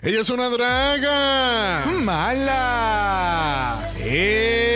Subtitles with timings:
[0.00, 1.84] Ella es una draga.
[1.90, 3.90] Mala.
[3.98, 4.67] Ella.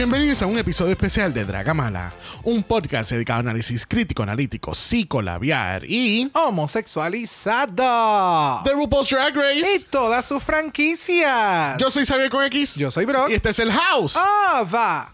[0.00, 2.10] Bienvenidos a un episodio especial de Dragamala,
[2.44, 8.62] un podcast dedicado a análisis crítico, analítico, psicolabiar y Homosexualizado.
[8.64, 9.86] The RuPaul's Drag Y Race.
[9.90, 11.76] todas sus franquicias.
[11.76, 12.76] Yo soy Xavier con X.
[12.76, 13.28] Yo soy Brock.
[13.28, 14.14] Y este es el House.
[14.16, 15.12] Ah, va.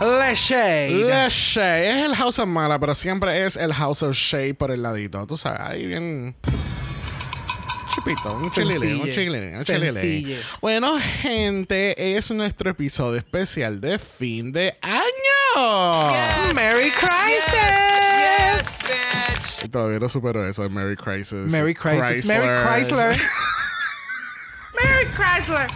[0.00, 1.04] Le Shade.
[1.06, 1.90] The Shade.
[1.90, 5.26] Es el House of Mala, pero siempre es el House of Shade por el ladito.
[5.26, 6.34] Tú sabes, ahí bien.
[7.94, 9.66] Chipito, un chilile, un chilile, un.
[9.66, 10.38] Sencille.
[10.60, 16.12] Bueno, gente, es nuestro episodio especial de fin de año.
[16.54, 18.78] Merry Crisis.
[19.64, 21.50] Y Todavía no supero eso Merry Crisis.
[21.50, 22.26] Merry Crisis.
[22.26, 23.20] Merry Chrysler.
[24.80, 25.66] Merry Chrysler.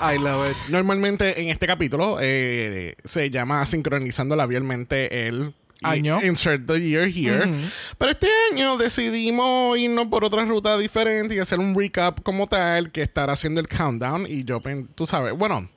[0.00, 0.56] I love it.
[0.68, 6.20] Normalmente en este capítulo eh, se llama sincronizando labialmente el Año.
[6.22, 7.70] Insert the year here.
[7.98, 12.90] Pero este año decidimos irnos por otra ruta diferente y hacer un recap como tal,
[12.90, 14.26] que estar haciendo el countdown.
[14.28, 14.60] Y yo,
[14.94, 15.68] tú sabes, bueno.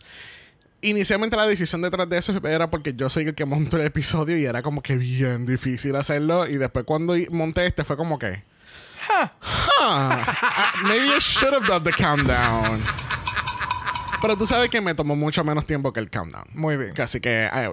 [0.83, 4.35] Inicialmente la decisión detrás de eso era porque yo soy el que montó el episodio
[4.35, 6.47] y era como que bien difícil hacerlo.
[6.47, 8.43] Y después cuando i- monté este fue como que...
[9.07, 9.27] Huh.
[9.79, 12.81] Ah, Maybe I should have done the countdown.
[14.23, 16.45] Pero tú sabes que me tomó mucho menos tiempo que el countdown.
[16.53, 16.93] Muy bien.
[16.99, 17.69] Así que ay,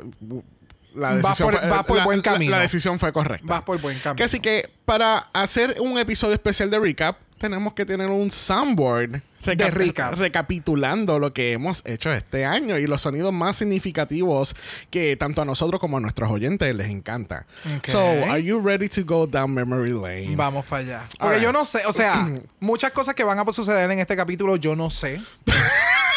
[0.95, 2.51] la Vas decisión por- fue, vas por la- buen la- camino.
[2.53, 3.47] La, decisión fue correcta.
[3.47, 4.25] Vas por buen camino.
[4.25, 9.71] Así que para hacer un episodio especial de recap, tenemos que tener un soundboard De
[9.71, 10.15] recap.
[10.15, 14.57] recapitulando lo que hemos hecho este año y los sonidos más significativos
[14.91, 17.47] que tanto a nosotros como a nuestros oyentes les encanta.
[17.77, 17.87] Ok.
[17.91, 20.35] So, are you ready to go down memory lane?
[20.35, 21.03] Vamos para allá.
[21.11, 21.43] Porque Alright.
[21.45, 22.29] yo no sé, o sea,
[22.61, 25.21] muchas cosas que van a suceder en este capítulo yo no sé.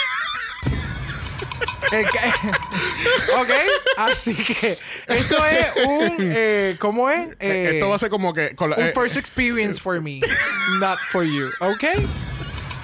[1.91, 2.05] Eh,
[3.37, 3.49] ok,
[3.97, 7.27] así que esto es un, eh, ¿cómo es?
[7.39, 8.55] Eh, Esto va a ser como que...
[8.55, 10.21] con la- un eh, first experience for me,
[10.79, 11.83] not for you, ¿ok?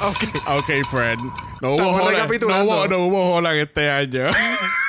[0.03, 0.23] Ok.
[0.47, 1.17] Ok, Fred.
[1.61, 2.29] No hubo Holland.
[2.41, 4.29] No hubo, no hubo Holland este año.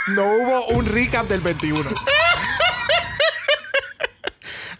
[0.09, 1.89] No hubo un recap del 21.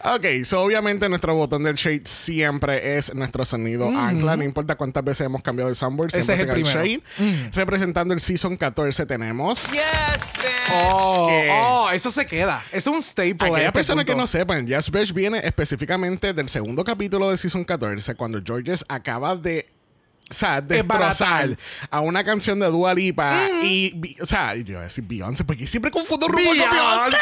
[0.03, 4.35] Ok, so obviamente nuestro botón del shade siempre es nuestro sonido ancla.
[4.37, 7.51] No importa cuántas veces hemos cambiado el soundboard, Ese siempre es el shade.
[7.53, 9.63] Representando el season 14 tenemos.
[10.71, 11.49] Oh, ¿Qué?
[11.51, 12.63] oh, eso se queda.
[12.71, 13.33] Es un staple.
[13.39, 17.63] Aquellas este personas que no sepan, Just Bitch viene específicamente del segundo capítulo de Season
[17.63, 19.67] 14, cuando Georges acaba de.
[20.29, 21.57] O sea, destrozar
[21.89, 23.89] a una canción de Dua Lipa y...
[23.95, 27.17] Bi- O sea, yo iba a decir Beyoncé, porque siempre confundo RuPaul con Beyoncé.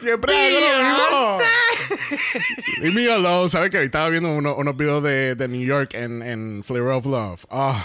[0.00, 1.38] Siempre hago lo mismo.
[2.82, 3.50] Leave me alone.
[3.50, 6.92] ¿Sabes que Hoy estaba viendo uno- unos videos de, de New York en, en Flavor
[6.92, 7.44] of Love.
[7.50, 7.76] Oh,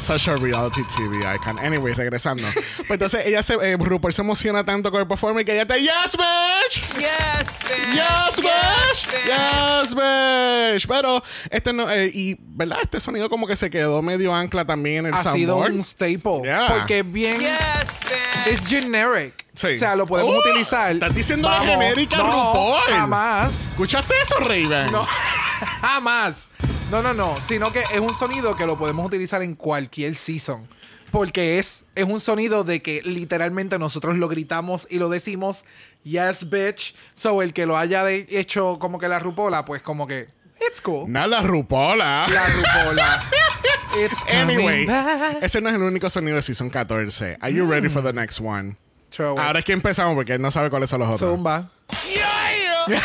[0.00, 1.58] such a reality TV icon.
[1.60, 2.42] Anyway, regresando.
[2.52, 5.76] Pues entonces ella se, eh, RuPaul se emociona tanto con el performance que ella está,
[5.76, 6.82] yes, bitch!
[6.98, 7.94] Yes, bitch.
[7.94, 9.24] Yes, bitch!
[9.26, 10.86] Yes, bitch!
[10.88, 12.78] Pero este no, eh, y ¿verdad?
[12.82, 16.42] Este sonido como que se quedó medio ancla también en el Ha sido un staple.
[16.42, 16.66] Yeah.
[16.68, 17.38] Porque es bien.
[17.40, 18.31] Yes, bitch.
[18.46, 19.46] Es generic.
[19.54, 19.68] Sí.
[19.76, 20.92] O sea, lo podemos Oh, utilizar.
[20.92, 22.80] estás diciendo la genérica no, RuPaul.
[22.88, 23.52] Jamás.
[23.70, 24.90] ¿Escuchaste eso, Raven?
[24.92, 25.04] No.
[25.80, 26.48] jamás.
[26.90, 27.34] No, no, no.
[27.46, 30.66] Sino que es un sonido que lo podemos utilizar en cualquier season.
[31.10, 35.64] Porque es, es un sonido de que literalmente nosotros lo gritamos y lo decimos,
[36.04, 36.94] yes, bitch.
[37.14, 40.28] So, el que lo haya de- hecho como que la rupola, pues como que,
[40.66, 41.10] it's cool.
[41.12, 42.26] Nada, Rupola.
[42.30, 43.22] La rupola.
[43.94, 45.42] It's coming Anyway, back.
[45.42, 47.36] ese no es el único sonido de Season 14.
[47.40, 48.76] Are you ready for the next one?
[49.18, 51.30] Ahora es que empezamos porque él no sabe cuáles son los otros.
[51.34, 51.68] Zumba.
[52.08, 52.86] Yeah.
[52.88, 53.02] yes.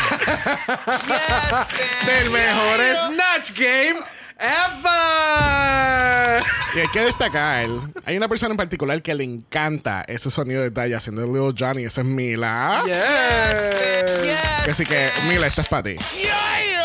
[2.06, 2.80] Del mejor
[3.12, 3.96] Snatch Game
[4.38, 6.42] ever.
[6.74, 7.66] Y hay que destacar,
[8.04, 11.54] hay una persona en particular que le encanta ese sonido de Daya haciendo el Little
[11.58, 11.84] Johnny.
[11.84, 12.82] Esa es Mila.
[12.86, 12.94] Yes.
[14.64, 15.96] Que Así que, Mila, esta es para ti.
[15.96, 16.64] Yeah.
[16.64, 16.77] Yeah.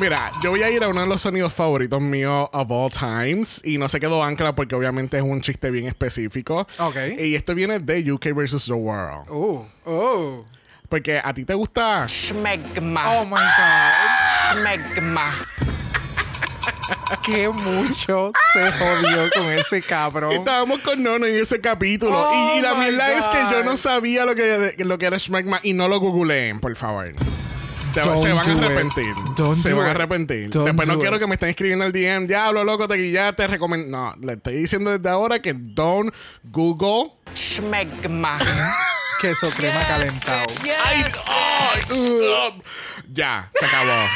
[0.00, 3.60] Mira, yo voy a ir a uno de los sonidos favoritos míos of all times.
[3.64, 6.66] Y no se quedó ancla porque obviamente es un chiste bien específico.
[6.78, 6.96] Ok.
[7.18, 9.26] Y esto viene de UK versus the World.
[9.28, 10.46] Oh, oh.
[10.88, 12.08] Porque a ti te gusta.
[12.08, 13.20] Schmegma.
[13.20, 14.54] Oh my God.
[14.54, 15.34] Schmegma.
[17.22, 20.32] Qué mucho se jodió con ese cabrón.
[20.32, 22.18] Estábamos con Nono en ese capítulo.
[22.18, 25.04] Oh y, y la my mierda es que yo no sabía lo que, lo que
[25.04, 27.12] era Schmegma y no lo googleen, por favor.
[27.94, 29.14] Te- se van a arrepentir.
[29.62, 30.50] Se van a arrepentir.
[30.50, 32.26] Don't Después no quiero que me estén escribiendo el DM.
[32.26, 33.88] Diablo, loco, te ya te recomiendo.
[33.88, 36.14] No, le estoy diciendo desde ahora que don't
[36.44, 37.12] Google.
[37.34, 38.38] Schmegma.
[39.20, 40.44] Queso crema calentado.
[40.84, 41.04] Ay,
[41.90, 42.62] uh,
[43.12, 44.06] ya, se acabó.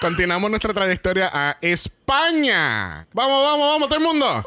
[0.00, 3.06] Continuamos nuestra trayectoria a España.
[3.12, 4.44] Vamos, vamos, vamos, todo el mundo.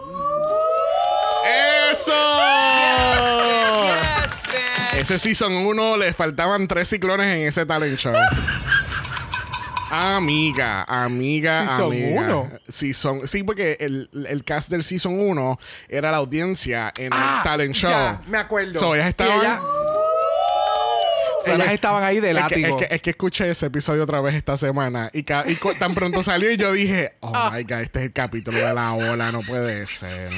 [1.92, 3.59] ¡Eso!
[5.00, 8.14] Ese season 1 le faltaban tres ciclones en ese talent show.
[9.92, 12.22] Amiga, amiga, Season amiga.
[12.22, 12.50] uno.
[12.68, 17.44] Season- sí, porque el, el cast del season 1 era la audiencia en Ah, el
[17.44, 17.90] talent show.
[17.90, 18.80] ya, me acuerdo.
[18.80, 19.40] So, ellas estaban.
[19.40, 19.60] ella-
[21.46, 21.60] ¿sabes?
[21.62, 22.80] ellas estaban ahí de que, látigo.
[22.82, 25.96] es, que, es que escuché ese episodio otra vez esta semana y, ca- y tan
[25.96, 27.52] pronto salió y yo dije, oh Ah.
[27.56, 30.30] my god, este es el capítulo de la ola, no puede ser.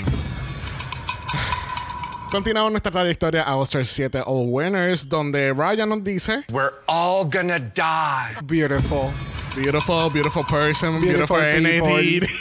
[2.31, 7.59] Continuamos nuestra trayectoria a All-Star 7 All Winners, donde Ryan nos dice, We're all gonna
[7.59, 8.37] die.
[8.45, 9.11] Beautiful.
[9.53, 12.27] beautiful, beautiful person, beautiful, Beautiful entity.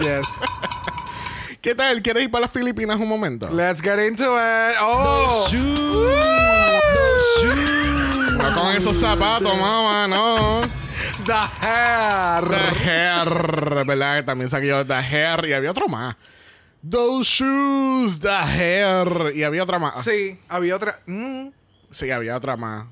[0.00, 0.26] Yes.
[1.60, 2.02] ¿Qué tal?
[2.02, 3.48] ¿Quieres ir para las Filipinas un momento?
[3.52, 4.74] Let's get into it.
[4.80, 5.48] Oh.
[8.36, 10.62] No con esos zapatos, mamá, no.
[11.24, 12.48] The hair.
[12.48, 14.16] The Hair, ¿verdad?
[14.16, 16.16] Que también salió The Hair y había otro más.
[16.88, 19.32] Those shoes, The Hair.
[19.34, 20.04] Y había otra más.
[20.04, 21.00] Sí, había otra.
[21.06, 21.48] Mm,
[21.90, 22.86] Sí, había otra más.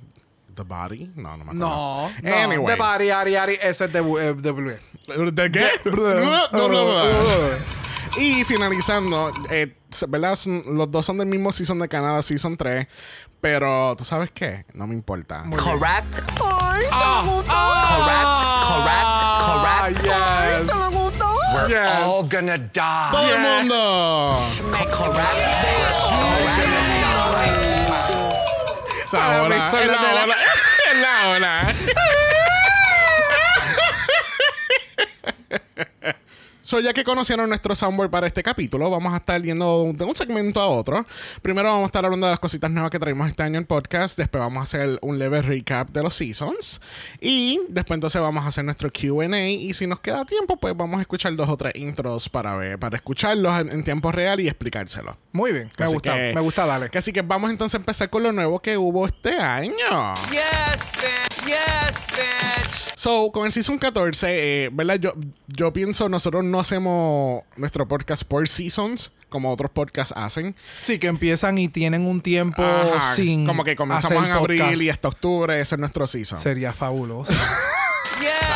[0.55, 1.11] The Body?
[1.17, 1.55] No, no me acuerdo.
[1.55, 2.35] no, no.
[2.35, 2.77] Anyway.
[2.77, 3.59] The body, ari, ari.
[3.61, 4.77] Eso es de, eh, de Blue.
[5.33, 5.69] ¿De qué?
[8.19, 9.75] y finalizando, eh,
[10.09, 10.39] ¿verdad?
[10.67, 12.87] Los dos son del mismo season de Canadá, season 3.
[13.41, 14.65] Pero, ¿tú sabes qué?
[14.73, 15.43] No me importa.
[15.51, 16.21] Correct.
[16.93, 17.51] Ah, Correct.
[19.89, 19.99] Correct.
[19.99, 21.09] Correct.
[21.09, 21.12] yes.
[21.69, 22.03] We're Yes.
[22.05, 23.11] all gonna die.
[23.13, 24.37] ¡Todo el mundo!
[24.91, 26.43] Correct.
[29.05, 29.91] Esa ola, son es
[36.63, 40.15] So, ya que conocieron nuestro soundboard para este capítulo, vamos a estar yendo de un
[40.15, 41.05] segmento a otro.
[41.43, 44.17] Primero vamos a estar hablando de las cositas nuevas que traemos este año en podcast.
[44.17, 46.81] Después vamos a hacer un leve recap de los seasons.
[47.21, 49.39] Y después entonces vamos a hacer nuestro QA.
[49.51, 52.79] Y si nos queda tiempo, pues vamos a escuchar dos o tres intros para ver,
[52.79, 55.17] para escucharlos en, en tiempo real y explicárselos.
[55.33, 55.71] Muy bien.
[55.77, 56.15] Me Así gusta.
[56.15, 56.91] que- Me gusta, dale.
[56.91, 60.15] que Así que vamos entonces a empezar con lo nuevo que hubo este año.
[60.31, 61.47] Yes, bitch.
[61.47, 62.72] Yes, bitch.
[63.03, 64.29] So, con el Season 14,
[64.67, 64.95] eh, ¿verdad?
[64.95, 65.13] Yo,
[65.49, 70.55] yo pienso, nosotros no hacemos nuestro podcast por seasons, como otros podcasts hacen.
[70.81, 73.45] Sí, que empiezan y tienen un tiempo Ajá, sin.
[73.45, 74.83] Como que comenzamos hacer en abril podcast.
[74.83, 76.39] y hasta octubre, ese es nuestro season.
[76.39, 77.33] Sería fabuloso.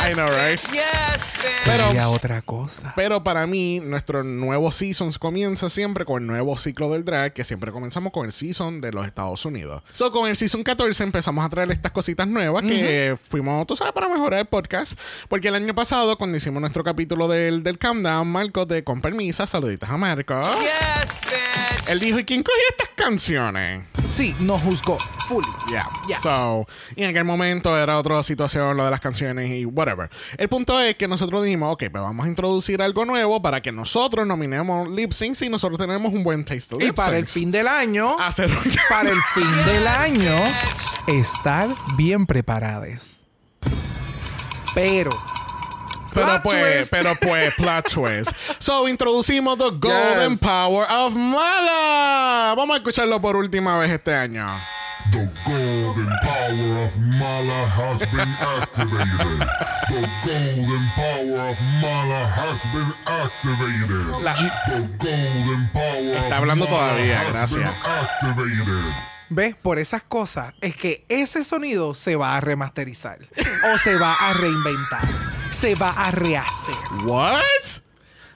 [0.08, 0.58] I know, right?
[0.72, 1.64] Yes, bitch.
[1.64, 2.92] Pero, Sería otra cosa.
[2.94, 7.42] pero para mí, nuestro nuevo seasons comienza siempre con el nuevo ciclo del drag, que
[7.44, 9.82] siempre comenzamos con el season de los Estados Unidos.
[9.92, 13.92] So, con el season 14 empezamos a traer estas cositas nuevas que fuimos, tú sabes,
[13.92, 14.92] para mejorar el podcast.
[15.28, 19.46] Porque el año pasado, cuando hicimos nuestro capítulo del, del Countdown, Marco, de Con Permisa,
[19.46, 20.40] saluditas a Marco.
[20.42, 21.88] Yes, bitch.
[21.88, 23.84] Él dijo, ¿y quién cogió estas canciones?
[24.12, 24.98] Sí, nos juzgó.
[25.28, 25.46] Fully.
[25.70, 25.88] Yeah.
[26.08, 26.20] Yeah.
[26.20, 26.66] So,
[26.96, 29.95] y en aquel momento era otra situación lo de las canciones y whatever.
[30.38, 33.72] El punto es que nosotros dijimos, ok, pues vamos a introducir algo nuevo para que
[33.72, 37.50] nosotros nominemos lip syncs y nosotros tenemos un buen taste de Y para el fin
[37.50, 38.18] del año.
[38.18, 38.56] Hacer un-
[38.88, 40.32] Para el fin del año.
[41.06, 43.16] Estar bien preparados.
[44.74, 45.10] Pero.
[46.14, 46.90] Pero Plot pues, twist.
[46.90, 48.30] pero pues, plot twist.
[48.58, 50.38] So, introducimos The Golden Yes.
[50.40, 52.54] Power of Mala.
[52.56, 54.46] Vamos a escucharlo por última vez este año.
[55.10, 55.30] The
[55.86, 59.38] golden power of Mala has been activated.
[59.88, 64.22] The golden power of Mala has been activated.
[64.22, 64.34] La-
[64.66, 67.50] The golden power Está of hablando Mala todavía, has gracias.
[67.50, 68.94] been activated.
[69.28, 69.56] ¿Ves?
[69.56, 73.18] Por esas cosas es que ese sonido se va a remasterizar.
[73.72, 75.02] o se va a reinventar.
[75.52, 76.76] Se va a rehacer.
[77.04, 77.42] What?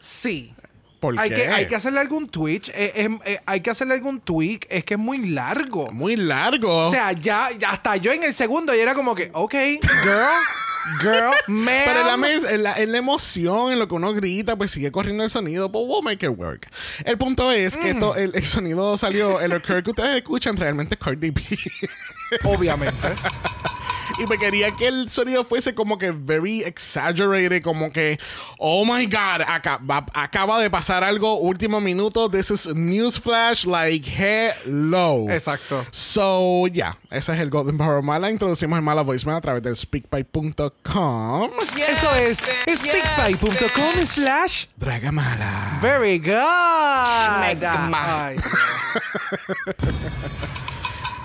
[0.00, 0.54] Sí.
[1.00, 1.35] ¿Por Hay qué?
[1.37, 2.69] que, hay que hacerle algún twitch.
[2.69, 4.66] eh, eh, eh, hay que hacerle algún tweak.
[4.69, 5.90] Es que es muy largo.
[5.90, 6.88] Muy largo.
[6.88, 9.80] O sea, ya, ya hasta yo en el segundo y era como que, ok, girl,
[11.00, 11.83] girl, man.
[11.87, 14.73] Pero en la, mes- en la, en la emoción, en lo que uno grita, pues
[14.73, 16.69] sigue corriendo el sonido, pues we'll make it work.
[17.07, 20.97] El punto es que esto, el, el sonido salió, el occur que ustedes escuchan realmente
[20.97, 21.42] es Cardi B.
[22.45, 22.95] Obviamente.
[24.19, 28.19] y me quería que el sonido fuese como que very exaggerated, como que,
[28.59, 34.07] oh my god, aca- va- acaba de pasar algo, último minuto, this is newsflash, like
[34.09, 35.26] hello.
[35.31, 35.87] Exacto.
[35.90, 38.31] So, yeah, ese es el Golden Power of Mala.
[38.31, 41.50] Introducimos el Mala Voicemail a través del speakpipe.com.
[41.88, 42.38] Eso es
[42.69, 45.79] speakpipe.com slash Dragamala.
[45.81, 46.35] very good.
[46.37, 48.37] Ay,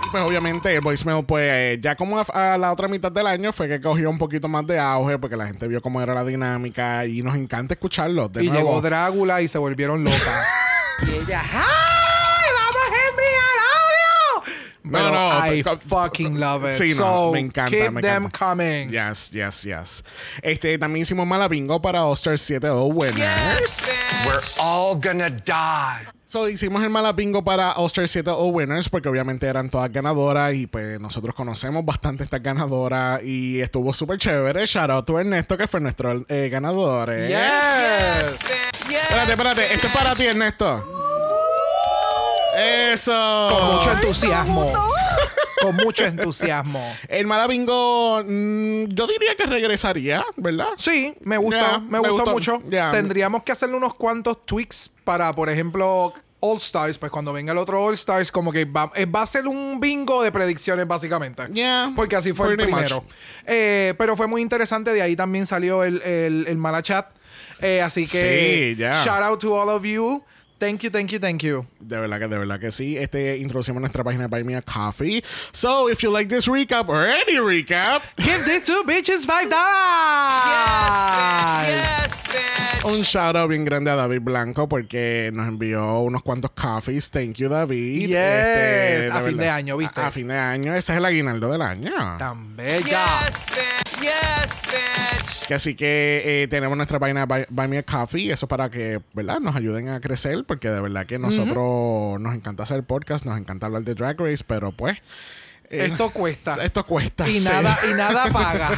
[0.06, 3.28] Y pues obviamente el voicemail, pues eh, ya como a, a la otra mitad del
[3.28, 6.14] año fue que cogió un poquito más de auge porque la gente vio cómo era
[6.14, 8.30] la dinámica y nos encanta escucharlo.
[8.30, 8.68] De y nuevo.
[8.70, 10.46] llegó Drácula y se volvieron locas.
[11.08, 12.50] y ella, ¡ay!
[12.54, 14.62] ¡Vamos a enviar audio!
[14.92, 16.78] Pero no, I fucking love it.
[16.78, 18.38] Sí, no, so, me encanta, Keep me them encanta.
[18.38, 18.90] coming.
[18.92, 20.04] Yes, yes, yes.
[20.44, 23.18] Este, también hicimos mala bingo para All-Star 7-2 winners.
[23.18, 24.28] Yes, bitch.
[24.28, 26.06] We're all gonna die.
[26.36, 30.68] So, hicimos el mala bingo para All-Star 7-0 winners porque obviamente eran todas ganadoras y
[30.68, 34.66] pues nosotros conocemos bastante estas ganadoras y estuvo súper chévere.
[34.66, 37.10] Shout out to Ernesto que fue nuestro eh, ganador.
[37.14, 37.30] eh.
[37.30, 38.40] Yes.
[38.90, 39.74] Yes, Espérate, espérate.
[39.76, 40.84] Esto es para ti, Ernesto.
[42.58, 43.48] Eso.
[43.58, 44.74] Con mucho entusiasmo.
[45.62, 46.96] Con mucho entusiasmo.
[47.08, 50.68] El mala bingo, mm, yo diría que regresaría, ¿verdad?
[50.76, 52.58] Sí, me gustó, Ya, me, me gustó, gustó.
[52.58, 52.62] mucho.
[52.92, 56.14] Tendríamos que hacerle unos cuantos tweaks para, por ejemplo,
[56.52, 56.98] All Stars.
[56.98, 59.80] Pues cuando venga el otro All Stars, como que va, eh, va a ser un
[59.80, 61.44] bingo de predicciones, básicamente.
[61.54, 63.04] Yeah, Porque así fue el primero.
[63.46, 64.94] Eh, pero fue muy interesante.
[64.94, 67.12] De ahí también salió el, el, el mala chat.
[67.62, 70.24] Eh, así que, Sí, shout out to all of you.
[70.58, 71.66] Thank you, thank you, thank you.
[71.82, 72.98] De verdad que, de verdad que sí.
[72.98, 75.22] Este, introducimos nuestra página Buy Me a Coffee.
[75.52, 81.68] So, if you like this recap or any recap, Give these two bitches five dollars.
[81.68, 82.86] Yes, bitch.
[82.86, 87.10] un shout out bien grande a David Blanco porque nos envió unos cuantos coffees.
[87.10, 88.04] Thank you, David.
[88.04, 90.02] Este, Yes, a de fin de año, ¿viste?
[90.02, 90.74] A, a fin de año.
[90.76, 91.92] Ese es el aguinaldo del año.
[92.18, 93.06] Tan bella.
[93.26, 94.02] Yes, bitch.
[94.02, 95.48] Yes, bitch.
[95.48, 98.32] Que así que eh, tenemos nuestra página Buy, Buy Me a Coffee.
[98.32, 99.40] Eso para que, ¿verdad?
[99.40, 100.44] Nos ayuden a crecer.
[100.46, 104.44] Porque de verdad que nosotros nos encanta hacer podcast, nos encanta hablar de Drag Race,
[104.46, 104.98] pero pues.
[105.82, 106.56] Eh, Esto cuesta.
[106.64, 107.28] Esto cuesta.
[107.28, 107.46] Y sí.
[107.48, 108.70] nada, y nada paga.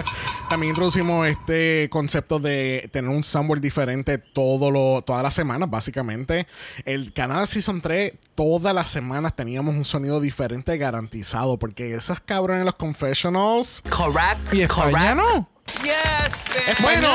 [0.48, 6.46] También introducimos este concepto de tener un soundboard diferente todo lo, todas las semanas, básicamente.
[6.84, 12.60] El canal Season 3, todas las semanas teníamos un sonido diferente garantizado, porque esas cabrones
[12.60, 13.82] en los confessionals.
[13.90, 14.52] Correct.
[14.52, 15.48] ¿Y España no?
[15.84, 16.82] Yes, bitch.
[16.82, 17.08] Bueno,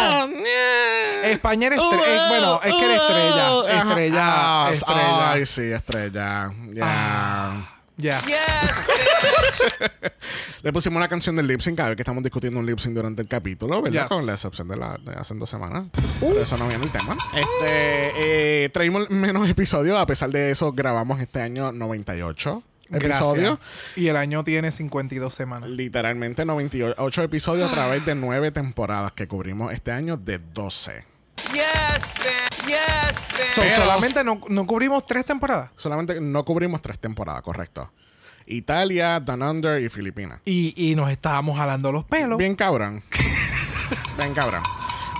[1.24, 3.80] España era estre- eh, bueno, es que era estrella.
[3.82, 4.22] Estrella.
[4.24, 5.32] Ah, estrella.
[5.32, 6.52] Ay, sí, estrella.
[6.72, 7.75] Ya.
[7.98, 8.20] Ya.
[8.22, 10.12] Yes, bitch.
[10.64, 12.94] Le pusimos una canción del lip sync cada vez que estamos discutiendo un lip sync
[12.94, 14.04] durante el capítulo, ¿verdad?
[14.04, 14.10] Yes.
[14.10, 15.86] Con la excepción de, la, de hace dos semanas.
[16.20, 17.16] Pero eso no viene el tema.
[17.34, 23.60] Este, eh, traímos menos episodios, a pesar de eso grabamos este año 98 episodios.
[23.96, 25.70] Y el año tiene 52 semanas.
[25.70, 31.06] Literalmente 98 episodios a través de nueve temporadas que cubrimos este año de 12.
[31.54, 32.55] Yes, bitch.
[32.68, 33.70] Yes, So, bitch.
[33.72, 35.70] Pero- solamente no, no cubrimos tres temporadas.
[35.76, 37.92] Solamente no cubrimos tres temporadas, correcto.
[38.48, 40.40] Italia, Down Under y Filipinas.
[40.46, 42.38] Y, y nos estábamos jalando los pelos.
[42.38, 43.04] Bien cabrón.
[44.18, 44.64] Bien cabrón.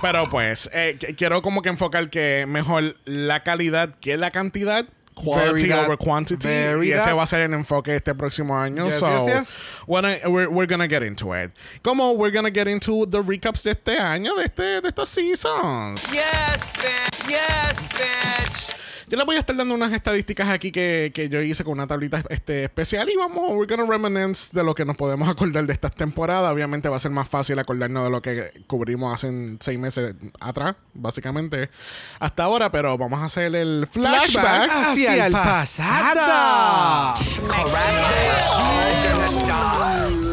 [0.02, 4.86] Pero pues, eh, qu- quiero como que enfocar que mejor la calidad que la cantidad.
[5.16, 6.46] Quality that- over quantity.
[6.48, 7.14] Y ese that.
[7.16, 8.84] va a ser el enfoque este próximo año.
[8.86, 9.58] Yes, so, yes, yes.
[9.86, 11.50] Wanna- we're, we're gonna get into it.
[11.82, 16.02] Como we're gonna get into the recaps de este año, de, este, de estos seasons.
[16.12, 17.30] Yes, bitch.
[17.30, 18.75] Yes, bitch.
[19.08, 21.86] Yo les voy a estar dando unas estadísticas aquí que, que yo hice con una
[21.86, 25.72] tablita este, especial y vamos, we're gonna reminisce de lo que nos podemos acordar de
[25.72, 26.52] estas temporadas.
[26.52, 30.74] Obviamente va a ser más fácil acordarnos de lo que cubrimos hace seis meses atrás,
[30.92, 31.70] básicamente,
[32.18, 34.70] hasta ahora, pero vamos a hacer el flashback.
[34.72, 37.14] hacia el pasado.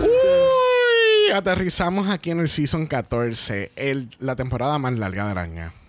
[0.04, 5.83] Uy, aterrizamos aquí en el season 14, el, la temporada más larga del año.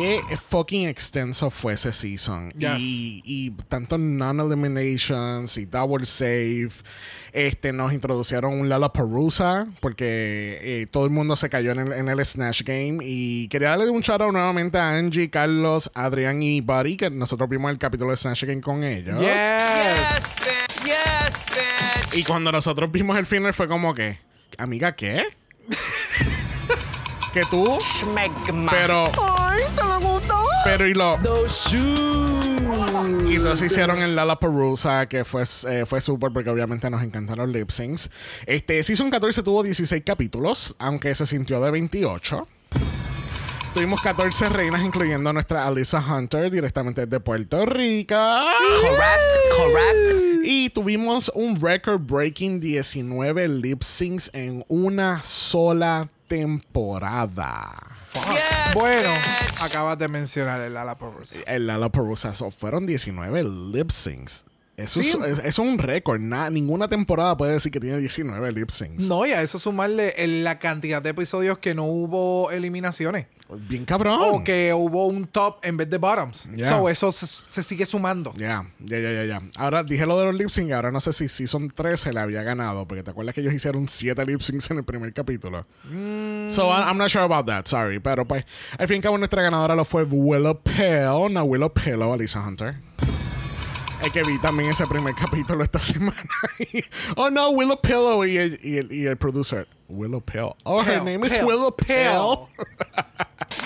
[0.00, 2.50] Qué fucking extenso fue ese season.
[2.52, 2.78] Yes.
[2.78, 6.70] Y, y tanto non-eliminations y double save.
[7.32, 12.08] Este, nos introducieron un Lollapalooza porque eh, todo el mundo se cayó en el, en
[12.08, 13.00] el Snatch Game.
[13.02, 17.50] Y quería darle un shout out nuevamente a Angie, Carlos, Adrián y Buddy, que nosotros
[17.50, 19.20] vimos el capítulo de Snatch Game con ellos.
[19.20, 19.28] Yes.
[19.28, 20.86] Yes, bitch.
[20.86, 22.18] Yes, bitch.
[22.18, 24.18] Y cuando nosotros vimos el final fue como que,
[24.56, 25.24] amiga, ¿qué?
[27.34, 27.78] que tú,
[28.70, 29.04] pero...
[30.64, 31.18] Pero y lo...
[33.26, 37.56] Y entonces hicieron el Lollapalooza, que fue, eh, fue súper porque obviamente nos encantaron los
[37.56, 38.10] lip syncs.
[38.46, 42.46] Este, Season 14 tuvo 16 capítulos, aunque se sintió de 28.
[43.74, 48.16] Tuvimos 14 reinas, incluyendo a nuestra Alyssa Hunter, directamente de Puerto Rico.
[48.16, 49.20] Correct,
[49.56, 50.44] correct.
[50.44, 57.76] Y tuvimos un record-breaking 19 lip syncs en una sola temporada.
[58.14, 59.08] Yes, Bueno,
[59.62, 61.40] acabas de mencionar el Lollapalooza.
[61.46, 64.44] El Lollapalooza so, fueron 19 lip syncs
[64.82, 65.12] Eso, Sí.
[65.26, 66.20] es, es- un récord.
[66.20, 69.02] Na- ninguna temporada puede decir que tiene 19 lip syncs.
[69.04, 73.26] No, y a eso sumarle el- la cantidad de episodios que no hubo eliminaciones.
[73.68, 74.16] Bien cabrón.
[74.22, 76.48] O que hubo un top en vez de bottoms.
[76.54, 76.68] Yeah.
[76.68, 78.32] So, eso se, se sigue sumando.
[78.36, 79.42] Ya, ya, ya, ya, ya.
[79.56, 82.20] Ahora dije lo de los lip syncs, ahora no sé si Season 3 se le
[82.20, 85.66] había ganado, porque te acuerdas que ellos hicieron 7 lip syncs en el primer capítulo.
[85.84, 86.50] Mm.
[86.50, 87.98] So I'm not sure about that, sorry.
[87.98, 88.44] Pero pues,
[88.78, 92.40] al fin y al cabo, nuestra ganadora lo fue Willow Pale, no Willow Pillow, Alisa
[92.46, 92.76] Hunter.
[94.02, 96.28] Es que vi también ese primer capítulo esta semana.
[97.16, 99.68] oh no, Willow Pillow y el, y el, y el producer.
[99.90, 100.54] Willow Pale.
[100.64, 102.46] Oh, her Pale, name is Willow Pale.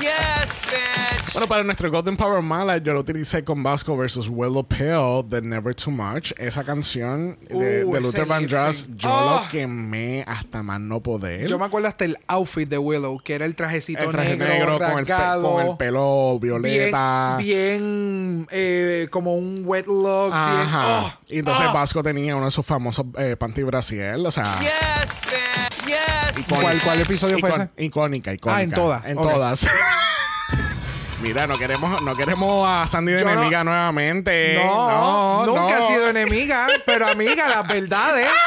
[0.01, 1.33] Yes, bitch.
[1.35, 5.43] Bueno, para nuestro Golden Power Mala, yo lo utilicé con Vasco versus Willow Pale de
[5.43, 6.33] Never Too Much.
[6.39, 9.43] Esa canción de, Uh, de Luther Vandross, yo Ah.
[9.45, 11.47] lo quemé hasta más no poder.
[11.49, 14.49] Yo me acuerdo hasta el outfit de Willow, que era el trajecito el traje negro,
[14.49, 17.37] negro, con, el con el pelo bien, violeta.
[17.39, 20.31] bien eh, como un wet look.
[20.31, 21.03] bien- Ajá.
[21.05, 21.73] oh, y entonces ah.
[21.73, 24.25] Vasco tenía uno de sus famosos eh, panty brasiel.
[24.27, 25.74] O sea, Yes, bitch.
[25.87, 26.61] Yes, icónica.
[26.63, 28.59] ¿Cuál- cuál episodio fue Icon- Icónica, icónica.
[28.59, 29.05] Ah, en todas.
[29.07, 29.31] En Ok.
[29.33, 29.67] todas.
[31.23, 34.55] Mira, no queremos, no queremos a Sandy de Yo no- enemiga nuevamente.
[34.63, 35.85] No, no, nunca no.
[35.85, 38.29] ha sido enemiga, pero amiga, las verdades.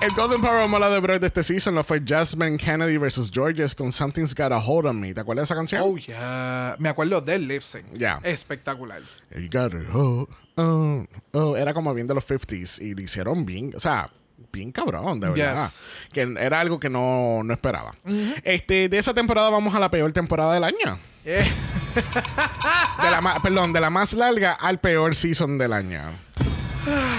[0.00, 3.72] El Golden Power Mola de Bread de este season lo fue Jasmine Kennedy versus Georges
[3.72, 5.14] con Something's Got a Hold on Me.
[5.14, 5.80] ¿Te acuerdas de esa canción?
[5.84, 6.74] Oh, yeah.
[6.80, 7.84] Me acuerdo del lip sync.
[7.92, 8.18] Ya.
[8.24, 9.00] Espectacular.
[9.30, 11.56] You got a hold on- oh.
[11.56, 14.10] Era como bien de los 50s y lo hicieron bien, o sea,
[14.52, 15.66] bien cabrón, de verdad.
[15.68, 15.82] Yes.
[16.12, 17.94] Que era algo que no, no esperaba.
[18.42, 20.98] Este, de esa temporada vamos a la peor temporada del año.
[21.24, 21.48] Eh,
[23.02, 26.00] De la perdón, de la más larga al peor season del año.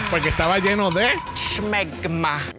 [0.10, 1.10] Porque estaba lleno de.
[1.36, 2.42] Schmegma.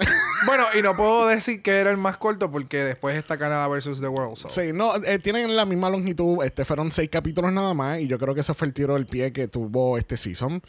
[0.47, 3.99] Bueno, y no puedo decir que era el más corto porque después está Canadá versus
[4.03, 4.37] The World.
[4.37, 4.51] so.
[4.51, 6.45] Sí, no, eh, tienen la misma longitud.
[6.45, 8.01] Este fueron seis capítulos nada más.
[8.01, 10.61] Y yo creo que ese fue el tiro del pie que tuvo este season.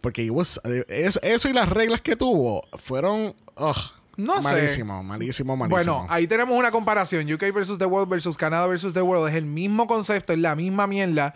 [0.00, 3.34] Porque it was- eh, es- eso y las reglas que tuvo fueron.
[3.56, 3.76] ugh,
[4.16, 4.42] No sé.
[4.48, 5.76] malísimo, malísimo, malísimo.
[5.76, 7.30] Bueno, ahí tenemos una comparación.
[7.30, 9.28] UK versus The World versus Canadá versus The World.
[9.28, 11.34] Es el mismo concepto, es la misma mierda.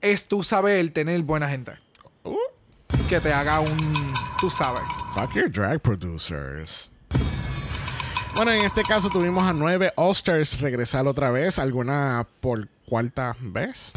[0.00, 1.72] Es tú saber tener buena gente.
[3.08, 4.14] Que te haga un...
[4.40, 4.82] Tú sabes.
[5.14, 6.90] Fuck your drag producers.
[8.34, 11.58] Bueno, en este caso tuvimos a nueve All-Stars regresar otra vez.
[11.58, 13.92] ¿Alguna por cuarta vez?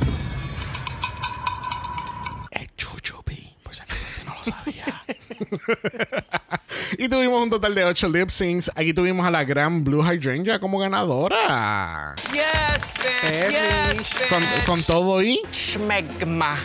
[2.52, 5.04] El Chuchupi, por si acaso si no lo sabía.
[6.98, 8.70] y tuvimos un total de ocho lip syncs.
[8.76, 12.14] Aquí tuvimos a la gran Blue Hydrangea como ganadora.
[12.32, 13.50] yes, bitch.
[13.50, 14.66] Yes, Con, bitch.
[14.66, 15.42] con todo y...
[15.52, 16.58] Schmegma.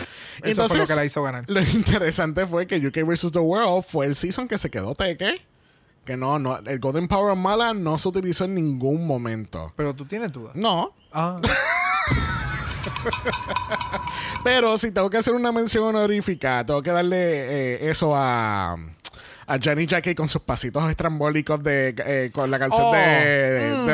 [0.43, 1.45] Eso fue lo que la hizo ganar.
[1.47, 3.31] Lo interesante fue que UK vs.
[3.31, 5.41] The World fue el season que se quedó teque.
[6.05, 9.71] Que no, no, el Golden Power Mala no se utilizó en ningún momento.
[9.77, 10.53] Pero tú tienes dudas.
[10.55, 11.39] No, Ah.
[14.43, 18.75] pero si tengo que hacer una mención honorífica, tengo que darle eh, eso a,
[19.47, 22.99] a Johnny Jackie con sus pasitos estrambólicos de, eh, con la canción Oh, de,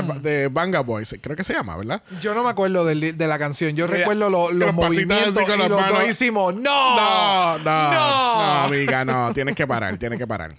[0.01, 1.15] de, de Banga Boys.
[1.21, 2.01] Creo que se llama, ¿verdad?
[2.21, 3.75] Yo no me acuerdo de la canción.
[3.75, 6.07] Yo Mira, recuerdo lo- los los movimientos con y manos.
[6.09, 6.53] hicimos.
[6.55, 6.95] ¡No!
[6.95, 8.63] No, no, no, ¡No!
[8.65, 10.55] amiga, no, tienes que parar, tienes que parar.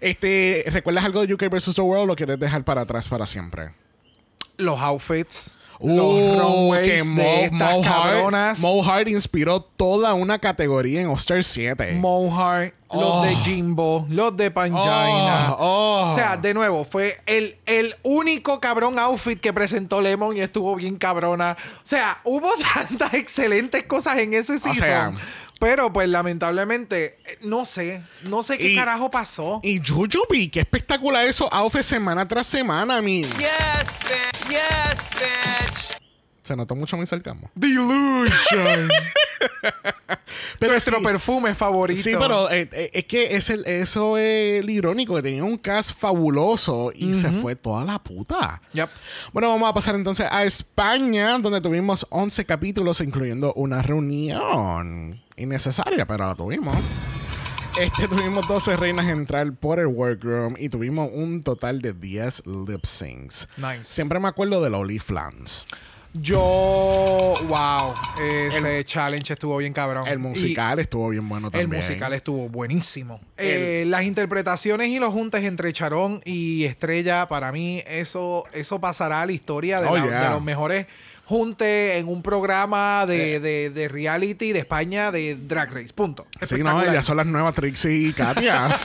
[0.00, 1.74] Este, ¿recuerdas algo de UK vs.
[1.74, 3.70] The World o lo quieres dejar para atrás para siempre?
[4.56, 5.58] Los outfits.
[5.84, 8.58] Uh, los runways que de Mo, estas Mo Hart, cabronas.
[8.58, 11.92] Mo Hart inspiró toda una categoría en All-Star 7.
[12.00, 13.00] Mohart, Oh.
[13.00, 15.52] los de Jimbo, los de Pangina.
[15.54, 16.12] Oh, oh.
[16.12, 20.76] O sea, de nuevo, fue el, el único cabrón outfit que presentó Lemon y estuvo
[20.76, 21.56] bien cabrona.
[21.58, 24.74] O sea, hubo tantas excelentes cosas en ese season.
[24.76, 25.12] sea-
[25.60, 29.60] pero pues lamentablemente, no sé, no sé qué Y- carajo pasó.
[29.62, 33.22] Y Jujubee, qué espectacular esos outfits semana tras semana, mi.
[33.22, 34.48] Yes, bitch.
[34.50, 35.98] Yes, bitch.
[36.42, 37.50] Se notó mucho mi sarcasmo.
[37.54, 38.90] Delusion.
[40.58, 42.02] Pero Nuestro sí, perfume favorito.
[42.02, 45.58] Sí, pero eh, eh, es que es el, eso es el irónico, que tenía un
[45.58, 48.62] cast fabuloso y se fue toda la puta.
[48.72, 48.88] Yep.
[49.32, 56.06] Bueno, vamos a pasar entonces a España, donde tuvimos 11 capítulos, incluyendo una reunión innecesaria,
[56.06, 56.74] pero la tuvimos.
[57.80, 62.84] Este, tuvimos 12 reinas entrar por el workroom y tuvimos un total de 10 lip
[62.84, 63.48] syncs.
[63.56, 63.84] Nice.
[63.84, 65.66] Siempre me acuerdo de Loli Flans.
[66.16, 67.92] Yo, wow,
[68.22, 70.06] ese challenge estuvo bien cabrón.
[70.06, 71.82] El Y- musical estuvo bien bueno El también.
[71.82, 73.20] musical estuvo buenísimo.
[73.36, 79.22] Eh, las interpretaciones y los juntes entre Charón y Estrella, para mí, eso, eso pasará
[79.22, 80.20] a la historia de, Oh, la- yeah.
[80.26, 80.86] de los mejores
[81.26, 85.92] juntes en un programa de, de- de reality de España de Drag Race.
[85.94, 86.26] Punto.
[86.48, 88.68] Sí, no, ellas son las nuevas Trixie y Katia.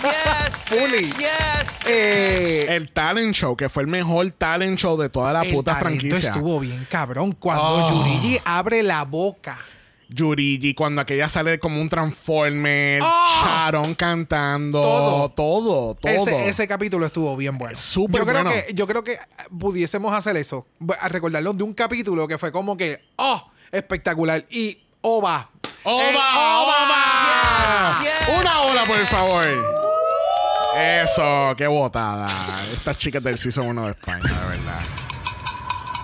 [0.50, 1.06] Yes, Fully.
[1.06, 5.54] Yes, Eh, el talent show, que fue el mejor talent show de toda la el
[5.54, 6.30] puta franquicia.
[6.32, 7.34] estuvo bien cabrón.
[7.34, 7.90] Cuando Oh.
[8.06, 9.60] Yurigi abre la boca
[10.10, 13.44] Yurigi, cuando aquella sale como un Transformer, ¡Oh!
[13.44, 15.30] Sharon cantando, Todo.
[15.30, 16.12] todo, todo.
[16.12, 17.78] Ese, ese capítulo estuvo bien bueno.
[17.78, 18.50] Súper yo creo bueno.
[18.66, 19.20] Que, yo creo que
[19.58, 20.66] pudiésemos hacer eso.
[21.10, 23.46] Recordarlo de un capítulo que fue como que, ¡oh!
[23.72, 24.46] Espectacular.
[24.50, 25.50] Y ¡Oba!
[25.84, 26.10] ¡Oba!
[26.10, 28.00] El ¡Oba!
[28.02, 29.48] Yes, ¡Una ola, por favor!
[30.78, 32.66] Eso, qué botada.
[32.74, 34.82] Estas chicas del Season 1 de España, de verdad.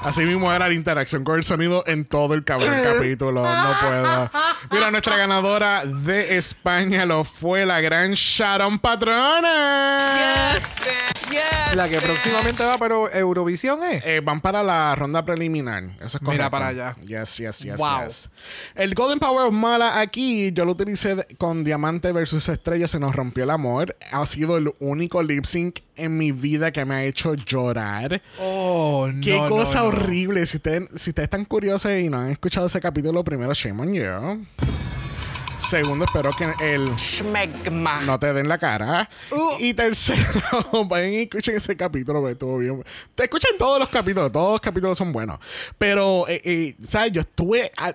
[0.05, 3.43] Así mismo era la interacción con el sonido en todo el cabrón capítulo.
[3.43, 4.31] No puedo.
[4.71, 10.53] Mira, nuestra ganadora de España lo fue la gran Sharon Patrona.
[10.53, 11.31] Yes, bitch.
[11.31, 12.03] Yes, La que bitch.
[12.05, 14.05] próximamente va para Eurovisión es.
[14.05, 15.83] Eh, van para la ronda preliminar.
[15.99, 16.51] Eso es Mira correcto.
[16.51, 16.95] para allá.
[17.05, 18.05] Yes, yes, yes, Wow.
[18.05, 18.29] yes.
[18.75, 23.15] El Golden Power of Mala aquí, yo lo utilicé con Diamante versus Estrella, se nos
[23.15, 23.97] rompió el amor.
[24.11, 28.21] Ha sido el único lip sync en mi vida que me ha hecho llorar.
[28.39, 29.21] Oh, no.
[29.21, 29.85] Qué cosa no.
[29.85, 30.45] horrible.
[30.45, 33.93] Si ustedes, si ustedes están curiosos y no han escuchado ese capítulo, primero, shame on
[33.93, 34.45] you.
[35.69, 38.01] Segundo, espero que el Schmegma.
[38.01, 39.09] no te den la cara.
[39.31, 39.57] Uh.
[39.59, 42.83] Y tercero, vayan y escuchen ese capítulo, porque estuvo bien.
[43.15, 45.39] Te escuchen todos los capítulos, todos los capítulos son buenos.
[45.77, 47.13] Pero, eh, eh, ¿sabes?
[47.13, 47.71] Yo estuve.
[47.77, 47.93] A,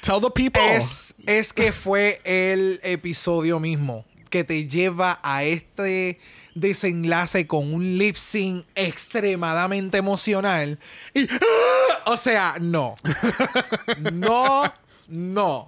[0.00, 0.76] tell the people.
[0.76, 6.20] Es, es que fue el episodio mismo que te lleva a este
[6.56, 10.78] desenlace con un lip sync extremadamente emocional.
[11.14, 12.02] Y, ¡ah!
[12.12, 12.96] o sea, no.
[14.12, 14.72] No,
[15.08, 15.66] no.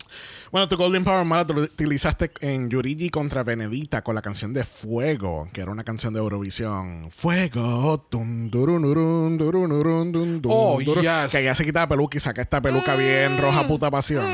[0.50, 4.64] Bueno, tu Golden Power Mala lo utilizaste en Yurigi contra Benedita con la canción de
[4.64, 7.10] Fuego, que era una canción de Eurovisión.
[7.10, 8.00] Fuego.
[8.08, 11.04] Tum, durun, durun, durun, durun, dun, Oh, durun.
[11.04, 11.30] yes.
[11.30, 14.24] Que ya se quita la peluca y saca esta peluca bien roja puta pasión.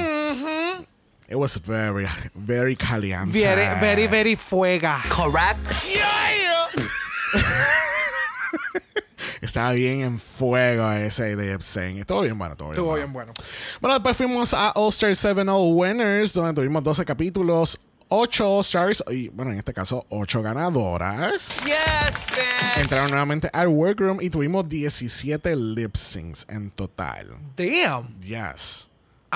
[1.35, 3.33] It was very, very caliente.
[3.33, 5.01] Very, very, very fuega.
[5.11, 5.59] Correct.
[9.43, 11.99] Estaba bien en fuego ese de Epstein.
[11.99, 13.33] Estuvo bien bueno, estuvo bien Estuvo bien bueno.
[13.81, 18.61] Bueno, después fuimos a All Star 7 All Winners, donde tuvimos 12 capítulos, 8 All
[18.61, 21.65] Stars y, bueno, en este caso, 8 ganadoras.
[21.65, 22.79] Yes, bitch.
[22.81, 27.37] Entraron nuevamente al workroom y tuvimos 17 lip syncs en total.
[27.57, 28.21] Damn.
[28.21, 28.87] Yes.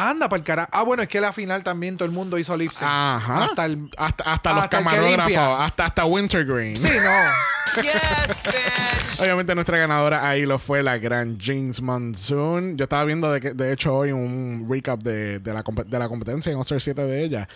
[0.00, 0.68] Anda para el carajo.
[0.72, 2.88] Ah, bueno, es que la final también todo el mundo hizo lip sync.
[2.88, 3.44] Ajá.
[3.44, 3.90] Hasta el.
[3.96, 6.76] hasta, hasta los hasta que camarógrafos, hasta, hasta Wintergreen.
[6.76, 7.10] Sí, no.
[7.76, 9.20] Yes, bitch.
[9.20, 12.76] Obviamente nuestra ganadora ahí lo fue la gran Jinx Monsoon.
[12.76, 16.08] Yo estaba viendo de, que- de hecho hoy un recap de, de la, de la
[16.08, 17.48] competencia en All-Star 7 de ella.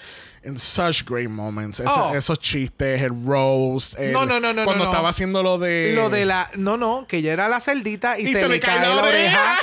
[0.45, 1.81] In such great moments.
[1.87, 2.13] Oh.
[2.15, 3.99] Esos chistes, el roast.
[3.99, 4.93] el- No, no, no, no, Cuando no, no.
[4.93, 5.93] estaba haciendo lo de...
[5.95, 6.51] Lo de la.
[6.57, 9.57] No, no, que ya era la cerdita y, Y se, le cae la oreja.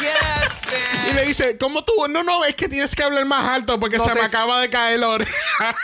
[0.00, 1.12] Yes, bitch.
[1.12, 1.92] Y le dice, ¿cómo tú?
[2.08, 4.60] No, no, es que tienes que hablar más alto porque No se te- me acaba
[4.62, 5.32] de caer la oreja.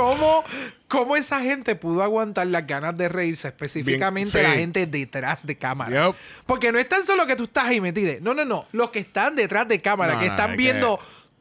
[0.00, 0.44] ¿Cómo,
[0.88, 3.48] ¿Cómo esa gente pudo aguantar las ganas de reírse?
[3.48, 4.52] Específicamente Bien, sí.
[4.52, 6.14] la gente detrás de cámara.
[6.46, 8.14] Porque no es tan solo que tú estás ahí metido.
[8.22, 8.66] No, no, no.
[8.72, 10.98] Los que están detrás de cámara, No, que están es viendo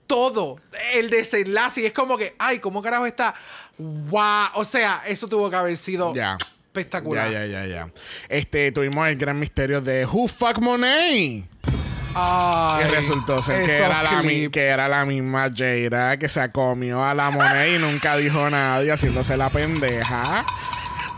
[0.08, 0.58] todo
[0.94, 1.82] el desenlace.
[1.82, 3.34] Y es como que, ay, ¿cómo carajo está?
[3.78, 4.50] ¡Wow!
[4.56, 6.14] O sea, eso tuvo que haber sido
[6.66, 7.32] espectacular.
[7.32, 7.90] Ya, ya, ya, ya.
[8.28, 11.46] Este, tuvimos el gran misterio de Who Fuck Monet.
[12.16, 17.14] Ay, Que resultó ser era, la, que era la misma Jada que se comió a
[17.14, 20.46] la moneda y nunca dijo nada y haciéndose la pendeja.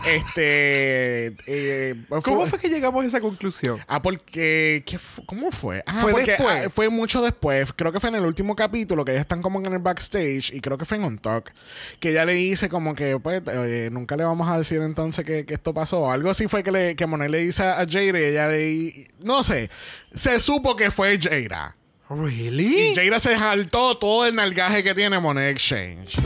[0.04, 1.34] Este.
[1.46, 3.78] eh, ¿Cómo fue que llegamos a esa conclusión?
[3.86, 4.82] Ah, porque.
[4.86, 5.82] ¿qué fu- ¿Cómo fue?
[5.86, 6.66] Ah, Fue porque después.
[6.66, 7.72] ah, fue mucho después.
[7.74, 10.60] Creo que fue en el último capítulo que ellos están como en el backstage y
[10.60, 11.52] creo que fue en On Talk.
[12.00, 13.42] Que ella le dice como que, pues,
[13.90, 16.10] nunca le vamos a decir entonces que, que esto pasó.
[16.10, 19.08] Algo así fue que, le, que Monet le dice a Jada y ella le.
[19.22, 19.70] No sé.
[20.14, 21.14] Se supo que fue.
[21.14, 21.18] Y
[22.10, 22.94] ¿Really?
[22.94, 26.16] Jada se saltó todo el nalgaje que tiene Monet Exchange.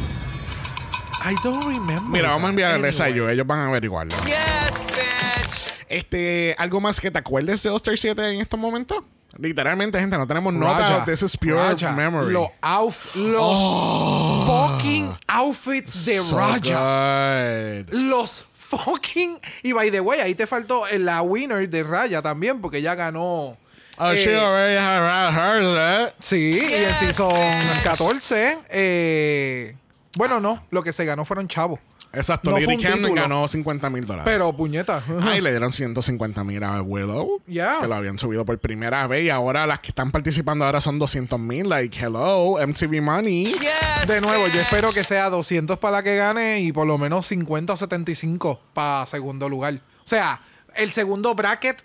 [1.28, 2.02] I don't remember.
[2.08, 3.34] Mira, vamos a enviarle esa Anyway.
[3.34, 4.14] Ellos van a averiguarlo.
[4.24, 5.78] Yes, bitch.
[5.88, 9.02] Este, ¿algo más que te acuerdes de Oster 7 en estos momentos?
[9.36, 11.04] Literalmente, gente, no tenemos nota.
[11.04, 12.32] This is pure Raja, memory.
[12.32, 12.48] Los,
[13.14, 17.82] los fucking outfits de So Raja.
[17.82, 17.92] good.
[17.92, 19.40] Los fucking.
[19.64, 23.56] Y by the way, ahí te faltó la winner de Raya también, porque ya ganó.
[23.98, 26.14] Oh, eh, she already had hers, eh?
[26.20, 27.82] Sí, y Yes, Season bitch.
[27.82, 28.58] 14.
[28.68, 29.74] eh,
[30.16, 31.78] bueno, no, lo que se ganó fueron chavos.
[32.12, 34.24] Exacto, No Lady Camden ganó 50 mil dólares.
[34.24, 35.04] Pero, puñeta.
[35.20, 37.42] Ay, le dieron 150 mil a Willow.
[37.46, 37.78] Ya.
[37.80, 39.24] Que lo habían subido por primera vez.
[39.24, 41.68] Y ahora las que están participando ahora son 200 mil.
[41.68, 43.44] Like, hello, MTV Money.
[43.44, 46.96] Yes, De nuevo, yo espero que sea 200 para la que gane y por lo
[46.96, 49.74] menos 50 o 75 para segundo lugar.
[49.74, 50.40] O sea,
[50.74, 51.82] el segundo bracket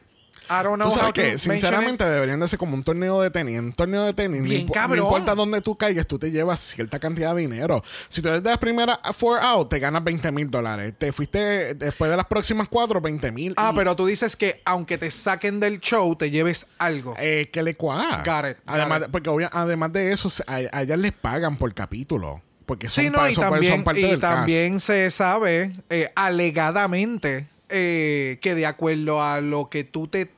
[0.52, 1.38] I don't know ¿Tú how sabes to qué?
[1.38, 3.60] Sinceramente deberían de ser como un torneo de tenis.
[3.60, 4.42] Un torneo de tenis.
[4.42, 5.00] no Bien impo- cabrón.
[5.00, 7.84] No importa dónde tú caigas, tú te llevas cierta cantidad de dinero.
[8.10, 10.94] Si tú eres de las primeras four out, te ganas 20 mil dólares.
[10.98, 13.54] Te fuiste después de las próximas cuatro, 20 mil.
[13.58, 17.16] Ah, Y, pero tú dices que aunque te saquen del show, te lleves algo.
[17.18, 18.18] Eh, que le cuadra.
[18.18, 19.08] Got it, got Además, it.
[19.12, 22.42] porque obvia- además de eso, a, a ellas les pagan por capítulo.
[22.66, 26.10] Porque son, Sí, no, y son- también, son parte y del también se sabe eh,
[26.16, 30.30] alegadamente eh, que de acuerdo a lo que tú te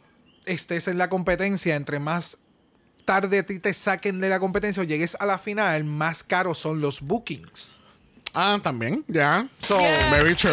[0.45, 2.37] estés en la competencia, entre más
[3.05, 6.57] tarde a ti te saquen de la competencia o llegues a la final, más caros
[6.57, 7.79] son los bookings.
[8.35, 9.47] Ah, también, ya.
[9.59, 9.77] So,
[10.09, 10.49] Very true.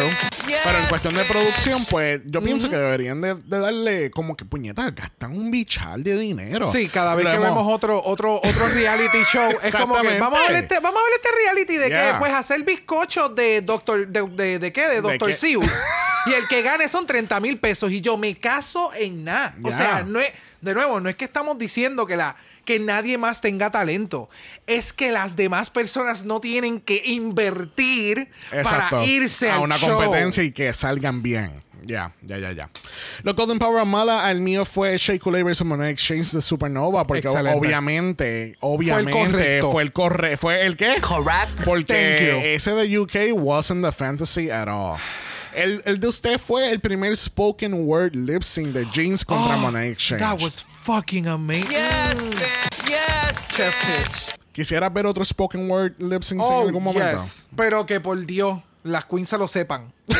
[0.47, 4.37] Yes, Pero en cuestión de producción, pues yo pienso que deberían de, de darle como
[4.37, 6.71] que puñetas, gastan un bichal de dinero.
[6.71, 10.19] Sí, cada vez Lo que hemos- vemos otro, otro, otro reality show, es como que
[10.19, 12.13] vamos a ver este, vamos a ver este reality de Yeah.
[12.13, 15.37] que pues hacer bizcochos de doctor, de, de, de qué, de ¿De Doctor qué?
[15.37, 15.65] Seuss.
[16.25, 17.91] y el que gane son 30 mil pesos.
[17.91, 19.55] Y yo me caso en nada.
[19.63, 19.77] O Yeah.
[19.77, 20.31] sea, no es,
[20.61, 24.29] de nuevo, no es que estamos diciendo que la que nadie más tenga talento.
[24.67, 28.97] Es que las demás personas no tienen que invertir Exacto.
[28.97, 29.95] para irse a al una show.
[29.99, 31.63] competencia y que salgan bien.
[31.83, 32.69] Ya, ya, ya, ya.
[33.23, 35.65] Los Golden Power Mala, al mío fue Shea Coulee vs.
[35.65, 37.57] Monet Exchange de Supernova, porque Excelente.
[37.57, 39.71] obviamente, obviamente correcto.
[39.71, 40.97] fue el corre, fue el qué?
[41.01, 41.63] Correct.
[41.65, 42.47] Porque Thank you.
[42.47, 44.97] ese de UK wasn't the fantasy at all.
[45.53, 49.91] El, el de usted fue el primer spoken word lip sync de Jeans contra Monet
[49.91, 50.21] Exchange.
[50.21, 51.69] Oh, That was fucking amazing.
[51.71, 52.87] Yes, bitch.
[52.89, 54.35] Yes, Chef bitch.
[54.53, 57.21] ¿Quisiera ver otro spoken word lip sync en Oh, algún momento?
[57.23, 57.47] yes.
[57.55, 59.93] Pero que por Dios, las queens se lo sepan.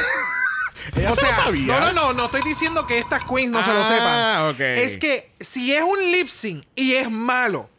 [0.96, 1.80] Ella O se lo sabía.
[1.80, 4.50] no, no, no, no estoy diciendo que estas queens no se lo Ah, sepan.
[4.50, 4.60] ok.
[4.84, 7.70] Es que si es un lip sync y es malo,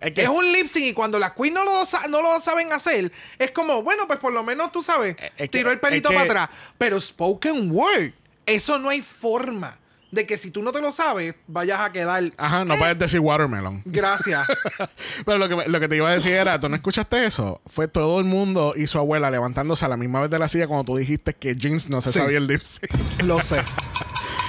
[0.00, 2.72] Es que es un lip sync y cuando las queens no lo, no lo saben
[2.72, 6.08] hacer, es como, bueno, pues por lo menos tú sabes, Eh, que- tiró el pelito
[6.08, 6.58] que- para atrás.
[6.78, 8.12] Pero spoken word,
[8.46, 9.76] eso no hay forma
[10.10, 12.32] de que si tú no te lo sabes, vayas a quedar.
[12.36, 13.82] Ajá, no puedes decir watermelon.
[13.84, 14.44] Gracias.
[15.26, 17.60] Pero lo que, lo que te iba a decir era, ¿tú no escuchaste eso?
[17.66, 20.66] Fue todo el mundo y su abuela levantándose a la misma vez de la silla
[20.66, 22.18] cuando tú dijiste que Jeans no se Sí.
[22.18, 22.90] sabía el lip sync.
[23.24, 23.62] lo sé.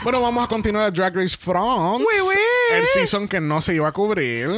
[0.03, 2.03] Bueno, vamos a continuar a Drag Race France.
[2.09, 2.35] Oui, oui.
[2.71, 4.49] El season que no se iba a cubrir.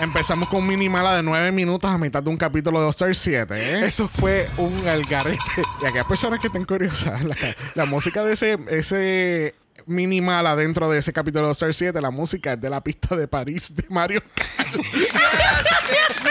[0.00, 3.84] Empezamos con un minimala de 9 minutos a mitad de un capítulo de All-Star 7.
[3.84, 5.38] Eso fue un algarete.
[5.82, 7.36] Y aquellas personas que estén curiosas, la,
[7.74, 9.56] la música de ese, ese
[9.86, 13.26] minimala dentro de ese capítulo de All-Star 7, la música es de la pista de
[13.26, 14.68] París de Mario Kart.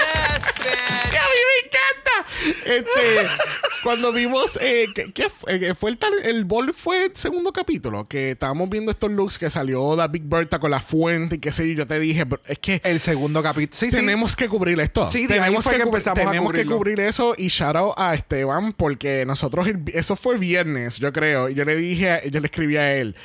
[1.12, 2.58] ¡Que a mí me encanta!
[2.66, 3.28] Este,
[3.84, 7.52] cuando vimos eh, que, que fue, que fue el, tal- el bol fue el segundo
[7.54, 11.40] capítulo que estábamos viendo estos looks que salió la Big Bertha con la fuente y
[11.40, 13.78] qué sé yo, yo te dije, "Bro, es que El segundo capítulo.
[13.80, 13.96] Sí, sí.
[13.96, 15.10] tenemos que cubrir esto.
[15.12, 16.78] Sí, de ahí tenemos fue que cubrir- empezamos a tenemos que cubrirlo.
[16.78, 21.50] cubrir eso y shout out a Esteban porque nosotros el- eso fue viernes, yo creo,
[21.50, 23.16] y yo le dije, a- yo le escribí a él,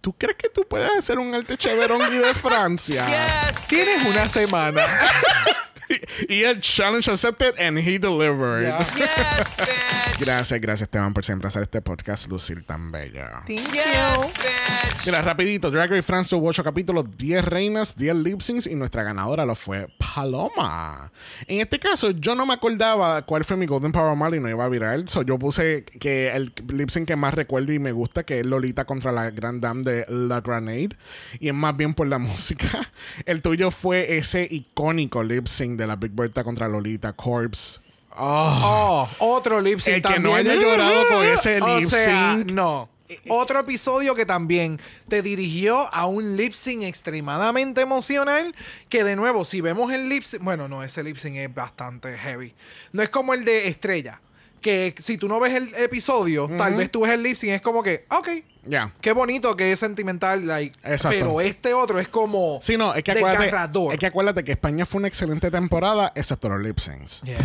[0.00, 3.04] ¿tú crees que tú puedes hacer un arte cheverongui de Francia?
[3.50, 4.82] Yes, Tienes una semana.
[6.28, 8.66] y el challenge accepted and he delivered.
[8.66, 8.78] Ya.
[8.96, 10.20] yes, bitch.
[10.20, 13.42] Gracias, gracias Esteban por siempre hacer este podcast lucir tan bella.
[13.46, 15.06] Yes, bitch.
[15.06, 19.04] Mira, rapidito, Drag Race France tuvo 8 capítulos, 10 reinas, 10 lip syncs y nuestra
[19.04, 21.12] ganadora lo fue Paloma.
[21.46, 24.48] En este caso, yo no me acordaba cuál fue mi Golden Power Mal y no
[24.48, 25.08] iba a viral.
[25.08, 28.46] So, yo puse que el lip sync que más recuerdo y me gusta, que es
[28.46, 30.96] Lolita contra la Grand Dame de La Grenade.
[31.38, 32.90] Y es más bien por la música.
[33.26, 37.80] El tuyo fue ese icónico lip sync de la Big Bertha contra Lolita, Corpse.
[38.18, 39.08] Oh.
[39.18, 40.22] Oh, otro lip sync El que también.
[40.22, 42.50] no haya llorado con ese O lip sea, sync.
[42.50, 42.88] No.
[43.28, 48.54] Otro episodio que también te dirigió a un lip sync extremadamente emocional.
[48.88, 50.42] Que de nuevo, si vemos el lip sync.
[50.42, 52.54] Bueno, no, ese lip sync es bastante heavy.
[52.92, 54.20] No es como el de Estrella.
[54.60, 57.62] Que si tú no ves el episodio, tal vez tú ves el lip sync, es
[57.62, 58.28] como que, ok,
[58.68, 58.92] Ya.
[59.00, 60.46] qué bonito, que es sentimental.
[60.46, 61.16] Like, Exacto.
[61.18, 62.58] pero este otro es como.
[62.62, 63.92] Sí, no, es que acuérdate, desgarrador.
[63.94, 67.22] es que acuérdate que España fue una excelente temporada, excepto los lip syncs.
[67.22, 67.36] Yeah.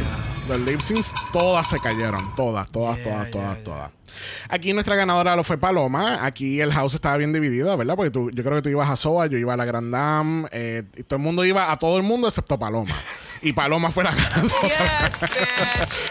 [0.49, 3.63] Los lip syncs todas se cayeron, todas, todas, Yeah, todas, yeah, todas, yeah.
[3.63, 3.91] todas.
[4.49, 6.25] Aquí nuestra ganadora lo fue Paloma.
[6.25, 7.95] Aquí el house estaba bien dividido, ¿verdad?
[7.95, 10.47] Porque tú, yo creo que tú ibas a Soa, yo iba a la Grand Dame,
[10.51, 12.95] eh, y todo el mundo iba a todo el mundo excepto Paloma.
[13.41, 14.49] Y Paloma fue la ganadora.
[14.63, 15.25] Yes.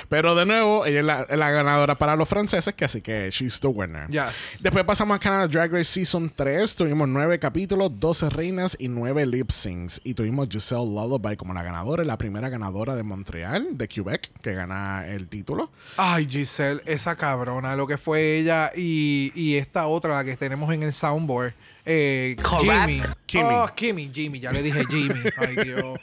[0.08, 3.68] Pero de nuevo, ella es la, ganadora para los franceses, que así que she's the
[3.68, 4.08] winner.
[4.08, 4.58] Yes.
[4.60, 6.74] Después pasamos a Canada Drag Race Season 3.
[6.74, 10.00] Tuvimos 9 capítulos, 12 reinas y 9 lip syncs.
[10.02, 14.54] Y tuvimos Giselle Lullaby como la ganadora, la primera ganadora de Montreal, de Quebec, que
[14.54, 15.70] gana el título.
[15.96, 20.72] Ay, Giselle, esa cabrona, lo que fue ella y, y esta otra, la que tenemos
[20.74, 21.54] en el soundboard.
[21.92, 22.66] Eh, Correct.
[22.66, 23.00] Kimmy.
[23.26, 23.55] Kimmy.
[23.64, 25.20] Oh, Kimmy, Jimmy, ya le dije Jimmy.
[25.38, 25.98] Ay, Dios.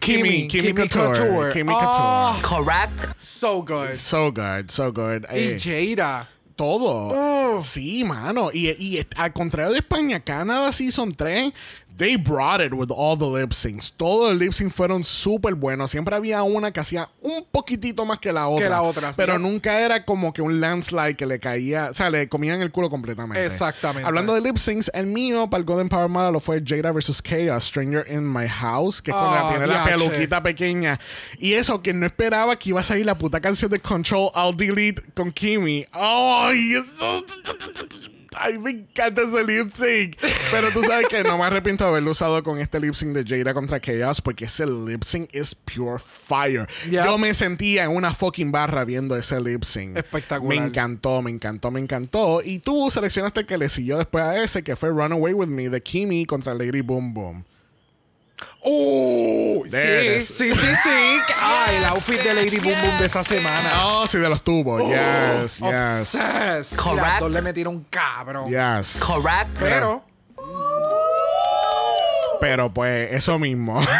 [0.00, 1.52] Kimmy, Kimmy Couture.
[1.52, 3.18] Kimmy Oh, Correct.
[3.20, 3.98] so good.
[3.98, 5.26] So good, so good.
[5.30, 6.28] Y Eh, Jada.
[6.54, 7.60] todo.
[7.62, 8.50] Sí, mano.
[8.52, 11.52] Y, y al contrario de España, Canadá Season 3,
[11.96, 13.92] they brought it with all the lip syncs.
[13.96, 15.90] Todos los lip syncs fueron súper buenos.
[15.90, 18.68] Siempre había una que hacía un poquitito más que la otra.
[18.68, 19.42] la otra, Pero sí.
[19.42, 22.88] nunca era como que un landslide que le caía, o sea, le comían el culo
[22.90, 23.44] completamente.
[23.44, 24.06] Exactamente.
[24.06, 27.22] Hablando de lip syncs, el mío para el Golden Power Mala lo fue Jada vs.
[27.22, 30.98] Chaos, Stranger in My House, que es cuando Ah, tiene la peluquita pequeña.
[31.38, 34.56] Y eso que no esperaba que iba a salir la puta canción de Control I'll
[34.56, 35.84] Delete con Kimi.
[35.92, 36.74] ¡Ay!
[36.74, 37.24] eso-
[38.36, 40.16] Ay, me encanta ese lip sync.
[40.50, 43.24] Pero tú sabes que no me arrepiento de haberlo usado con este lip sync de
[43.24, 46.66] Jada contra Chaos porque ese lip sync es pure fire.
[46.90, 47.04] Yep.
[47.04, 49.96] Yo me sentía en una fucking barra viendo ese lip sync.
[49.96, 50.58] Espectacular.
[50.58, 52.42] Me encantó, me encantó, me encantó.
[52.44, 55.68] Y tú seleccionaste el que le siguió después a ese, que fue Runaway With Me
[55.68, 57.44] de Kimi contra Lady Boom Boom.
[58.64, 59.64] ¡Uh!
[59.70, 61.18] There it Sí, sí, sí, sí.
[61.40, 63.70] Ah, el outfit de Lady Boom Boom de esa semana.
[63.84, 64.82] Oh, sí, de los tubos.
[64.82, 66.76] yes, yes, Obsessed.
[66.76, 67.20] Correct.
[67.20, 68.48] dos le metieron un cabrón.
[68.50, 68.96] yes.
[69.00, 69.58] Correct.
[69.58, 70.04] Pero,
[72.40, 73.80] Pero pues, eso mismo.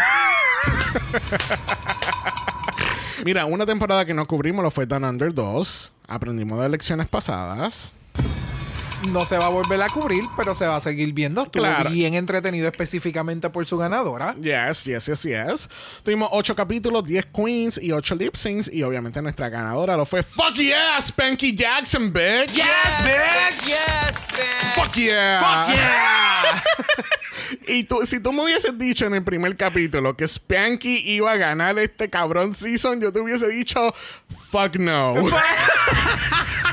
[3.25, 5.93] Mira, una temporada que no cubrimos lo fue Down Under 2.
[6.09, 7.93] Aprendimos de lecciones pasadas.
[9.11, 11.43] No se va a volver a cubrir, pero se va a seguir viendo.
[11.43, 11.91] Estuvo Claro.
[11.91, 14.35] bien entretenido específicamente por su ganadora.
[14.41, 15.69] Yes, yes, yes, yes.
[16.03, 18.71] Tuvimos 8 capítulos, 10 queens y 8 lip syncs.
[18.73, 22.53] Y obviamente nuestra ganadora lo fue Fuck yeah, Spanky Jackson, bitch.
[22.53, 22.67] Yes,
[23.05, 23.67] bitch.
[23.67, 24.85] Yes, bitch.
[24.85, 25.41] Fuck yeah.
[25.67, 26.63] Fuck yeah.
[27.69, 31.37] Y tú, si tú me hubieses dicho en el primer capítulo que Spanky iba a
[31.37, 33.95] ganar este cabrón season, yo te hubiese dicho
[34.51, 35.15] fuck no.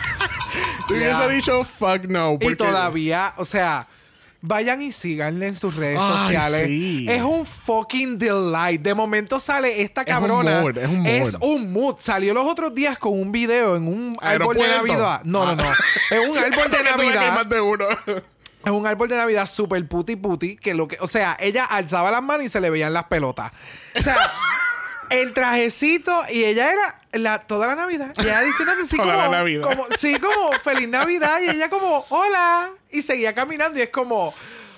[0.90, 2.34] te hubiese dicho fuck no.
[2.34, 3.88] Y porque- todavía, o sea,
[4.42, 6.68] vayan y síganle en sus redes Ay, sociales.
[6.68, 7.06] sí.
[7.10, 8.82] Es un fucking delight.
[8.82, 10.62] De momento sale esta un cabrona.
[10.62, 11.08] mood, es un mood.
[11.08, 11.96] Es un mood.
[12.00, 14.68] Salió los otros días con un video en un árbol de.
[14.68, 15.22] Navidad.
[15.26, 15.72] No, no, no.
[16.10, 17.34] Es un árbol de Navidad.
[17.36, 17.86] más de uno.
[18.66, 20.56] Es un árbol de Navidad super puti puti.
[20.58, 23.52] Que lo que, o sea, ella alzaba las manos y se le veían las pelotas.
[23.98, 24.18] O sea,
[25.10, 28.14] el trajecito y ella era la, toda la Navidad.
[28.18, 29.64] Y ella diciendo que sí, Toda como, la Navidad.
[29.64, 31.40] como- sí, como feliz Navidad.
[31.42, 32.70] Y ella como, hola.
[32.92, 34.34] Y seguía caminando y es como,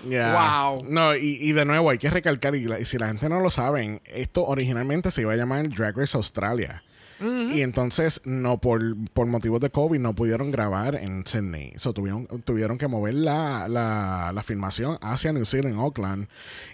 [0.10, 0.34] Yeah.
[0.72, 0.84] wow.
[0.90, 3.40] No, y, y de nuevo hay que recalcar, y, la- y si la gente no
[3.40, 6.82] lo saben, esto originalmente se iba a llamar Drag Race Australia.
[7.22, 8.82] Y entonces, no por,
[9.14, 11.74] por motivos de COVID, no pudieron grabar en Sydney.
[11.78, 16.28] So, tuvieron, tuvieron que mover la, la, la filmación hacia New Zealand, Auckland.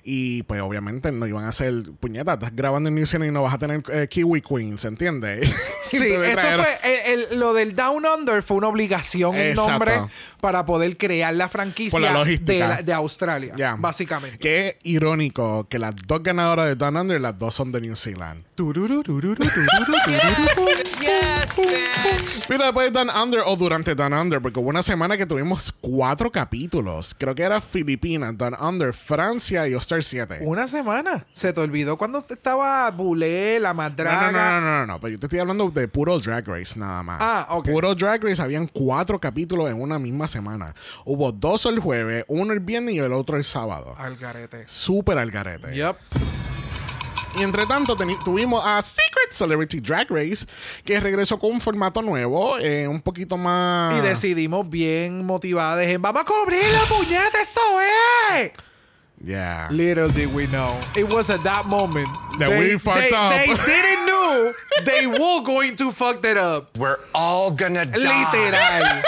[0.04, 2.36] Y pues obviamente no iban a hacer puñetas.
[2.36, 5.50] Estás grabando en New Zealand y no vas a tener eh, Kiwi Queens, ¿entiendes?
[5.88, 9.72] Sí, Entonces, esto fue el- el- lo del Down Under fue una obligación el Exacto.
[9.72, 9.94] nombre
[10.42, 14.38] para poder crear la franquicia la de, la- de Australia, básicamente.
[14.38, 18.44] Qué irónico que las dos ganadoras de Down Under, las dos son de New Zealand.
[20.38, 22.50] Yes, bitch.
[22.50, 25.74] Mira, después de Down Under o durante Down Under, porque hubo una semana que tuvimos
[25.82, 27.16] cuatro capítulos.
[27.18, 30.40] Creo que era Filipinas, Down Under, Francia y All-Star 7.
[30.42, 31.26] Una semana.
[31.34, 34.32] Se te olvidó cuando te estaba Bulé, la No, no, madraga.
[34.32, 37.18] no, no, no, no, pero yo te estoy hablando de puro Drag Race nada más.
[37.22, 37.70] Ah, ok.
[37.70, 40.74] Puro Drag Race, habían cuatro capítulos en una misma semana.
[41.06, 43.96] Hubo dos el jueves, uno el viernes y el otro el sábado.
[43.98, 44.64] Al garete.
[44.68, 45.76] Súper al garete.
[45.76, 45.96] Yep.
[47.38, 50.48] Y entre tanto tuvimos a Secret Celebrity Drag Race,
[50.84, 53.98] que regresó con un formato nuevo, eh, un poquito más...
[54.00, 57.62] Y decidimos bien motivadas en vamos a cubrir la puñeta, eso
[58.34, 58.52] es.
[59.24, 59.68] Yeah.
[59.72, 60.76] Little did we know.
[60.96, 63.32] It was at that moment That we fucked they, up.
[63.32, 64.54] They didn't know
[64.86, 66.78] they were going to fuck that up.
[66.78, 68.32] We're all gonna die.
[68.32, 69.04] Literal.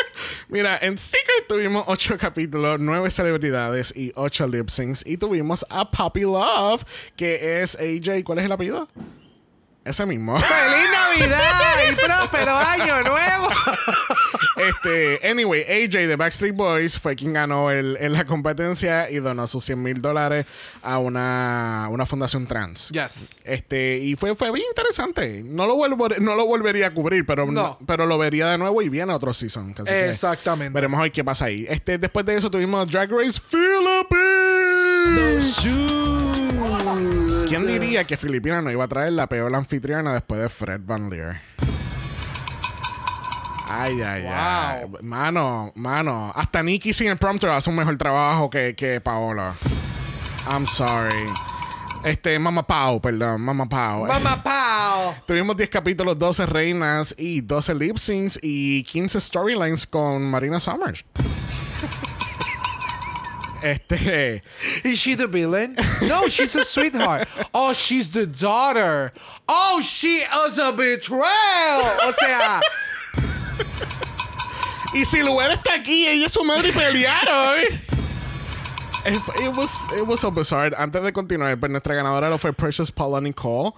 [0.48, 5.02] Mira, en Secret tuvimos ocho capítulos, nueve celebridades y ocho lip syncs.
[5.06, 6.84] Y tuvimos a Poppy Love,
[7.16, 8.24] que es AJ.
[8.24, 8.88] ¿Cuál es el apellido?
[9.84, 10.38] Ese mismo.
[10.40, 13.48] ¡Feliz Navidad y próspero año nuevo!
[14.56, 19.46] este, anyway, AJ de Backstreet Boys fue quien ganó el- en la competencia y donó
[19.46, 20.46] sus 100 mil dólares
[20.82, 22.88] a una, una fundación trans.
[22.90, 23.40] Yes.
[23.44, 25.42] Este, y fue, fue bien interesante.
[25.44, 27.78] No lo, vuelvo, no lo volvería a cubrir, pero, No.
[27.86, 29.74] pero lo vería de nuevo y viene otro season.
[29.78, 30.72] así Exactamente.
[30.74, 31.66] Veremos ver qué pasa ahí.
[31.68, 34.06] Este, después de eso tuvimos Drag Race Philippines.
[37.48, 41.08] ¿Quién diría que Filipinas no iba a traer la peor anfitriona después de Fred Van
[41.08, 41.40] Leer?
[43.68, 44.84] Ay, ay, ay.
[44.84, 44.98] Wow.
[45.02, 46.32] Mano, mano.
[46.34, 49.54] Hasta Nikki sin el prompter hace un mejor trabajo que, que Paola.
[50.48, 51.26] I'm sorry.
[52.04, 53.40] Este, Mama Pau, perdón.
[53.40, 54.06] Mama Pau.
[54.06, 55.14] Mamá Pau.
[55.26, 61.04] Tuvimos 10 capítulos, 12 reinas y 12 lip syncs y 15 storylines con Marina Summers.
[63.62, 64.42] este.
[64.84, 65.76] Is she the villain?
[66.02, 67.26] No, she's a sweetheart.
[67.52, 69.12] Oh, she's the daughter.
[69.48, 71.90] Oh, she is a betrayal.
[72.04, 72.60] O sea,
[74.94, 77.60] Y si Luer está aquí, ella y su madre pelearon.
[79.06, 80.74] It, it was, it was so bizarre.
[80.76, 83.72] Antes de continuar, pues nuestra ganadora lo fue Precious Paula Nicole.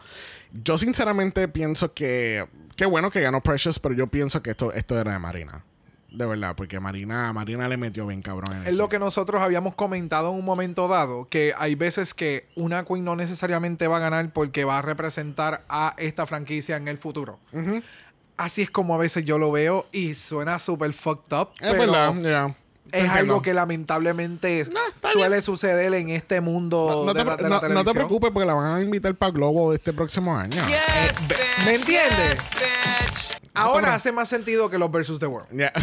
[0.53, 2.47] Yo sinceramente pienso que...
[2.76, 5.64] Qué bueno que ganó Precious, pero yo pienso que esto, esto era de Marina.
[6.11, 8.79] De verdad, porque Marina, Marina le metió bien cabrón en Es eso.
[8.79, 13.05] lo que nosotros habíamos comentado en un momento dado, que hay veces que una queen
[13.05, 17.39] no necesariamente va a ganar porque va a representar a esta franquicia en el futuro.
[18.39, 21.78] Así es como a veces yo lo veo y suena súper fucked up, Es pero
[21.93, 22.47] verdad, ya.
[22.47, 22.55] es
[22.93, 23.12] Entiendo.
[23.18, 24.66] algo que lamentablemente
[25.12, 27.66] suele suceder en este mundo No, no de, te, la, de la no- no te
[27.68, 27.95] televisión.
[27.95, 30.55] preocupes porque la van a invitar para Globo este próximo año.
[30.66, 31.64] Yes, bitch.
[31.66, 32.51] ¿me entiendes?
[32.51, 33.51] Yes, bitch.
[33.55, 35.49] Ahora hace más sentido que los versus the world.
[35.53, 35.72] Ya.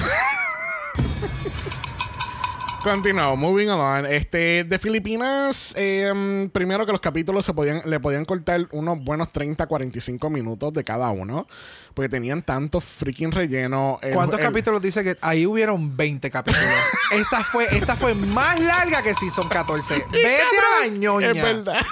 [2.85, 4.05] Continuamos, moving along.
[4.05, 9.31] Este, de Filipinas, eh, primero que los capítulos se podían, le podían cortar unos buenos
[9.33, 11.47] 30, 45 minutos de cada uno.
[11.95, 13.97] Porque tenían tanto freaking relleno.
[14.03, 16.61] El- ¿Cuántos el- capítulos dice que ahí hubieron 20 capítulos?
[17.11, 20.05] esta fue esta fue más larga que si son 14.
[20.11, 21.31] Vete a la ñoña.
[21.31, 21.83] Es verdad.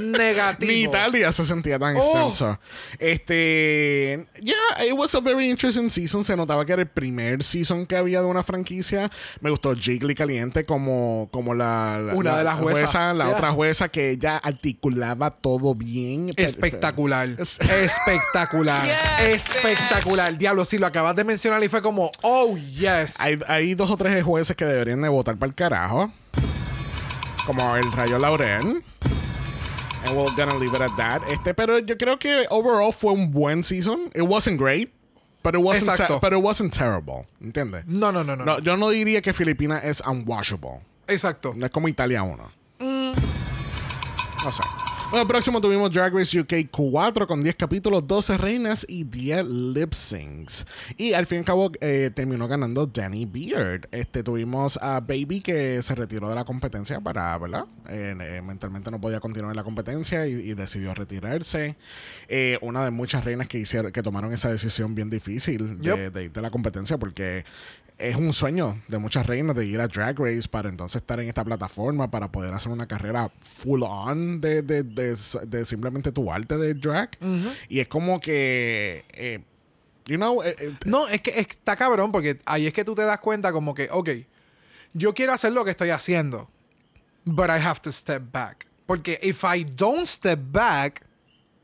[0.00, 0.72] Negativo.
[0.72, 1.98] Ni Italia se sentía tan Oh.
[2.00, 2.58] extenso.
[2.98, 4.26] Este.
[4.40, 6.24] Yeah, it was a very interesting season.
[6.24, 9.10] Se notaba que era el primer season que había de una franquicia.
[9.40, 13.16] Me gustó Jiggly Caliente como, como la, la- Una la de las juezas.
[13.16, 13.36] La Yeah.
[13.36, 16.32] otra jueza que ella articulaba todo bien.
[16.36, 17.28] Espectacular.
[17.38, 18.82] Es- Espectacular.
[19.22, 20.36] Yes, Espectacular.
[20.36, 23.14] Diablo, si lo acabas de mencionar y fue como, oh, yes.
[23.18, 26.12] Hay, hay dos o tres jueces que deberían de votar para el carajo.
[27.46, 28.82] Como el Rayo Laurel.
[30.04, 31.22] And we're gonna leave it at that.
[31.28, 34.10] Este, pero yo creo que overall fue un buen season.
[34.14, 34.92] It wasn't great.
[35.42, 36.20] But it wasn't, Exacto.
[36.20, 37.26] but it wasn't terrible.
[37.42, 37.84] ¿Entiendes?
[37.86, 38.44] No, no, no, no.
[38.44, 40.80] No, yo no diría que Filipinas es unwashable.
[41.08, 41.52] Exacto.
[41.54, 42.50] No es como Italia 1.
[42.78, 43.12] Mm.
[44.44, 44.62] No sé.
[45.12, 49.92] Bueno, próximo tuvimos Drag Race UK 4 con 10 capítulos, 12 reinas y 10 lip
[49.92, 50.64] syncs.
[50.96, 53.88] Y al fin y al cabo eh, terminó ganando Danny Beard.
[53.92, 57.66] Este, tuvimos a Baby que se retiró de la competencia para, ¿verdad?
[57.90, 61.76] Eh, eh, mentalmente no podía continuar en la competencia y, y decidió retirarse.
[62.28, 66.12] Eh, una de muchas reinas que hicieron, que tomaron esa decisión bien difícil de, Yep.
[66.14, 67.44] de ir de la competencia porque
[67.98, 71.28] es un sueño de muchas reinas de ir a Drag Race para entonces estar en
[71.28, 76.30] esta plataforma para poder hacer una carrera full on de, de, de- de simplemente tu
[76.30, 77.10] arte de drag.
[77.68, 79.40] Y es como que, eh,
[80.06, 83.02] you know, eh, eh, No, es que está cabrón porque ahí es que tú te
[83.02, 84.10] das cuenta como que, ok,
[84.94, 86.50] yo quiero hacer lo que estoy haciendo,
[87.24, 88.66] but I have to step back.
[88.86, 91.06] Porque if I don't step back,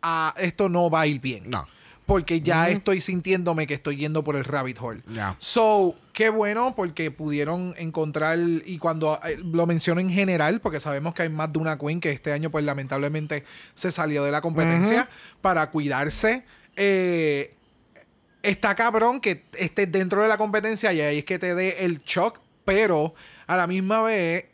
[0.03, 1.49] ah, esto no va a ir bien.
[1.51, 1.67] no.
[2.09, 5.03] Porque ya estoy sintiéndome que estoy yendo por el rabbit hole.
[5.13, 5.37] Ya.
[5.39, 11.13] So, qué bueno porque pudieron encontrar, y cuando eh, lo menciono en general, porque sabemos
[11.13, 13.45] que hay más de una queen que este año, pues lamentablemente
[13.75, 15.07] se salió de la competencia
[15.43, 16.45] para cuidarse.
[16.77, 17.55] Eh,
[18.43, 22.03] está cabrón que estés dentro de la competencia y ahí es que te dé el
[22.05, 23.15] shock, pero
[23.47, 24.47] a la misma vez,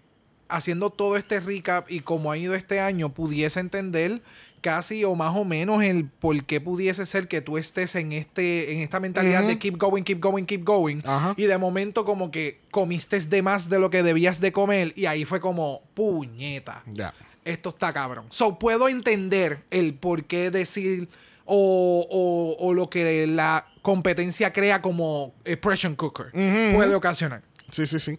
[0.48, 4.22] haciendo todo este recap y cómo ha ido este año, pudiese entender
[4.64, 8.72] casi o más o menos el por qué pudiese ser que tú estés en este
[8.72, 11.34] en esta mentalidad de keep going, keep going, keep going Ajá.
[11.36, 15.04] y de momento como que comiste de más de lo que debías de comer y
[15.04, 16.82] ahí fue como puñeta
[17.44, 18.24] esto está cabrón.
[18.30, 21.10] So, puedo entender el por qué decir
[21.44, 26.30] o, o- o lo que la competencia crea como eh, pressure cooker
[26.74, 27.42] puede ocasionar.
[27.70, 28.18] Sí, sí, sí.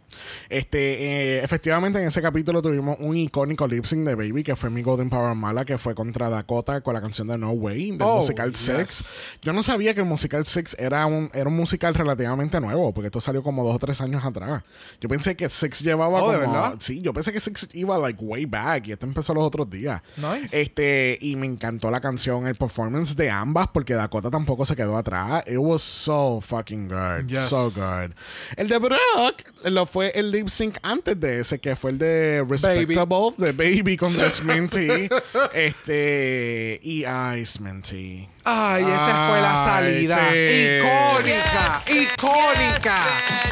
[0.49, 4.69] Este, eh, efectivamente, en ese capítulo tuvimos un icónico lip sync de Baby, que fue
[4.69, 8.01] mi Golden Power Mala, que fue contra Dakota con la canción de No Way, del
[8.01, 8.59] Oh, musical yes.
[8.59, 9.09] Six.
[9.41, 13.07] Yo no sabía que el musical Six era un, era un musical relativamente nuevo, porque
[13.07, 14.63] esto salió como dos o tres años atrás.
[14.99, 16.31] Yo pensé que Six llevaba Oh, como.
[16.33, 16.75] ¿de verdad?
[16.79, 20.01] Sí, yo pensé que Six iba like way back, y esto empezó los otros días.
[20.17, 20.59] Nice.
[20.59, 24.97] Este, y me encantó la canción, el performance de ambas, porque Dakota tampoco se quedó
[24.97, 25.43] atrás.
[25.47, 27.27] It was so fucking good.
[27.27, 27.49] Yes.
[27.49, 28.11] So good.
[28.57, 32.45] El de Brock lo fue el lip sync antes de ese, que fue el de
[32.47, 35.09] Respectable, de Baby con Desminty.
[35.53, 37.05] este, y
[37.39, 38.29] Ice Minty.
[38.43, 40.29] Ay, esa fue la Ay, salida.
[40.31, 40.77] sí.
[40.77, 42.97] Icónica, Yes, icónica.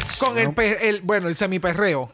[0.04, 0.16] yes.
[0.18, 2.12] Con el, el, bueno, el semiperreo.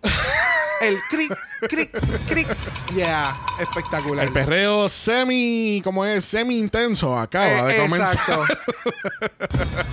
[0.80, 1.36] el cric,
[1.68, 1.90] cric,
[2.26, 2.48] cric.
[2.94, 4.26] Yeah, espectacular.
[4.26, 8.12] El perreo semi, como es, semi intenso, acaba de Eh, comenzar.
[8.14, 8.44] Exacto.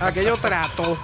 [0.00, 0.98] Aquello trató.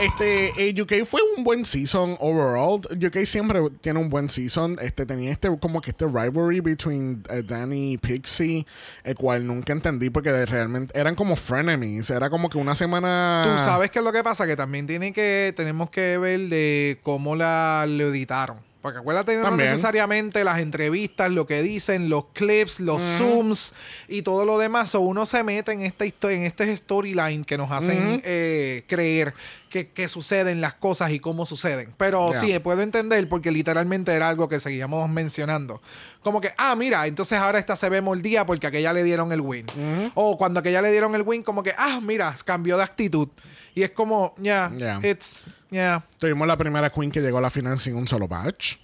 [0.00, 2.80] Este, eh, UK fue un buen season overall.
[2.90, 4.76] UK siempre tiene un buen season.
[4.80, 8.64] Este, tenía este, como que este rivalry between eh, Danny y Pixie,
[9.02, 12.10] el cual nunca entendí porque realmente eran como frenemies.
[12.10, 13.42] Era como que una semana.
[13.44, 17.00] Tú sabes qué es lo que pasa, que también tiene que, tenemos que ver de
[17.02, 18.67] cómo la lo editaron.
[18.80, 19.70] Porque acuérdate, no También.
[19.70, 23.74] necesariamente las entrevistas, lo que dicen, los clips, los zooms
[24.06, 24.94] y todo lo demás.
[24.94, 29.34] O uno se mete en esta en este storyline que nos hacen eh, creer
[29.68, 31.92] que, que suceden las cosas y cómo suceden.
[31.96, 35.82] Pero sí, puedo entender porque literalmente era algo que seguíamos mencionando.
[36.22, 39.40] Como que, ah, mira, entonces ahora esta se ve mordida porque aquella le dieron el
[39.40, 39.66] win.
[40.14, 43.28] O cuando aquella le dieron el win, como que, ah, mira, cambió de actitud.
[43.78, 44.98] Y es como, yeah, Ya.
[45.04, 46.04] it's, yeah.
[46.18, 48.74] Tuvimos la primera Queen que llegó a la final sin un solo batch.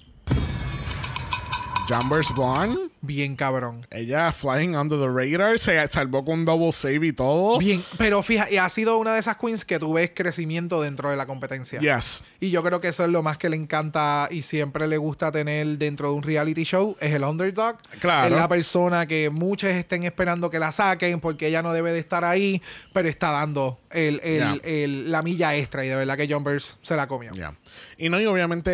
[1.89, 2.79] Jumbers Blonde.
[3.07, 3.87] Bien cabrón.
[3.91, 5.59] Ella flying under the radar.
[5.59, 7.59] Se salvó con un double save y todo.
[7.59, 11.11] Bien, pero fíjate, y ha sido una de esas queens que tú ves crecimiento dentro
[11.11, 11.81] de la competencia.
[11.81, 12.25] Yes.
[12.41, 15.31] Y yo creo que eso es lo más que le encanta y siempre le gusta
[15.31, 17.77] tener dentro de un reality show, es el underdog.
[18.01, 18.35] Claro.
[18.35, 21.99] Es la persona que muchos estén esperando que la saquen porque ella no debe de
[21.99, 24.59] estar ahí, pero está dando el, el- Yeah.
[24.65, 27.33] el- la milla extra y de verdad que Jumpers se la comió.
[27.33, 27.55] Yeah.
[27.97, 28.71] Y no, y obviamente,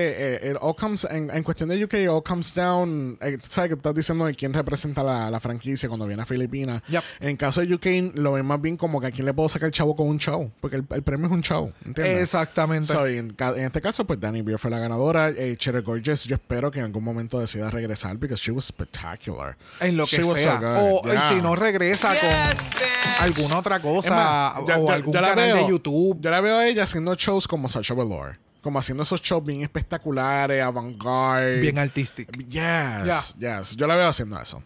[0.46, 3.18] eh, it all comes, en, en cuestión de UK, it all comes down.
[3.20, 6.82] eh, ¿Sabes que estás diciendo de quién representa la, la franquicia cuando viene a Filipinas?
[6.88, 7.02] Yep.
[7.20, 9.66] En caso de UK, lo ven más bien como que a quién le puedo sacar
[9.68, 10.50] el chavo con un show.
[10.60, 11.72] Porque el, el premio es un show.
[11.84, 12.22] ¿Entiendes?
[12.22, 12.92] Exactamente.
[12.92, 15.28] So, en, en este caso, pues Danny Beer fue la ganadora.
[15.30, 19.56] Eh, Cheryl Gorgeous, yo espero que en algún momento decida regresar because she was spectacular.
[19.80, 20.56] en lo que She so sea.
[20.56, 20.66] good.
[20.76, 21.28] o y Yeah.
[21.28, 23.20] si no regresa Yes, con bitch.
[23.20, 26.18] alguna otra cosa más, ya- o ya- algún yo la canal veo- de YouTube.
[26.20, 28.38] Yo la veo a ella haciendo shows como Sasha Velour.
[28.62, 31.60] Como haciendo esos shows bien espectaculares, avant-garde.
[31.60, 32.32] Bien artístico.
[32.48, 33.76] Yes, yes.
[33.76, 34.62] Yo la veo haciendo eso.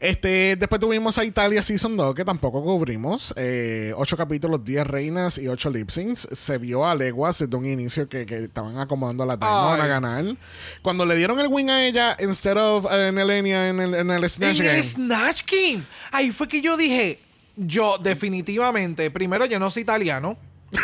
[0.00, 3.34] Este, después tuvimos a Italia Season 2, que tampoco cubrimos.
[3.36, 6.28] Eh, ocho capítulos, 10 reinas y ocho lip syncs.
[6.32, 9.86] Se vio a leguas desde un inicio que, que estaban acomodando a la Diamond a
[9.86, 10.24] ganar.
[10.82, 14.10] Cuando le dieron el win a ella, instead of eh, en Elenia en el, en
[14.10, 14.78] el Snatch En Game.
[14.78, 15.84] el Snatch Game.
[16.12, 17.18] Ahí fue que yo dije,
[17.56, 20.36] yo definitivamente, primero yo no soy italiano,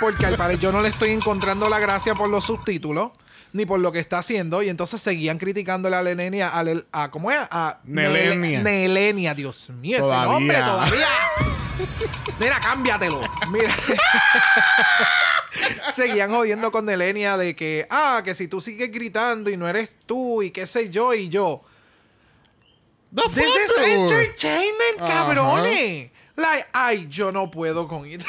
[0.00, 3.10] porque al parecer yo no le estoy encontrando la gracia por los subtítulos,
[3.52, 7.10] ni por lo que está haciendo, y entonces seguían criticándole a Lenenia, a, Lel- a
[7.10, 7.38] ¿cómo es?
[7.50, 8.60] A Nelenia.
[8.60, 10.22] Nele- Nelenia, Dios mío, Todavía.
[10.24, 11.08] ese nombre todavía.
[12.38, 13.20] Mira, cámbiatelo.
[13.50, 13.74] Mira.
[15.94, 19.96] Seguían jodiendo con Nelenia de que, ah, que si tú sigues gritando y no eres
[20.06, 21.62] tú y qué sé yo y yo.
[23.14, 26.10] The This is entertainment, cabrones.
[26.38, 28.28] Like, ay, yo no puedo con Italia.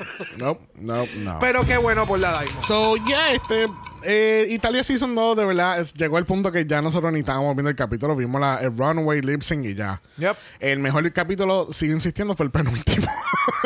[0.38, 1.38] Nope, nope, no.
[1.40, 2.64] Pero qué bueno por la Diamond.
[2.66, 3.66] So, yeah, este.
[4.02, 7.54] eh, Italia Season 2, de verdad, es- llegó el punto que ya nosotros ni estábamos
[7.54, 8.16] viendo el capítulo.
[8.16, 10.00] Vimos la, el Runway Lip Sync y ya.
[10.16, 10.36] Yep.
[10.60, 13.06] El mejor capítulo, sigo insistiendo, fue el penúltimo.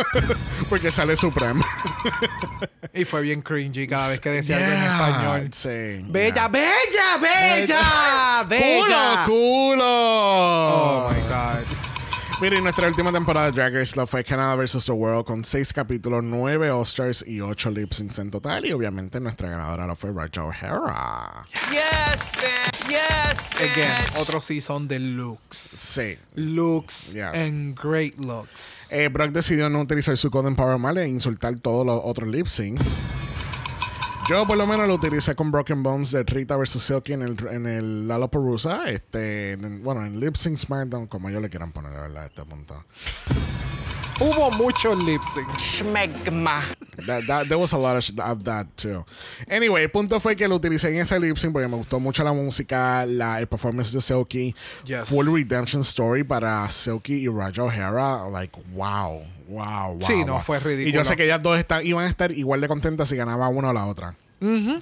[0.68, 1.62] Porque sale Supreme.
[2.92, 5.50] Y fue bien cringy cada vez que decía algo en español.
[5.54, 6.04] Sí.
[6.10, 6.48] Bella, yeah.
[6.48, 9.22] bella, bella, bella.
[9.26, 9.84] ¡Culo, culo!
[9.86, 11.73] Oh my God.
[12.44, 14.84] Miren, nuestra última temporada de Drag Race lo fue Canada vs.
[14.84, 18.66] The World con seis capítulos, nueve All-Stars y ocho lip syncs en total.
[18.66, 21.46] Y obviamente nuestra ganadora lo fue Raja O'Hara.
[21.70, 22.90] Yes, bitch.
[22.90, 24.20] Yes, Again, bitch.
[24.20, 25.56] otro season de looks.
[25.56, 26.18] Sí.
[26.34, 27.34] Looks Yes.
[27.34, 28.88] and great looks.
[28.90, 32.46] Eh, Brock decidió no utilizar su Golden Power Mal e insultar todos los otros lip
[32.46, 32.82] syncs.
[34.28, 36.82] Yo por lo menos lo utilicé con Broken Bones de Rita vs.
[36.82, 38.84] Silky en el, en el Lollapalooza.
[38.88, 42.26] Este, en- bueno, en Lip Sync SmackDown, como ellos le quieran poner, la verdad, a
[42.26, 42.84] este punto.
[44.20, 45.48] Hubo muchos lip sync.
[45.58, 46.62] Schmegma.
[47.06, 49.04] That, that- there was a lot of, that too.
[49.48, 52.22] Anyway, el punto fue que lo utilicé en ese lip sync porque me gustó mucho
[52.22, 54.54] la música, la, el performance de Silky.
[54.84, 55.08] Yes.
[55.08, 58.28] Full redemption story para Silky y Raja O'Hara.
[58.30, 60.00] Like, wow, wow, wow.
[60.02, 60.42] Sí, no, wow.
[60.42, 60.88] fue ridículo.
[60.88, 63.48] Y yo sé que ellas dos están, iban a estar igual de contentas si ganaba
[63.48, 64.14] una o la otra.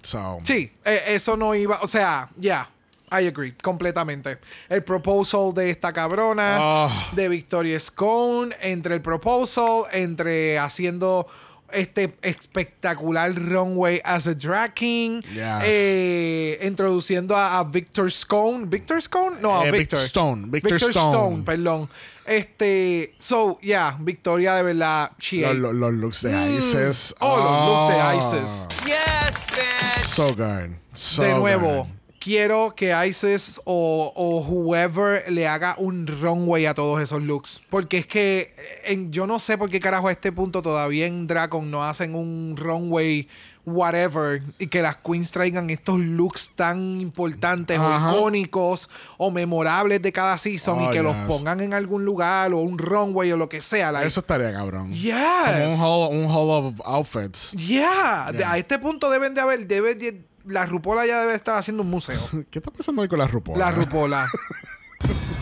[0.02, 2.68] So, Sí, eh, eso no iba, o sea, ya,
[3.12, 4.38] I agree, completamente.
[4.68, 7.10] El proposal de esta cabrona, Ah.
[7.14, 11.26] de Victoria Scone, entre el proposal, entre haciendo
[11.70, 15.62] este espectacular runway as a drag king, Yes.
[15.64, 20.90] eh, introduciendo a, a Victor Scone, Victor Scone, no, a Eh, Victor Victor Stone, Victor
[20.90, 21.42] Stone.
[21.44, 21.88] perdón.
[22.26, 27.14] Este, so, yeah, Victoria de verdad, she los, looks de Isis.
[27.20, 28.66] Oh, los looks de Ah, Isis.
[28.86, 30.06] Yes, bitch.
[30.08, 30.76] So good.
[30.94, 32.01] So de nuevo, good.
[32.22, 37.60] Quiero que ISIS o, o whoever le haga un runway a todos esos looks.
[37.70, 38.52] Porque es que
[38.84, 42.14] en- yo no sé por qué carajo a este punto todavía en Dracon no hacen
[42.14, 43.28] un runway
[43.64, 48.12] whatever y que las queens traigan estos looks tan importantes Ajá.
[48.12, 52.52] o icónicos o memorables de cada season Oh, y que los pongan en algún lugar
[52.52, 53.92] o un runway o lo que sea.
[53.92, 54.92] like, Eso estaría cabrón.
[54.92, 55.14] yes.
[55.46, 57.52] Como un hall, un hall of outfits.
[57.52, 58.30] Yeah.
[58.32, 58.52] De- Yeah.
[58.52, 61.90] A este punto deben de haber, debe de- la Rupola ya debe estar haciendo un
[61.90, 62.20] museo.
[62.50, 63.58] ¿Qué está pasando hoy con la RuPaul?
[63.58, 64.26] La Rupola.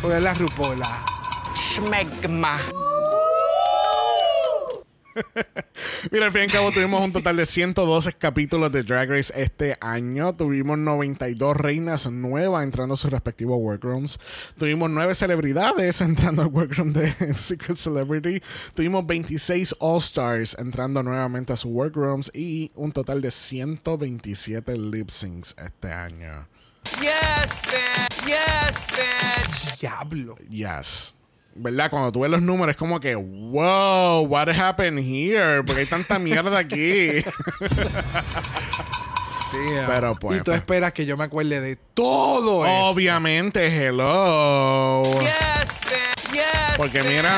[0.01, 1.05] Porque es la Rupola.
[1.55, 2.59] Schmegma.
[6.11, 9.33] Mira, al fin y al cabo tuvimos un total de 112 capítulos de Drag Race
[9.37, 10.35] este año.
[10.35, 14.19] Tuvimos 92 reinas nuevas entrando a sus respectivos workrooms.
[14.59, 18.43] Tuvimos 9 celebridades entrando al workroom de Secret Celebrity.
[18.75, 25.55] Tuvimos 26 All-Stars entrando nuevamente a sus workrooms y un total de 127 lip syncs
[25.59, 26.49] este año.
[27.01, 28.27] Yes, bitch.
[28.27, 29.81] Yes, bitch.
[29.81, 30.37] Diablo.
[30.49, 31.15] Yes.
[31.55, 31.91] ¿Verdad?
[31.91, 35.63] Cuando tú ves los números es como que, wow, what happened here?
[35.65, 37.25] Porque hay tanta mierda aquí.
[39.87, 40.59] Pero, pues, Y tú pues.
[40.59, 42.75] esperas que yo me acuerde de todo eso.
[42.87, 45.03] Obviamente, hello.
[45.21, 46.33] Yes, bitch.
[46.33, 47.31] Yes, Porque mira,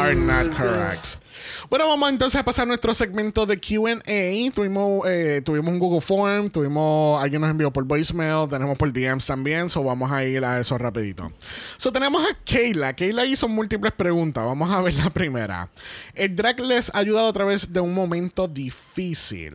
[0.00, 1.19] are not correct.
[1.70, 4.02] Bueno, vamos entonces a pasar a nuestro segmento de QA.
[4.52, 9.24] Tuvimos, eh, tuvimos un Google Form, tuvimos, alguien nos envió por voicemail, tenemos por DMs
[9.24, 11.30] también, so vamos a ir a eso rapidito.
[11.76, 12.94] So tenemos a Kayla.
[12.96, 14.44] Kayla hizo múltiples preguntas.
[14.44, 15.68] Vamos a ver la primera.
[16.12, 19.54] El drag les ha ayudado a través de un momento difícil.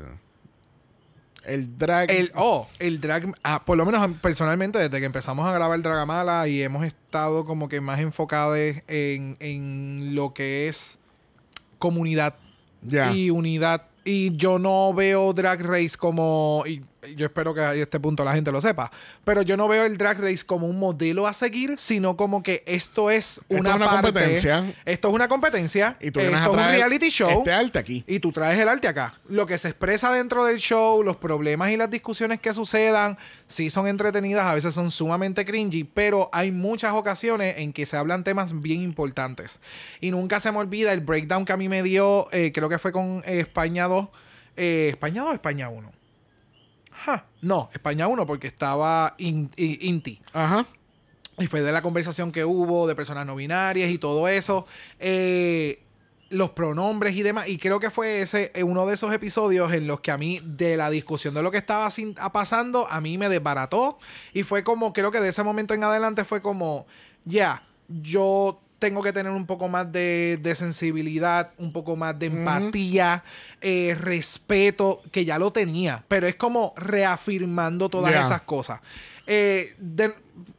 [1.43, 2.09] El drag.
[2.09, 6.47] El, oh, el drag, ah, por lo menos personalmente, desde que empezamos a grabar Dragamala
[6.47, 10.97] y hemos estado como que más enfocados en, en lo que es
[11.85, 12.33] comunidad
[13.13, 13.83] y unidad.
[14.03, 16.63] Y yo no veo Drag Race como.
[16.65, 16.81] Y
[17.15, 18.89] yo espero que a este punto la gente lo sepa.
[19.23, 22.63] Pero yo no veo el Drag Race como un modelo a seguir, sino como que
[22.65, 24.73] esto es es una, parte- competencia.
[24.85, 25.97] Esto es una competencia.
[25.99, 27.29] y tú esto es un reality show.
[27.39, 28.03] Este arte aquí.
[28.07, 29.19] Y tú traes el arte acá.
[29.29, 33.69] Lo que se expresa dentro del show, los problemas y las discusiones que sucedan, sí
[33.69, 38.23] son entretenidas, a veces son sumamente cringy, pero hay muchas ocasiones en que se hablan
[38.23, 39.59] temas bien importantes.
[40.01, 42.79] Y nunca se me olvida el breakdown que a mí me dio, eh, creo que
[42.79, 44.07] fue con eh, España 2.
[44.57, 45.91] eh, ¿España 2 o España 1?
[47.41, 50.21] No, España 1 porque estaba in- i- Inti.
[50.33, 50.65] Ajá.
[51.37, 54.65] Y fue de la conversación que hubo de personas no binarias y todo eso.
[54.99, 55.81] Eh,
[56.29, 57.47] los pronombres y demás.
[57.47, 60.41] Y creo que fue ese eh, uno de esos episodios en los que a mí,
[60.43, 63.99] de la discusión de lo que estaba sin- a- pasando, a mí me desbarató.
[64.33, 66.87] Y fue como, creo que de ese momento en adelante fue como,
[67.25, 72.27] ya, yo tengo que tener un poco más de, de sensibilidad, un poco más de
[72.27, 73.23] empatía,
[73.61, 76.03] eh, respeto, que ya lo tenía.
[76.07, 78.81] Pero es como reafirmando todas esas cosas.
[79.27, 80.13] Eh, de-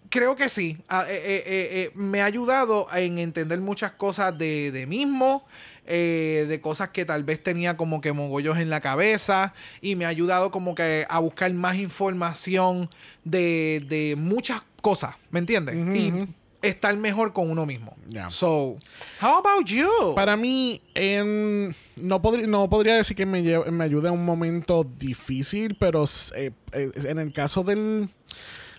[0.09, 0.79] creo que sí.
[0.89, 5.47] Ah, eh, me ha ayudado en entender muchas cosas de, de mismo.
[5.89, 10.05] eh, de cosas que tal vez tenía como que mogollos en la cabeza y me
[10.05, 12.91] ha ayudado como que a buscar más información
[13.23, 15.77] de, de muchas cosas, ¿me entiendes?
[15.95, 16.11] Y
[16.69, 17.97] estar mejor con uno mismo.
[18.09, 18.31] Ya.
[18.31, 18.77] So,
[19.21, 19.89] how about you?
[20.14, 24.85] Para mí, en- no, podría no podría decir que me, me ayude a un momento
[24.99, 26.05] difícil, pero
[26.37, 28.09] eh, eh, en el caso del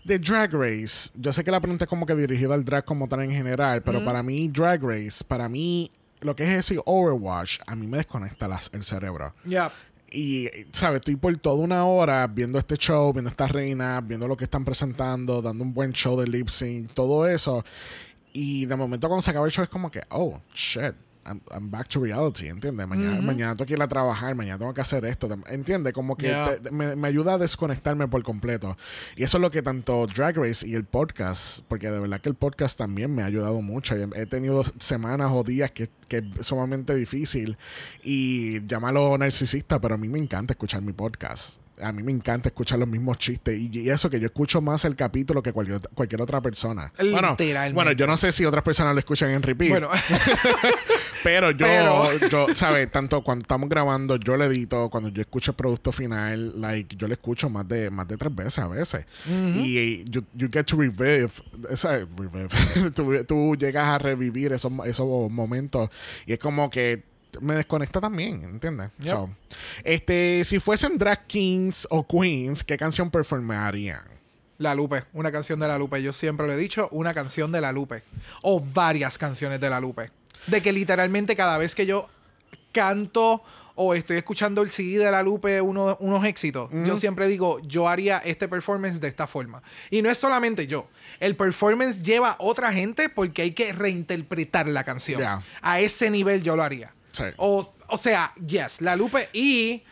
[0.03, 3.09] de Drag Race, yo sé que la pregunta es como que dirigida al drag como
[3.09, 6.79] tal en general, pero para mí Drag Race, para mí lo que es eso y
[6.85, 9.33] Overwatch, a mí me desconecta las- el cerebro.
[9.43, 9.71] Ya.
[10.11, 10.99] Y, ¿sabes?
[10.99, 14.63] Estoy por toda una hora viendo este show, viendo estas reinas, viendo lo que están
[14.63, 17.65] presentando, dando un buen show de lip sync, todo eso.
[18.31, 20.93] Y de momento cuando se acaba el show es como que, oh, shit,
[21.27, 22.87] I'm, I'm back to reality, ¿entiendes?
[22.87, 25.93] Mañana, mañana tengo que ir a trabajar, mañana tengo que hacer esto, ¿entiendes?
[25.93, 26.55] Como que Yeah.
[26.61, 28.77] te- me, me ayuda a desconectarme por completo.
[29.15, 32.29] Y eso es lo que tanto Drag Race y el podcast, porque de verdad que
[32.29, 33.95] el podcast también me ha ayudado mucho.
[33.95, 37.57] He tenido semanas o días que, que es sumamente difícil
[38.03, 41.59] y llamarlo narcisista, pero a mí me encanta escuchar mi podcast.
[41.81, 44.83] A mí me encanta escuchar los mismos chistes y, y eso que yo escucho más
[44.85, 46.91] el capítulo que cualquier, cualquier otra persona.
[46.97, 47.35] Bueno,
[47.73, 49.69] bueno, yo no sé si otras personas lo escuchan en repeat.
[49.69, 49.89] Bueno,
[51.23, 52.91] Pero yo, Pero- yo, ¿sabes?
[52.91, 57.07] Tanto cuando estamos grabando, yo le edito, cuando yo escucho el producto final, like, yo
[57.07, 59.05] le escucho más de, más de tres veces a veces.
[59.27, 61.29] Y eh, you, you get to revive,
[61.69, 62.47] esa, revive.
[62.95, 65.89] tú, tú llegas a revivir esos, esos momentos
[66.25, 67.03] y es como que
[67.41, 68.89] me desconecta también, ¿entiendes?
[68.99, 69.09] Yep.
[69.09, 69.29] So,
[69.83, 74.03] este, si fuesen drag kings o queens, ¿qué canción performarían?
[74.59, 76.01] La Lupe, una canción de La Lupe.
[76.01, 78.01] Yo siempre lo he dicho, una canción de La Lupe.
[78.41, 80.09] O varias canciones de La Lupe.
[80.47, 82.09] De que literalmente cada vez que yo
[82.71, 83.43] canto
[83.75, 87.87] o estoy escuchando el CD de La Lupe, uno- unos éxitos, yo siempre digo, yo
[87.87, 89.61] haría este performance de esta forma.
[89.91, 90.87] Y no es solamente yo.
[91.19, 95.19] El performance lleva a otra gente porque hay que reinterpretar la canción.
[95.61, 96.93] A ese nivel yo lo haría.
[97.17, 97.23] Sí.
[97.37, 99.83] O, o sea, yes, La Lupe y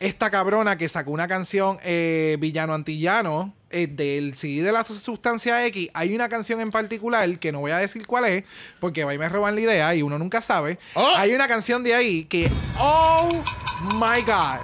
[0.00, 5.66] esta cabrona que sacó una canción eh, Villano Antillano eh, del CD de la sustancia
[5.66, 5.90] X.
[5.94, 8.44] Hay una canción en particular que no voy a decir cuál es
[8.80, 10.78] porque ahí me roban la idea y uno nunca sabe.
[10.94, 11.12] Oh.
[11.16, 13.28] Hay una canción de ahí que, oh
[13.94, 14.60] my god,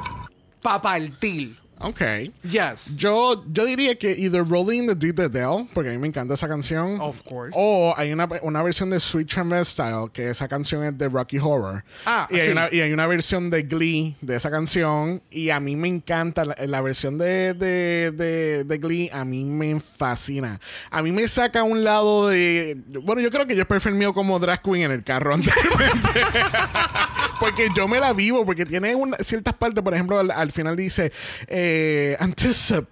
[0.63, 1.64] pa' partir.
[1.81, 2.01] Ok.
[2.49, 2.97] Yes.
[2.97, 6.09] Yo, yo diría que either Rolling in the Deep de Dell, porque a mí me
[6.09, 7.01] encanta esa canción.
[7.01, 7.53] Of course.
[7.55, 11.85] O hay una, una versión de Sweet Transvestile, que esa canción es de Rocky Horror.
[12.07, 12.53] Ah, y hay, sí.
[12.53, 15.23] una, y hay una versión de Glee de esa canción.
[15.31, 19.11] Y a mí me encanta la, la versión de, de, de, de Glee.
[19.13, 20.61] A mí me fascina.
[20.91, 22.79] A mí me saca a un lado de.
[23.03, 26.09] Bueno, yo creo que yo he perfilmado como drag queen en el carro anteriormente.
[27.41, 30.77] Porque yo me la vivo, porque tiene una- ciertas partes, por ejemplo, al, al final
[30.77, 31.13] dice
[31.49, 32.87] eh, anticipation.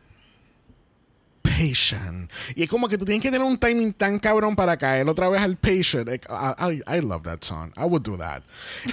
[2.55, 5.29] Y es como que tú tienes que tener un timing tan cabrón para caer otra
[5.29, 6.09] vez al patient.
[6.09, 6.21] I,
[6.73, 7.71] I- I love that song.
[7.77, 8.43] I would do that.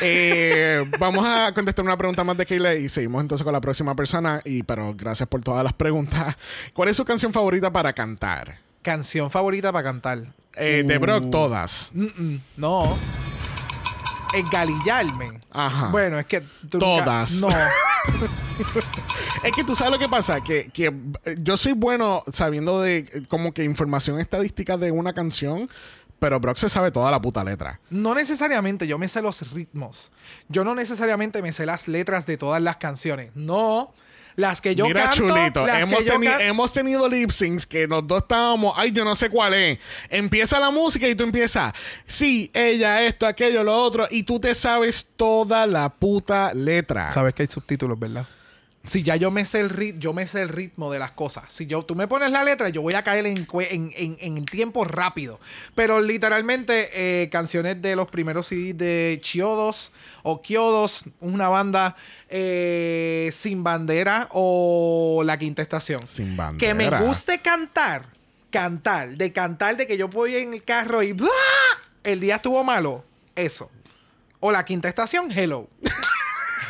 [0.02, 3.96] Eh, vamos a contestar una pregunta más de Kayla y seguimos entonces con la próxima
[3.96, 4.42] persona.
[4.46, 6.36] Y pero gracias por todas las preguntas.
[6.74, 8.60] ¿Cuál es su canción favorita para cantar?
[8.82, 10.34] Canción favorita para cantar.
[10.56, 11.92] Eh, De Brock, todas.
[11.94, 12.98] Mm-mm, no.
[14.34, 15.40] Engalillarme.
[15.52, 15.88] Ajá.
[15.88, 17.32] Bueno, es que tú nunca- Todas.
[17.34, 17.50] No.
[19.44, 20.88] Es que tú sabes lo que pasa, que, que
[21.24, 25.70] eh, yo soy bueno sabiendo de eh, como que información estadística de una canción,
[26.20, 27.80] pero Brock se sabe toda la puta letra.
[27.90, 30.12] No necesariamente yo me sé los ritmos.
[30.50, 33.32] Yo no necesariamente me sé las letras de todas las canciones.
[33.36, 33.94] No.
[34.36, 35.28] Las que yo Mira, canto.
[35.28, 38.74] chulito, las hemos, que yo teni- can- hemos tenido lip syncs que los dos estábamos,
[38.78, 39.80] ay, yo no sé cuál es.
[40.10, 41.74] Empieza la música y tú empiezas,
[42.06, 47.12] sí, ella, esto, aquello, lo otro, y tú te sabes toda la puta letra.
[47.12, 48.26] Sabes que hay subtítulos, ¿verdad?
[48.86, 51.44] Si ya yo me sé el rit yo me sé el ritmo de las cosas.
[51.50, 54.46] Si yo tú me pones la letra, yo voy a caer en, en, en, en
[54.46, 55.40] tiempo rápido.
[55.76, 59.92] Pero literalmente, eh, canciones de los primeros CDs de Chiodos
[60.24, 61.98] o Kiodos, una banda
[62.30, 66.08] eh, sin bandera o La Quinta Estación.
[66.08, 67.02] Sin Que me bandera.
[67.02, 68.06] guste cantar,
[68.50, 71.28] cantar, de cantar, de que yo puedo ir en el carro y ¡bla!
[72.04, 73.04] el día estuvo malo,
[73.36, 73.70] eso.
[74.40, 75.68] O La Quinta Estación, Hello.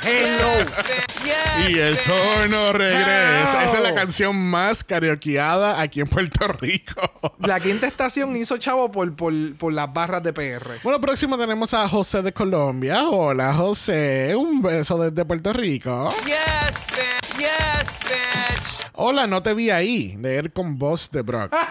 [0.03, 0.59] Hello.
[0.59, 3.65] Yes, Y el sol no regresa.
[3.65, 7.35] Esa es la canción más karaokeada aquí en Puerto Rico.
[7.39, 10.79] La quinta estación hizo chavo por, por, por las barras de PR.
[10.83, 13.07] Bueno, próximo tenemos a José de Colombia.
[13.09, 14.33] Hola, José.
[14.35, 16.09] Un beso desde Puerto Rico.
[16.25, 17.37] Yes, bitch.
[17.39, 18.89] Yes, bitch.
[18.93, 20.17] Hola, no te vi ahí.
[20.19, 21.53] Leer con voz de Brock.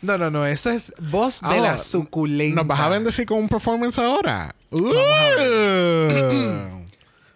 [0.00, 2.60] No, no, no, eso es voz de Ah, la suculenta.
[2.60, 4.54] ¿Nos vas a bendecir con un performance ahora?
[4.70, 4.78] Uh.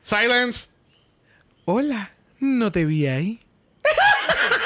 [0.02, 0.68] Silence.
[1.64, 3.40] Hola, no te vi ahí.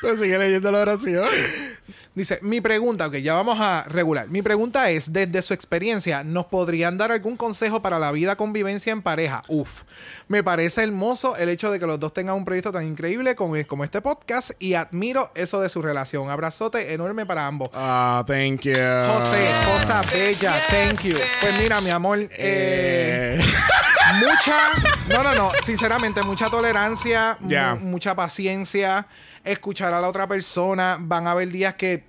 [0.00, 1.28] Pues sigue leyendo la oración.
[2.12, 4.28] Dice, mi pregunta, ok, ya vamos a regular.
[4.28, 8.92] Mi pregunta es, desde su experiencia, ¿nos podrían dar algún consejo para la vida convivencia
[8.92, 9.42] en pareja?
[9.46, 9.82] Uf,
[10.26, 13.54] me parece hermoso el hecho de que los dos tengan un proyecto tan increíble como,
[13.66, 16.30] como este podcast y admiro eso de su relación.
[16.30, 17.70] Abrazote enorme para ambos.
[17.74, 18.72] Ah, thank you.
[18.72, 21.16] José, cosa bella, thank you.
[21.40, 23.40] Pues mira, mi amor, eh, Eh,
[24.14, 24.70] mucha,
[25.08, 27.38] no, no, no, sinceramente, mucha tolerancia,
[27.80, 29.06] mucha paciencia,
[29.44, 30.96] escuchar a la otra persona.
[31.00, 32.04] Van a haber días que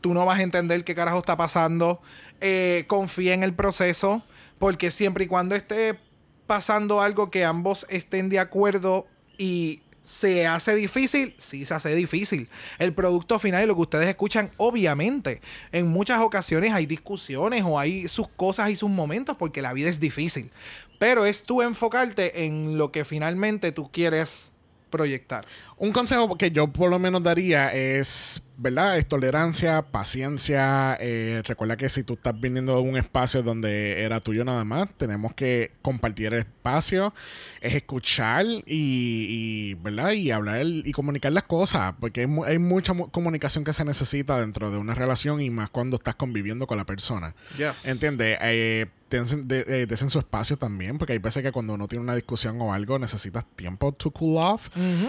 [0.00, 2.00] tú no vas a entender qué carajo está pasando.
[2.40, 4.22] Eh, confía en el proceso,
[4.58, 5.98] porque siempre y cuando esté
[6.46, 9.06] pasando algo que ambos estén de acuerdo
[9.38, 12.48] y se hace difícil, sí se hace difícil.
[12.78, 15.42] El producto final y lo que ustedes escuchan, obviamente,
[15.72, 19.90] en muchas ocasiones hay discusiones o hay sus cosas y sus momentos porque la vida
[19.90, 20.50] es difícil.
[20.98, 24.52] Pero es tú enfocarte en lo que finalmente tú quieres
[24.90, 25.46] proyectar.
[25.78, 28.96] Un consejo que yo por lo menos daría es, ¿verdad?
[28.96, 30.96] Es tolerancia, paciencia.
[31.00, 34.88] eh, recuerda que si tú estás viniendo de un espacio donde era tuyo nada más,
[34.96, 37.12] tenemos que compartir el espacio,
[37.60, 40.12] es escuchar y, y, ¿verdad?
[40.12, 44.40] Y hablar y comunicar las cosas, porque hay, hay mucha mu- comunicación que se necesita
[44.40, 47.34] dentro de una relación y más cuando estás conviviendo con la persona.
[47.58, 47.86] Yes.
[47.86, 48.38] ¿Entiendes?
[48.40, 52.14] Eh, dense, de- eh, su espacio también, porque hay veces que cuando uno tiene una
[52.14, 54.68] discusión o algo necesitas tiempo to cool off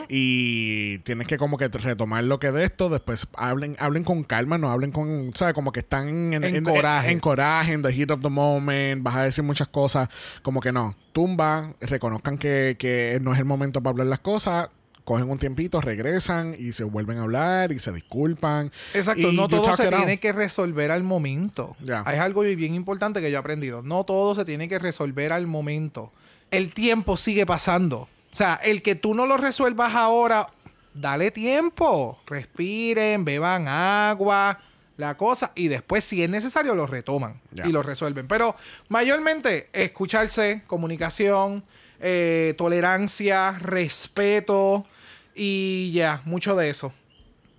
[0.09, 0.56] y
[1.03, 4.69] tienes que como que retomar lo que de esto, después hablen hablen con calma, no
[4.69, 5.53] hablen con, ¿sabes?
[5.53, 7.11] Como que están en, En coraje.
[7.11, 10.09] En, coraje, en the heat of the moment, vas a decir muchas cosas,
[10.41, 14.69] como que no, tumba, reconozcan que, que no es el momento para hablar las cosas.
[15.03, 18.73] Cogen un tiempito, regresan y se vuelven a hablar y se disculpan.
[18.93, 21.77] Exacto, Y no todo se tiene que resolver al momento.
[21.81, 22.03] Ya.
[22.05, 23.81] Hay algo bien importante que yo he aprendido.
[23.83, 26.11] No todo se tiene que resolver al momento.
[26.51, 28.09] El tiempo sigue pasando.
[28.37, 30.45] O sea, el que tú no lo resuelvas ahora,
[30.93, 32.21] dale tiempo.
[32.27, 34.59] Respiren, beban agua,
[34.95, 37.65] la cosa, y después, si es necesario, lo retoman Ya.
[37.65, 38.27] y lo resuelven.
[38.27, 38.55] Pero
[38.89, 41.65] mayormente, escucharse, comunicación,
[41.99, 44.85] eh, tolerancia, respeto.
[45.33, 46.93] Y ya, mucho de eso.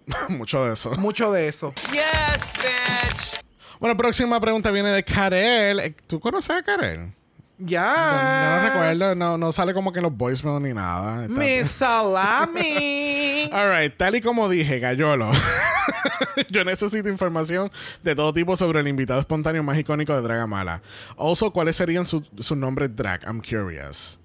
[0.28, 0.92] Mucho de eso.
[0.92, 1.74] Mucho de eso.
[1.90, 3.40] Yes, bitch.
[3.80, 5.96] Bueno, próxima pregunta viene de Karel.
[6.06, 7.14] ¿Tú conoces a Karel?
[7.58, 7.82] Ya.
[7.92, 11.22] No, lo recuerdo, no, no sale como que en los voicemails ni nada.
[11.24, 13.50] Está- Mi salami.
[13.52, 15.30] Alright, tal y como dije, Gallolo.
[16.50, 17.70] Yo necesito información
[18.02, 20.82] de todo tipo sobre el invitado espontáneo más icónico de Dragamala.
[21.16, 23.24] Also, ¿cuáles serían su- sus nombres drag?
[23.24, 24.17] I'm curious.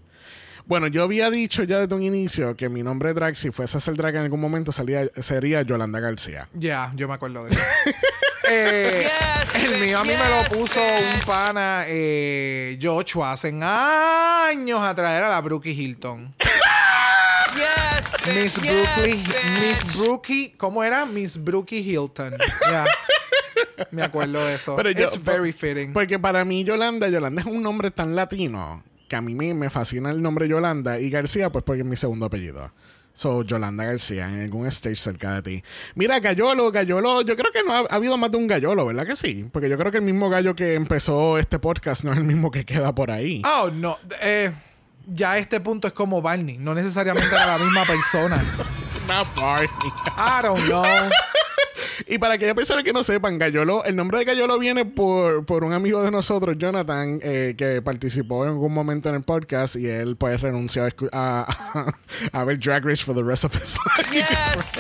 [0.66, 3.80] Bueno, yo había dicho ya desde un inicio que mi nombre drag, si fuese a
[3.82, 6.48] ser drag en algún momento, salía, sería Yolanda García.
[6.54, 7.60] Ya, yo me acuerdo de eso.
[8.46, 9.08] Eh,
[9.56, 15.14] Yes, el mío a mí me lo puso un pana, eh, Joshua, hace años atrás.
[15.18, 16.36] Era la Brookie Hilton.
[17.56, 18.60] Yes, Miss.
[18.60, 19.24] Brookie.
[19.62, 21.06] Miss Brookie, ¿cómo era?
[21.06, 22.34] Miss Brookie Hilton.
[22.70, 22.86] Ya.
[23.92, 24.76] Me acuerdo de eso.
[24.76, 25.94] Pero yo- It's very fitting.
[25.94, 28.84] Porque para mí Yolanda, Yolanda es un nombre tan latino
[29.14, 31.96] que a mí me, me fascina el nombre Yolanda y García, pues porque es mi
[31.96, 32.72] segundo apellido.
[33.14, 35.64] So, Yolanda García, en algún stage cerca de ti.
[35.94, 39.06] Mira, Gallolo, Gallolo, yo creo que no ha, ha habido más de un Gallolo, ¿verdad
[39.06, 39.48] que sí?
[39.52, 42.50] Porque yo creo que el mismo gallo que empezó este podcast no es el mismo
[42.50, 43.44] que queda por ahí.
[43.46, 44.00] Oh, no.
[44.20, 44.52] Eh,
[45.06, 46.58] ya este punto es como Barney.
[46.58, 48.38] No necesariamente era la misma persona.
[49.08, 49.70] Not Barney.
[50.18, 50.84] I don't know.
[52.08, 55.64] Y para aquellas personas que no sepan, Gallolo, el nombre de Gallolo viene por, por
[55.64, 59.88] un amigo de nosotros, Jonathan, eh, que participó en algún momento en el podcast y
[59.88, 61.48] él pues renunció a,
[62.32, 64.14] a, a ver Drag Race for the rest of his life.
[64.14, 64.72] Yes.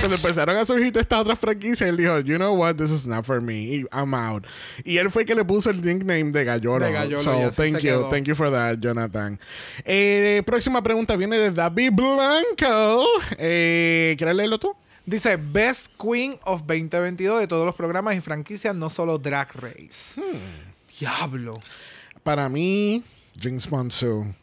[0.00, 3.24] Cuando empezaron a surgir estas otras franquicias, él dijo, you know what, this is not
[3.24, 3.84] for me.
[3.92, 4.46] I'm out.
[4.84, 6.84] Y él fue el que le puso el nickname de Gallolo.
[6.84, 7.80] De Gallolo, so, thank you.
[7.80, 8.10] quedó.
[8.10, 9.38] Thank you for that, Jonathan.
[9.84, 13.06] Eh, próxima pregunta viene de David Blanco.
[13.38, 14.74] Eh, ¿Quieres leerlo tú?
[15.08, 20.20] Dice Best Queen of 2022 de todos los programas y franquicias, no solo Drag Race.
[21.00, 21.62] Diablo.
[22.22, 23.02] Para mí,
[23.40, 24.36] Jinx Monsoon.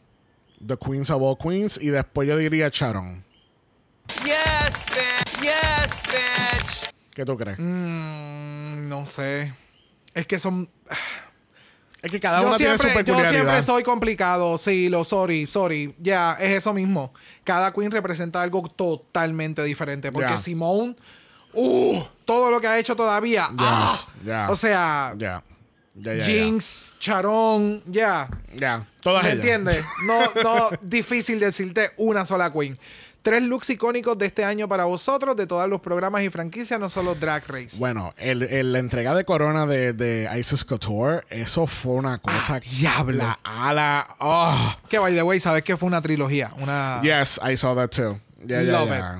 [0.66, 1.78] The Queens of All Queens.
[1.80, 3.22] Y después yo diría Charon.
[4.24, 5.40] Yes, bitch.
[5.40, 6.92] Yes, bitch.
[7.14, 7.60] ¿Qué tú crees?
[7.60, 9.54] Mm, no sé.
[10.14, 10.68] Es que son.
[12.02, 14.58] Es que cada Yo una tiene su siempre, yo siempre soy complicado.
[14.58, 15.94] Sí, lo sorry, sorry.
[15.98, 17.12] Ya, es eso mismo.
[17.42, 20.12] Cada queen representa algo totalmente diferente.
[20.12, 20.36] Porque Ya.
[20.36, 20.94] Simone,
[21.52, 23.48] uh, todo lo que ha hecho todavía.
[23.58, 24.46] ah.
[24.48, 25.14] O sea.
[26.24, 28.28] Jinx, Charón, ya.
[28.54, 28.86] Ya.
[29.00, 29.84] Todas ¿Me entiendes?
[30.06, 32.78] No, no, difícil decirte una sola queen.
[33.26, 36.88] Tres looks icónicos de este año para vosotros, de todos los programas y franquicias, no
[36.88, 37.76] solo Drag Race.
[37.76, 42.60] Bueno, el, el- la entrega de Corona de, de Isis Couture, eso fue una cosa.
[42.60, 43.16] diablo.
[43.18, 44.06] La ala.
[44.20, 44.76] Oh.
[44.88, 46.52] Que by the way, sabes que fue una trilogía.
[46.58, 47.00] Una.
[47.02, 48.20] Yes, I saw that too.
[48.44, 49.18] Ya, Love ya.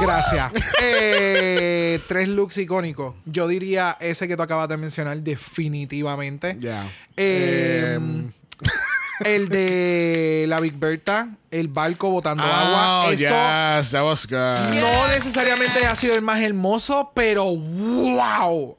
[0.00, 0.52] Gracias.
[0.80, 3.16] Eh, tres looks icónicos.
[3.24, 6.56] Yo diría ese que tú acabas de mencionar, definitivamente.
[6.60, 6.88] Ya.
[7.16, 7.98] Eh,
[9.24, 13.12] El de la Big Berta, el barco botando oh, agua.
[13.12, 14.80] Eso yes, that was good.
[14.80, 18.76] no necesariamente ha sido el más hermoso, pero wow.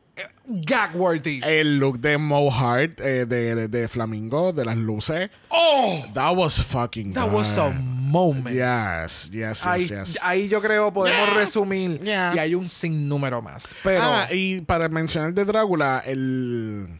[0.53, 1.39] Gag worthy.
[1.43, 5.29] El look de Mo Hart eh, de, de, de Flamingo, de las luces.
[5.49, 7.33] Oh, That was fucking that good.
[7.33, 8.53] was a moment.
[8.53, 10.19] Yes, yes, yes, Ahí, yes.
[10.21, 12.01] ahí yo creo podemos resumir.
[12.01, 12.33] Yeah.
[12.35, 13.73] Y hay un sinnúmero más.
[13.83, 14.03] Pero.
[14.03, 16.99] Ah, y para mencionar de Drácula, el.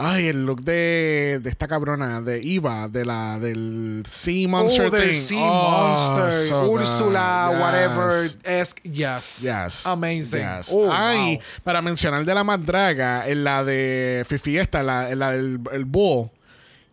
[0.00, 4.90] Ay, el look de, de esta cabrona, de Eva, de la, del Sea Monster oh,
[4.90, 5.20] del thing.
[5.20, 6.70] Sea Oh, Monster, so.
[6.70, 7.60] Úrsula, Yes.
[7.60, 8.30] whatever.
[8.44, 9.38] Es, yes.
[9.42, 9.84] Yes.
[9.84, 10.38] Amazing.
[10.58, 10.68] Yes.
[10.70, 11.42] Oh, Ay, wow.
[11.64, 15.58] para mencionar de la más draga, en la de Fifi esta, la, en la del
[15.72, 16.30] el bull,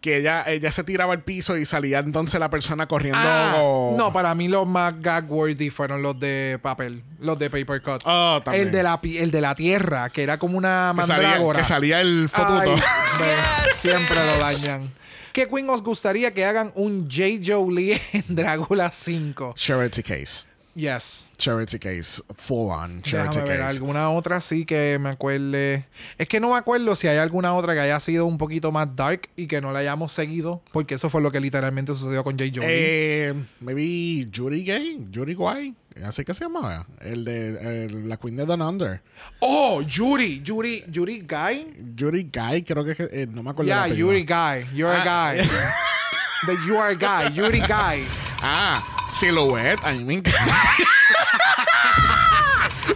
[0.06, 3.18] que ella, ella se tiraba al piso y salía entonces la persona corriendo.
[3.24, 7.50] Ah, o- no, para mí los más gag worthy fueron los de papel, los de
[7.50, 8.04] paper cut.
[8.06, 11.60] Oh, el de la el de la tierra, que era como una que salía, mandrágora.
[11.60, 12.76] que salía el fotuto.
[12.76, 14.92] Ay, siempre lo dañan.
[15.34, 17.42] ¿Qué queen os gustaría que hagan un J.
[17.44, 19.56] Jolie en Drácula 5?
[19.58, 20.46] Charity case.
[20.76, 21.30] Yes.
[21.38, 22.22] Charity case.
[22.36, 23.02] Full on.
[23.02, 23.70] Charity Déjame ver, case.
[23.78, 25.86] alguna otra sí que me acuerde.
[26.18, 28.94] Es que no me acuerdo si hay alguna otra que haya sido un poquito más
[28.94, 32.34] dark y que no la hayamos seguido, porque eso fue lo que literalmente sucedió con
[32.38, 32.52] J.
[32.54, 32.68] Jolie.
[32.70, 35.74] Eh, maybe Judy Gay, Judy Guay,
[36.04, 36.86] así que se llamaba.
[37.00, 39.02] El de el- la Queen de Down Under.
[39.40, 41.96] oh, Yuri, Yuri, Yuri Guy.
[41.98, 43.70] Judy Guy, creo que eh, no me acuerdo.
[43.72, 43.88] Yeah.
[43.88, 44.66] Yuri Guy.
[44.76, 45.30] You're Ah.
[45.30, 45.48] a guy.
[46.48, 47.30] The you are a guy.
[47.34, 48.04] Yuri Guy.
[48.42, 48.84] Ah,
[49.20, 50.40] Silhouette, a mí me encanta.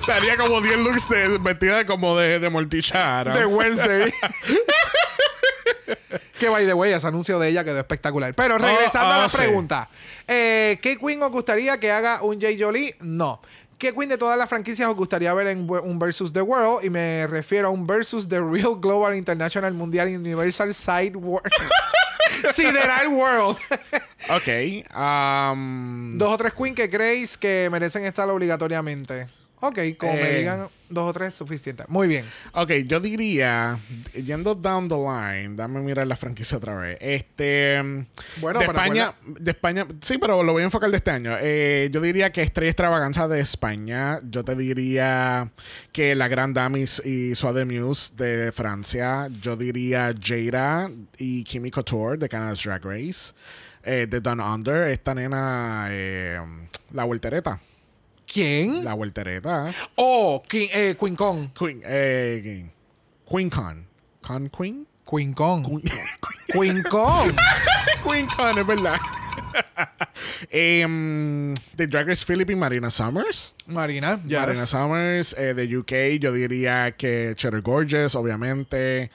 [0.08, 3.34] Daría como 10 looks de, vestida como de, de Mortichara.
[3.34, 4.12] De Wednesday.
[6.40, 8.34] que by the way, ese anuncio de ella quedó espectacular.
[8.34, 9.38] Pero regresando Oh, a la oh, sí.
[9.38, 9.90] pregunta.
[10.28, 12.54] eh, ¿Qué Queen os gustaría que haga un J.
[12.58, 12.96] Jolie?
[13.02, 13.42] No.
[13.80, 16.84] ¿Qué Queen de todas las franquicias os gustaría ver en un Versus The World?
[16.84, 21.50] Y me refiero a un Versus The Real Global International Mundial Universal Side World.
[22.56, 23.58] Sideral World.
[24.30, 24.86] Ok.
[24.94, 29.28] um, Dos o tres Queen que creéis que merecen estar obligatoriamente.
[29.62, 30.40] Ok, como me Eh.
[30.40, 31.84] digan dos o tres, suficiente.
[31.90, 32.26] Muy bien.
[32.54, 33.78] Ok, yo diría,
[34.14, 36.98] yendo down the line, dame mirar la franquicia otra vez.
[37.02, 37.78] Este.
[38.38, 41.36] Bueno, de pero España, de España, sí, pero lo voy a enfocar de este año.
[41.42, 44.20] Eh, yo diría que Estrella Extravaganza de España.
[44.24, 45.52] Yo te diría
[45.92, 49.28] que La Gran Damis y Soa de Muse de Francia.
[49.42, 53.34] Yo diría Jada y Kimi Couture de Canada's Drag Race.
[53.84, 56.38] Eh, de Down Under, esta nena, eh,
[56.92, 57.62] la voltereta.
[58.32, 58.84] ¿Quién?
[58.84, 59.74] La voltereta.
[59.96, 61.50] Oh, King, eh, Queen Kong.
[61.58, 62.70] Queen, eh,
[63.30, 63.88] Queen Con.
[64.22, 64.86] Con Queen?
[65.10, 65.64] Queen Kong.
[66.54, 67.32] Queen, Kong.
[68.08, 68.98] Queen Con, es verdad.
[70.52, 73.56] Em, de Drag Race Philippines, Marina Summers.
[73.66, 74.42] Marina, ya.
[74.42, 75.34] Marina Summers.
[75.38, 79.10] eh, de UK, yo diría que Cheddar Gorgeous, obviamente.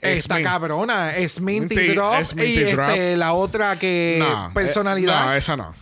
[0.00, 2.88] Esta cabrona es Minty, Drop es Minty y Drop.
[2.88, 5.74] este, la otra que No, eh, personalidad no, esa no.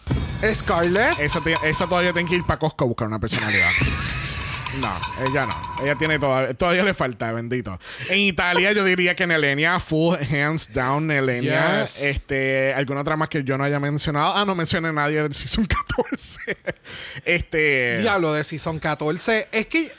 [0.54, 1.18] Scarlett.
[1.20, 3.68] Esa, todavía tiene que ir para Costco a buscar una personalidad.
[4.80, 5.84] No, ella no.
[5.84, 7.76] Ella tiene todavía, todavía le falta, bendito.
[8.08, 11.82] En Italia yo diría que Nelenia, full hands down Nelenia.
[11.82, 12.00] Yes.
[12.00, 14.32] Este, alguna otra más que yo no haya mencionado.
[14.32, 15.66] Ah, no mencioné nadie del season
[15.98, 16.56] 14.
[17.24, 17.98] este.
[17.98, 19.48] Diablo de Season 14.
[19.50, 19.90] Es que,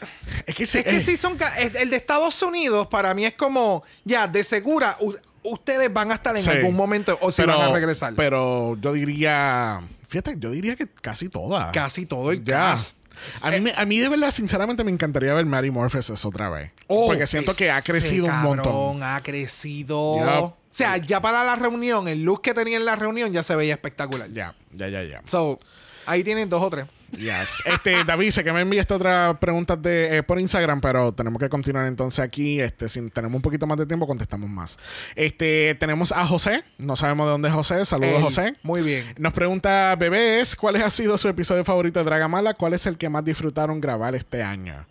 [0.46, 1.38] Es que, es que eh, Season
[1.78, 4.98] el de Estados Unidos para mí es como, ya, de segura,
[5.44, 6.50] ustedes van a estar en sí.
[6.50, 8.14] algún momento o Pero- van a regresar.
[8.16, 9.82] Pero yo diría.
[10.12, 11.72] Fíjate, yo diría que casi todas.
[11.72, 12.72] Casi todo el Ya.
[12.74, 12.97] cast.
[13.41, 16.72] A mí, me- a mí de verdad, sinceramente, me encantaría ver Mary Morpheus otra vez.
[16.88, 19.03] Oh, porque siento que ha crecido un montón.
[19.03, 19.97] Ha crecido.
[19.99, 23.55] O sea, ya para la reunión, el look que tenía en la reunión ya se
[23.55, 24.30] veía espectacular.
[24.34, 25.22] Ya, ya, ya, ya.
[25.28, 25.59] So,
[26.05, 26.86] ahí tienen dos o tres.
[27.18, 27.62] Yes.
[27.66, 31.49] Este, David, sé que me enviaste otras preguntas de, eh, por Instagram, pero tenemos que
[31.49, 32.59] continuar entonces aquí.
[32.59, 34.78] Este, si tenemos un poquito más de tiempo, contestamos más.
[35.16, 36.64] Este, tenemos a José.
[36.78, 37.86] No sabemos de dónde es José.
[37.86, 38.22] Saludos.
[38.22, 38.55] José.
[38.64, 39.14] Muy bien.
[39.18, 42.53] Nos pregunta, bebés, ¿cuál ha sido su episodio favorito de Dragamala?
[42.53, 44.88] ¿Cuál es el que más disfrutaron grabar este año?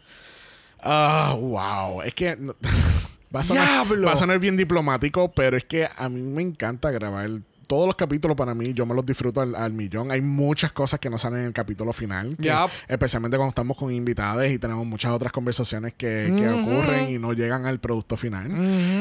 [0.83, 2.03] Ah, wow.
[2.03, 2.37] Es que
[3.35, 6.91] va, a sonar, va a sonar bien diplomático, pero es que a mí me encanta
[6.91, 7.31] grabar
[7.71, 8.75] todos los capítulos para mí.
[8.75, 10.11] Yo me los disfruto al, al millón.
[10.11, 12.37] Hay muchas cosas que no salen en el capítulo final.
[12.37, 12.53] que-.
[12.89, 17.33] Especialmente cuando estamos con invitados y tenemos muchas otras conversaciones que, que ocurren y no
[17.33, 18.51] llegan al producto final.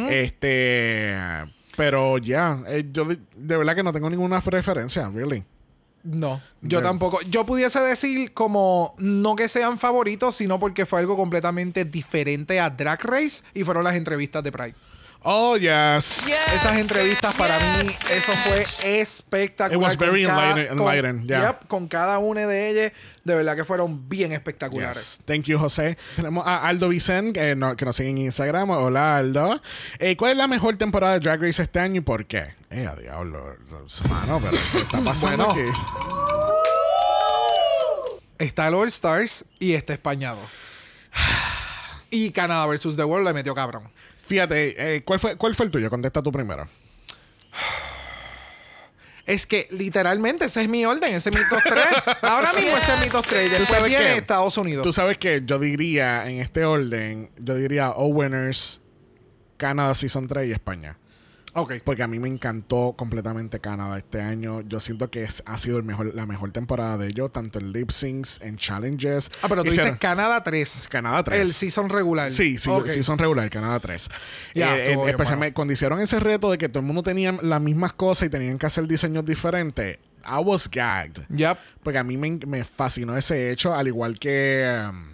[0.07, 1.15] Este.
[1.76, 5.43] Pero ya, eh, yo de, de verdad que no tengo ninguna preferencia, really.
[6.03, 7.22] No, yo tampoco.
[7.24, 12.70] Yo pudiese decir como no que sean favoritos, sino porque fue algo completamente diferente a
[12.70, 14.76] Drag Race y fueron las entrevistas de Pride.
[15.22, 16.24] Oh, yes.
[16.26, 19.78] Yes, Esas entrevistas para mí, yes, eso fue espectacular.
[19.78, 21.41] It was con very cada- enlightening- con- enlightening, yeah.
[21.47, 22.91] yep, con cada una de ellas,
[23.26, 25.17] de verdad que fueron bien espectaculares.
[25.17, 25.26] Yes.
[25.26, 25.97] Thank you, José.
[26.15, 28.70] Tenemos a Aldo Vicen, que, no- que nos sigue en Instagram.
[28.70, 29.61] Hola, Aldo.
[29.99, 32.55] Eh, ¿Cuál es la mejor temporada de Drag Race este año y por qué?
[32.70, 33.55] Eh, a diablo.
[34.09, 35.70] Mano, pero ¿qué está pasando Bueno.
[35.72, 35.80] aquí?
[38.38, 40.39] Está el All Stars y está Españado.
[42.10, 43.89] Y Canadá versus The World le metió cabrón.
[44.26, 45.89] Fíjate, eh, ¿cuál, fue, ¿cuál fue el tuyo?
[45.89, 46.68] Contesta tú primero.
[49.26, 51.86] Es que literalmente ese es mi orden, ese es mi top 3.
[52.24, 53.51] Ahora mismo ese es mi top 3.
[53.51, 54.18] ¿Tú Después viene?
[54.18, 54.84] Estados Unidos.
[54.84, 58.82] Tú sabes que yo diría, en este orden, yo diría All Winners,
[59.57, 60.97] Canadá Season 3 y España.
[61.84, 64.62] Porque a mí me encantó completamente Canadá este año.
[64.62, 67.72] Yo siento que es- ha sido el mejor, la mejor temporada de ellos, tanto en
[67.72, 69.30] lip syncs, en challenges.
[69.41, 70.88] Ah, pero tú Hicieron- dices Canadá 3.
[70.89, 71.39] Canadá 3.
[71.41, 72.32] El season regular.
[72.32, 72.88] Sí, sí, Ok.
[72.88, 74.10] sí son regular, Canadá 3.
[74.53, 77.03] Ya, Eh, estuvo eh, bien especialmente cuando hicieron ese reto de que todo el mundo
[77.03, 81.24] tenía las mismas cosas y tenían que hacer diseños diferentes, I was gagged.
[81.30, 81.57] Yep.
[81.84, 84.88] Porque a mí me, me fascinó ese hecho, al igual que...
[84.89, 85.14] um,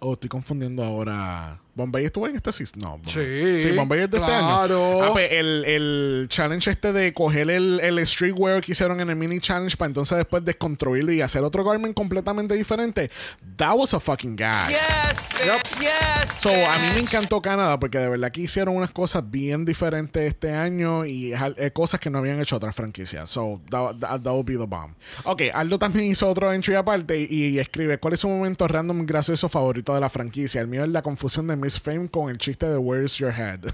[0.00, 1.60] oh, estoy confundiendo ahora...
[1.74, 2.80] ¿Bombay estuvo en este season?
[2.80, 2.90] No.
[2.98, 3.12] Bombay.
[3.12, 4.46] Sí, Sí, Bombay es de este año.
[4.46, 5.02] claro.
[5.02, 9.16] Ah, pues el, el challenge este de coger el, el streetwear que hicieron en el
[9.16, 13.10] mini challenge para entonces después desconstruirlo y hacer otro garment completamente diferente.
[13.56, 14.68] That was a fucking gag.
[14.70, 15.80] Yes, bitch.
[15.80, 19.64] Yes, So, a mí me encantó Canadá porque de verdad que hicieron unas cosas bien
[19.64, 23.28] diferentes este año y eh, cosas que no habían hecho otras franquicias.
[23.30, 24.94] So, that, that, that would be the bomb.
[25.24, 29.04] Ok, Aldo también hizo otro entry aparte y, y escribe: ¿Cuál es su momento random
[29.06, 30.60] gracioso favorito de la franquicia?
[30.60, 33.72] El mío es la confusión de Miss Fame con el chiste de Where's Your Head.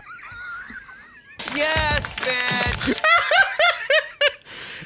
[1.57, 2.97] yes, bitch.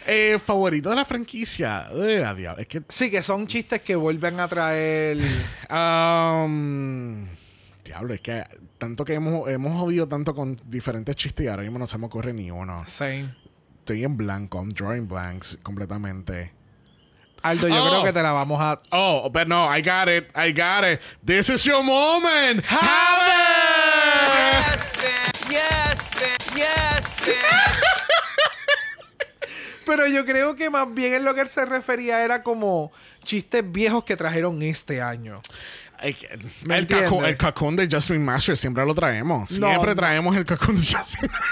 [0.07, 1.91] eh, favorito de la franquicia.
[1.93, 2.59] Eh, adiós.
[2.59, 2.83] Es que.
[2.89, 5.19] Sí, que son chistes que vuelven a traer.
[5.69, 7.27] um,
[7.85, 8.43] diablo, es que
[8.79, 12.07] tanto que hemos, hemos jodido tanto con diferentes chistes y ahora mismo no se me
[12.07, 12.85] ocurre ni uno.
[12.87, 13.35] Same.
[13.81, 16.53] Estoy en blanco, I'm drawing blanks completamente.
[17.45, 17.89] Aldo, yo Oh.
[17.91, 18.81] creo que te la vamos a.
[18.91, 20.31] Oh, but no, I got it.
[20.35, 21.01] I got it.
[21.25, 22.65] This is your moment.
[22.67, 23.35] Have it.
[25.51, 25.51] Yes.
[25.51, 26.11] Yes.
[26.57, 27.17] Yes.
[29.87, 32.91] Pero yo creo que más bien en lo que él se refería era como
[33.23, 35.43] chistes viejos que trajeron este año.
[35.99, 39.51] Ay, que- ¿Me el, cajón, el cajón de Jasmine Master siempre lo traemos.
[39.51, 39.95] Siempre no.
[39.95, 41.51] traemos el cajón de Jasmine Master.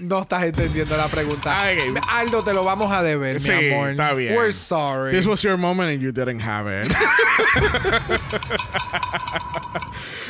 [0.00, 1.58] No estás entendiendo la pregunta.
[2.08, 3.90] Aldo, te lo vamos a deber, Sí, mi amor.
[3.90, 4.34] está bien.
[4.34, 5.12] We're sorry.
[5.12, 6.90] This was your moment and you didn't have it.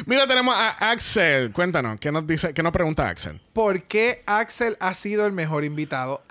[0.07, 1.53] Mira, tenemos a Axel.
[1.53, 3.41] Cuéntanos, ¿qué nos dice, qué nos pregunta Axel?
[3.53, 6.23] ¿Por qué Axel ha sido el mejor invitado?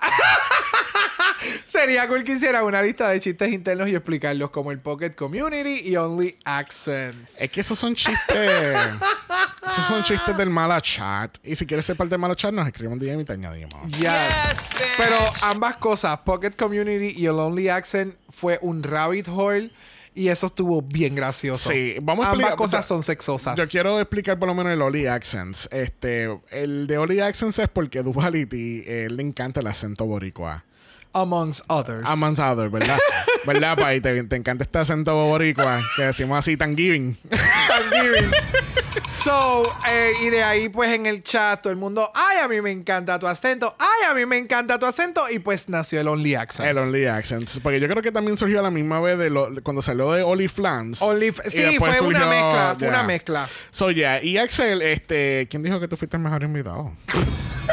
[1.64, 5.88] Sería cool que hiciera una lista de chistes internos y explicarlos como el Pocket Community
[5.88, 7.34] y Only Accents.
[7.38, 8.18] Es que esos son chistes.
[8.36, 11.38] esos son chistes del mala chat.
[11.42, 13.86] Y si quieres ser parte del mala chat, nos escribe un DM y te añadimos.
[13.98, 14.70] Yes.
[14.96, 19.72] Pero ambas cosas, Pocket Community y el Only Accent, fue un rabbit hole
[20.14, 21.70] y eso estuvo bien gracioso.
[21.70, 23.56] Sí, vamos a Ambas cosas son sexosas.
[23.56, 25.68] Yo quiero explicar por lo menos el Oli Accents.
[25.72, 30.64] Este, el de Oli Accents es porque Duality eh, le encanta el acento boricua.
[31.12, 32.02] Amongst others.
[32.06, 32.98] Amongst others, ¿verdad?
[33.46, 34.00] ¿Verdad, Pai?
[34.00, 37.16] Te, te encanta este acento boricua que decimos así, Thanksgiving.
[37.28, 38.30] Thanksgiving.
[39.22, 42.62] So, eh, y de ahí, pues en el chat, todo el mundo, ay, a mí
[42.62, 46.08] me encanta tu acento, ay, a mí me encanta tu acento, y pues nació el
[46.08, 46.66] Only Accent.
[46.66, 47.60] El Only Accents.
[47.62, 50.22] Porque yo creo que también surgió a la misma vez de lo, cuando salió de
[50.22, 51.02] Oli Flans.
[51.02, 52.94] Only- sí, fue una mezcla, fue ya.
[52.94, 53.48] una mezcla.
[53.70, 54.24] So, yeah.
[54.24, 56.92] Y Axel, este, ¿quién dijo que tú fuiste el mejor invitado?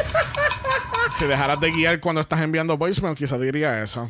[1.18, 4.08] si dejaras de guiar cuando estás enviando voicemail, quizás diría eso.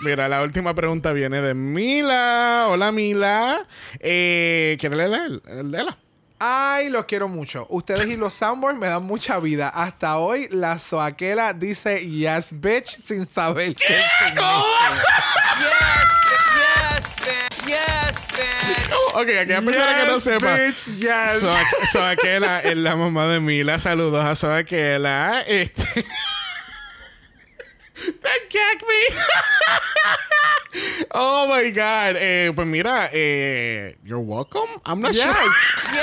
[0.00, 2.66] Mira, la última pregunta viene de Mila.
[2.68, 3.64] Hola, Mila.
[4.00, 5.40] Eh, ¿Quieres leerla?
[5.62, 5.98] Léela.
[6.40, 7.66] Ay, los quiero mucho.
[7.70, 9.68] Ustedes y los soundboards me dan mucha vida.
[9.68, 14.50] Hasta hoy, la soaquela dice yes, bitch, sin saber qué significa.
[15.60, 16.56] Yes, bitch.
[16.58, 17.68] Yes, bitch.
[17.68, 19.03] Yes, bitch.
[19.14, 20.54] Ok, aquella persona que no sepa.
[20.56, 21.40] bitch, yes.
[21.40, 21.56] So-
[21.92, 23.78] Soaquela es la mamá de Mila.
[23.78, 25.42] Saludos a Soaquela.
[25.46, 25.82] Este.
[28.22, 28.50] That
[28.86, 29.16] me.
[31.12, 32.16] oh my God.
[32.18, 34.68] Eh, pues mira, eh, you're welcome.
[34.84, 35.24] I'm not Yes.
[35.24, 35.34] sure.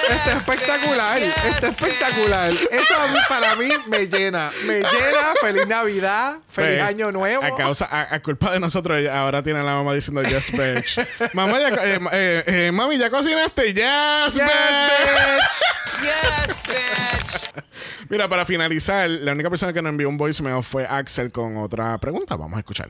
[0.09, 1.27] Está espectacular, bitch.
[1.45, 2.51] está Yes, espectacular.
[2.71, 4.51] Eso a mí- para mí me llena.
[4.65, 5.33] Me llena.
[5.41, 7.43] Feliz Navidad, feliz Pues, año nuevo.
[7.43, 10.99] A causa, a, a culpa de nosotros, ahora tiene la mamá diciendo yes, bitch.
[11.33, 11.69] mamá, ya,
[12.11, 13.73] eh, eh, mami, ¿ya cocinaste?
[13.73, 16.03] Yes, Yes, bitch.
[16.03, 17.63] Yes, bitch.
[18.09, 21.97] Mira, para finalizar, la única persona que nos envió un voicemail fue Axel con otra
[21.99, 22.35] pregunta.
[22.35, 22.89] Vamos a escuchar.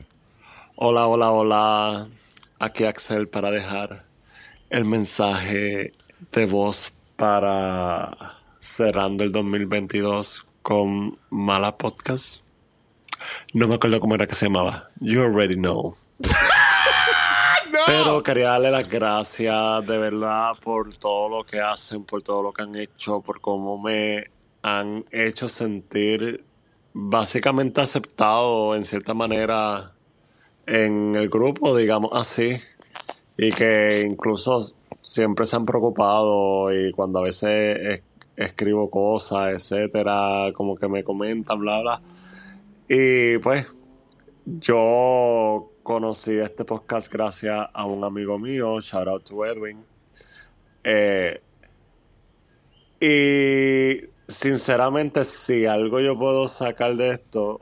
[0.84, 2.08] Hola, hola, hola.
[2.58, 4.04] Aquí Axel para dejar
[4.68, 5.92] el mensaje
[6.32, 12.42] de voz para cerrando el 2022 con Mala Podcast.
[13.54, 14.88] No me acuerdo cómo era que se llamaba.
[14.98, 15.94] You already know.
[17.86, 22.52] Pero quería darle las gracias de verdad por todo lo que hacen, por todo lo
[22.52, 26.44] que han hecho, por cómo me han hecho sentir
[26.92, 29.91] básicamente aceptado en cierta manera
[30.66, 32.56] en el grupo, digamos así,
[33.36, 34.60] y que incluso
[35.02, 38.02] siempre se han preocupado y cuando a veces es-
[38.36, 42.02] escribo cosas, etcétera, como que me comentan, bla, bla.
[42.88, 43.66] Y pues
[44.44, 49.84] yo conocí este podcast gracias a un amigo mío, shout out to Edwin.
[50.84, 51.40] Eh,
[53.00, 57.60] y sinceramente, si algo yo puedo sacar de esto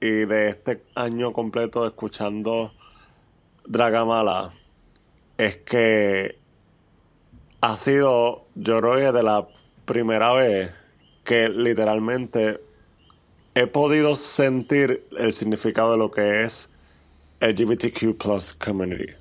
[0.00, 2.72] y de este año completo escuchando
[3.66, 4.50] Dragamala,
[5.36, 6.38] es que
[7.60, 9.46] ha sido, yo creo que de la
[9.84, 10.72] primera vez
[11.24, 12.60] que literalmente
[13.54, 16.70] he podido sentir el significado de lo que es
[17.40, 19.14] LGBTQ plus community.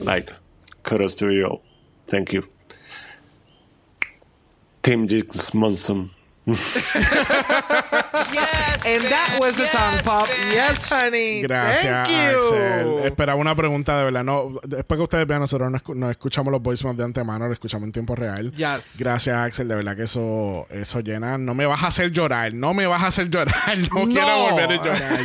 [0.00, 0.32] Like,
[0.82, 1.60] kudos to you.
[2.06, 2.44] Thank you.
[4.82, 6.10] Tim Jigs Monson.
[8.32, 9.70] Yes, And that was a bitch.
[9.72, 10.26] tongue pop.
[10.52, 11.42] Yes, Yes, honey.
[11.42, 12.54] Gracias, Thank you.
[12.54, 13.06] Axel.
[13.06, 14.24] Esperaba una pregunta de verdad.
[14.24, 17.52] No, después que ustedes vean, nosotros no, escu- no escuchamos los voicemails de antemano, lo
[17.52, 18.52] escuchamos en tiempo real.
[18.52, 18.82] Yes.
[18.98, 19.68] Gracias, Axel.
[19.68, 21.38] De verdad que eso, eso llena.
[21.38, 22.52] No me vas a hacer llorar.
[22.52, 23.54] No me vas a hacer llorar.
[23.94, 24.12] No, No.
[24.12, 25.20] quiero volver a llorar.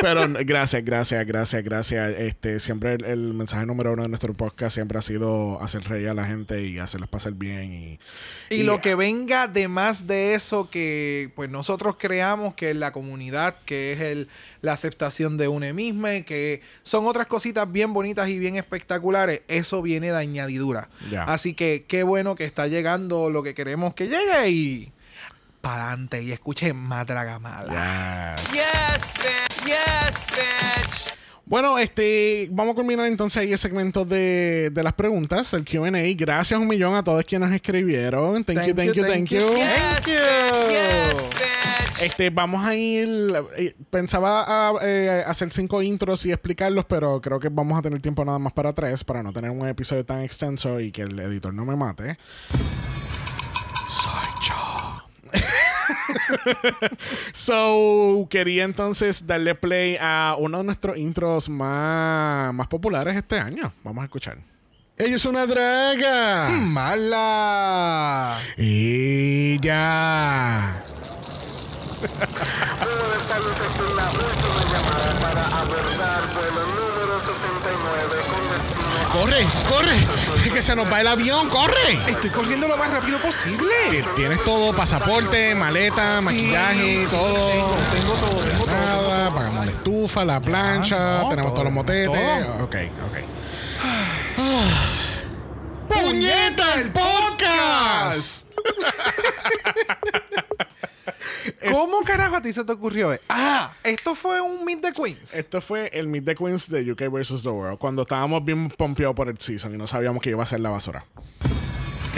[0.00, 2.10] Pero gracias, gracias, gracias, gracias.
[2.18, 6.08] Este, siempre el, el mensaje número uno de nuestro podcast siempre ha sido hacer reír
[6.08, 7.98] a la gente y hacerles pasar bien.
[8.50, 12.76] Y, Y lo que venga de más de eso que pues nosotros creamos que es
[12.76, 14.28] la comunidad, que es el,
[14.60, 19.42] la aceptación de una misma, y que son otras cositas bien bonitas y bien espectaculares,
[19.48, 20.88] eso viene de añadidura.
[21.10, 21.24] Ya.
[21.24, 24.92] Así que qué bueno que está llegando lo que queremos que llegue y
[25.60, 28.34] para adelante y escuchen más Dragamala.
[28.36, 28.52] Yes.
[28.52, 29.66] Yes, bitch.
[29.66, 31.07] Yes, bitch.
[31.48, 35.90] Bueno, este, vamos a culminar entonces ahí el segmento de, de las preguntas, el Q&A.
[36.14, 38.44] Gracias un millón a todos quienes nos escribieron.
[38.44, 39.38] Thank, you, thank you, thank you.
[39.38, 40.12] Yes, Thank you.
[40.12, 40.70] bitch.
[40.70, 42.02] Yes, bitch.
[42.02, 43.08] Este, vamos a ir.
[43.56, 48.00] eh, Pensaba ah, eh, hacer cinco intros y explicarlos, pero creo que vamos a tener
[48.00, 51.18] tiempo nada más para tres, para no tener un episodio tan extenso y que el
[51.18, 52.18] editor no me mate.
[53.88, 55.02] Soy yo.
[57.32, 63.72] so, quería entonces darle play a uno de nuestros intros más, más populares este año.
[63.84, 64.38] Vamos a escuchar.
[64.96, 66.48] Ella es una draga.
[66.50, 68.38] ¡Mala!
[68.56, 69.68] Ella.
[72.00, 76.77] Buenas tardes, esta es la última llamada para abordar vuelo
[79.12, 79.46] ¡Corre!
[79.68, 79.96] ¡Corre!
[80.44, 81.98] Es que se nos va el avión, ¡corre!
[82.06, 83.74] Estoy corriendo lo más rápido posible.
[84.16, 87.48] Tienes todo, pasaporte, maleta, maquillaje, sí, todo.
[87.50, 88.74] Tengo, tengo todo, tengo todo.
[88.74, 89.34] Nada, tengo todo.
[89.34, 92.44] pagamos la estufa, la plancha, no, tenemos todo, todos los motetes.
[92.44, 92.64] todo.
[92.64, 92.74] Ok,
[93.06, 93.18] ok.
[94.38, 94.64] Ah.
[95.88, 98.46] ¡Puñeta el podcast!
[101.70, 103.18] ¿Cómo carajo a ti se te ocurrió?
[103.28, 105.34] Ah, esto fue un Meet the Queens.
[105.34, 107.42] Esto fue el Meet the Queens de UK vs.
[107.42, 110.46] The World, cuando estábamos bien pompeados por el season y no sabíamos que iba a
[110.46, 111.04] ser la basura.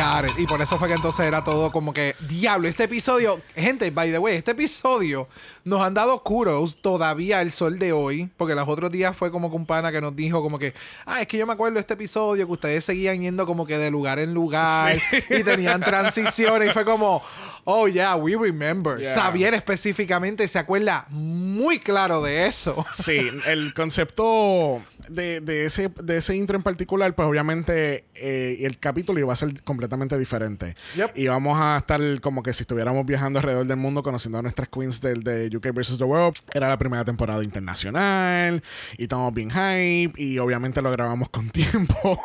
[0.01, 0.39] Got it.
[0.39, 4.11] Y por eso fue que entonces era todo como que, diablo, este episodio, gente, by
[4.11, 5.29] the way, este episodio
[5.63, 9.51] nos han dado kudos todavía el sol de hoy, porque los otros días fue como
[9.51, 10.73] que un pana que nos dijo como que,
[11.05, 13.77] ah, es que yo me acuerdo de este episodio que ustedes seguían yendo como que
[13.77, 14.99] de lugar en lugar
[15.29, 17.23] y tenían transiciones y fue como,
[17.65, 18.99] oh yeah, we remember.
[18.99, 19.15] Yeah.
[19.15, 22.87] Xavier específicamente se acuerda muy claro de eso.
[23.05, 28.79] Sí, el concepto de, de ese, de ese intro en particular, pues obviamente eh, el
[28.79, 30.77] capítulo iba a ser completamente diferente.
[30.97, 31.13] Yep.
[31.15, 34.69] Y vamos a estar como que si estuviéramos viajando alrededor del mundo conociendo a nuestras
[34.69, 35.99] queens del, de UK vs.
[35.99, 36.37] The World.
[36.53, 38.63] Era la primera temporada internacional
[38.97, 42.21] y estamos bien hype y obviamente lo grabamos con tiempo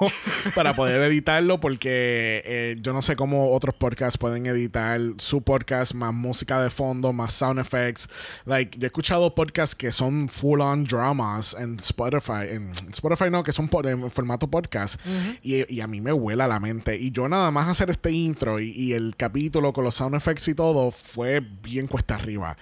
[0.54, 5.94] para poder editarlo porque eh, yo no sé cómo otros podcasts pueden editar su podcast
[5.94, 8.08] más música de fondo, más sound effects.
[8.46, 13.44] Like, yo he escuchado podcasts que son full on dramas en Spotify, en Spotify no,
[13.44, 15.00] que son en formato podcast
[15.42, 16.98] y, y a mí me vuela la mente.
[16.98, 20.48] Y yo nada más hacer este intro y, y el capítulo con los sound effects
[20.48, 22.58] y todo fue bien cuesta arriba.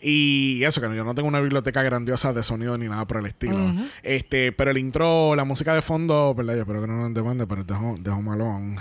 [0.00, 3.26] Y eso, que yo no tengo una biblioteca grandiosa de sonido ni nada por el
[3.26, 3.58] estilo.
[4.02, 7.46] Este, pero el intro, la música de fondo, verdad, yo espero que no nos demande,
[7.46, 8.76] pero dejo, dejo malón.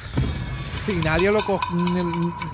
[0.86, 1.42] Si nadie lo,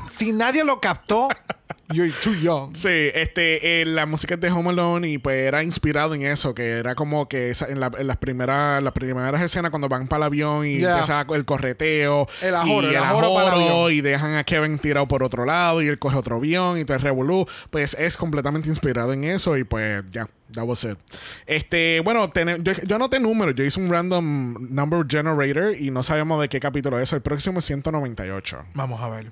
[0.09, 1.27] si nadie lo captó,
[1.93, 2.75] you're too young.
[2.75, 6.53] Sí, este, eh, la música es de Home Alone y pues era inspirado en eso,
[6.53, 10.07] que era como que esa- en, la- en las primeras las primeras escenas cuando van
[10.07, 10.91] para el avión y Yeah.
[10.99, 13.93] empieza el correteo El ajoro, y el ajoro para el avión.
[13.93, 16.97] y dejan a Kevin tirado por otro lado y él coge otro avión y te
[16.97, 20.97] revolú, pues es completamente inspirado en eso y pues ya, that was it.
[21.45, 26.03] Este, bueno, tene- yo, yo anoté números, yo hice un random number generator y no
[26.03, 28.65] sabemos de qué capítulo es, el próximo es 198.
[28.73, 29.31] Vamos a ver.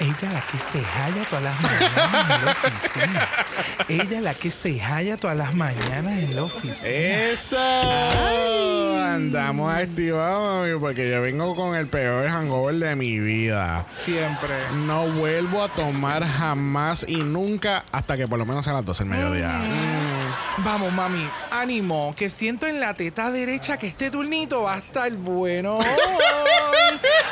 [0.00, 3.28] Ella la que se halla todas las mañanas en la oficina.
[3.88, 6.88] Ella la que se halla todas las mañanas en la oficina.
[6.88, 7.58] Eso.
[9.04, 13.86] Andamos activados, mami, porque yo vengo con el peor hangover de mi vida.
[14.04, 14.54] Siempre.
[14.86, 19.02] No vuelvo a tomar jamás y nunca hasta que por lo menos a las 12
[19.02, 19.60] del mediodía.
[20.58, 21.28] Vamos, mami.
[21.50, 22.14] Ánimo.
[22.16, 25.80] Que siento en la teta derecha que este turnito va a estar bueno.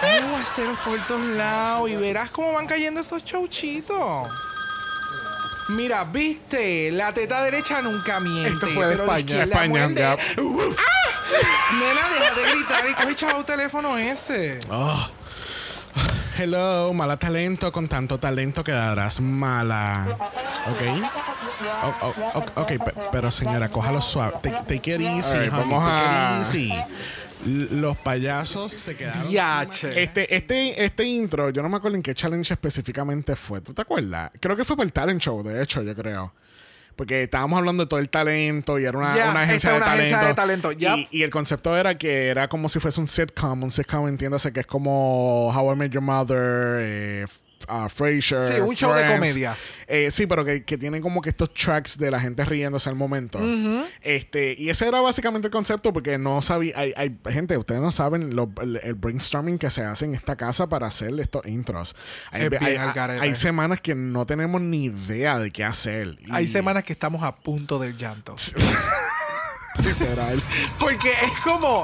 [0.02, 4.28] Hay aguaceros por todos lados y verás cómo van cayendo esos chauchitos.
[5.70, 8.48] Mira, viste, la teta derecha nunca miente.
[8.50, 8.94] Esto fue de.
[8.94, 9.42] España.
[9.42, 10.12] España, ya.
[10.12, 10.16] ¡Ah!
[11.72, 14.58] Nena, deja de gritar y coge chavo teléfono ese.
[14.70, 15.08] Oh.
[16.38, 17.72] Hello, mala talento.
[17.72, 20.06] Con tanto talento quedarás mala.
[20.70, 20.82] ¿Ok?
[21.82, 24.34] O- o- o- ok, pe- pero señora, cójalo suave.
[24.42, 26.74] Take, take it easy, honey, vamos take a- it easy.
[27.46, 29.30] Los payasos se quedaron.
[29.30, 30.02] Yache.
[30.02, 33.60] Este, este, este intro, yo no me acuerdo en qué challenge específicamente fue.
[33.60, 34.32] ¿Tú te acuerdas?
[34.40, 36.32] Creo que fue por el talent show, de hecho, yo creo.
[36.96, 40.34] Porque estábamos hablando de todo el talento y era una, una agencia, de, una agencia
[40.34, 40.68] talento.
[40.68, 40.72] de talento.
[40.72, 43.62] Y, y el concepto era que era como si fuese un sitcom.
[43.62, 47.26] Un sitcom, entiéndase que es como How I Met Your Mother, eh,
[47.68, 48.44] uh, Frasier.
[48.44, 49.56] Sí, un show de comedia.
[49.86, 52.96] Eh, sí, pero que, que tienen como que estos tracks de la gente riéndose al
[52.96, 53.38] momento.
[54.02, 56.74] este Y ese era básicamente el concepto porque no sabía...
[56.78, 60.36] Hay, hay gente, ustedes no saben lo- el, el brainstorming que se hace en esta
[60.36, 61.94] casa para hacer estos intros.
[62.30, 66.16] Hay, semanas que no tenemos ni idea de qué hacer.
[66.20, 68.34] Y- Hay semanas que estamos a punto del llanto.
[69.84, 70.40] Literal.
[70.78, 71.82] Porque es como,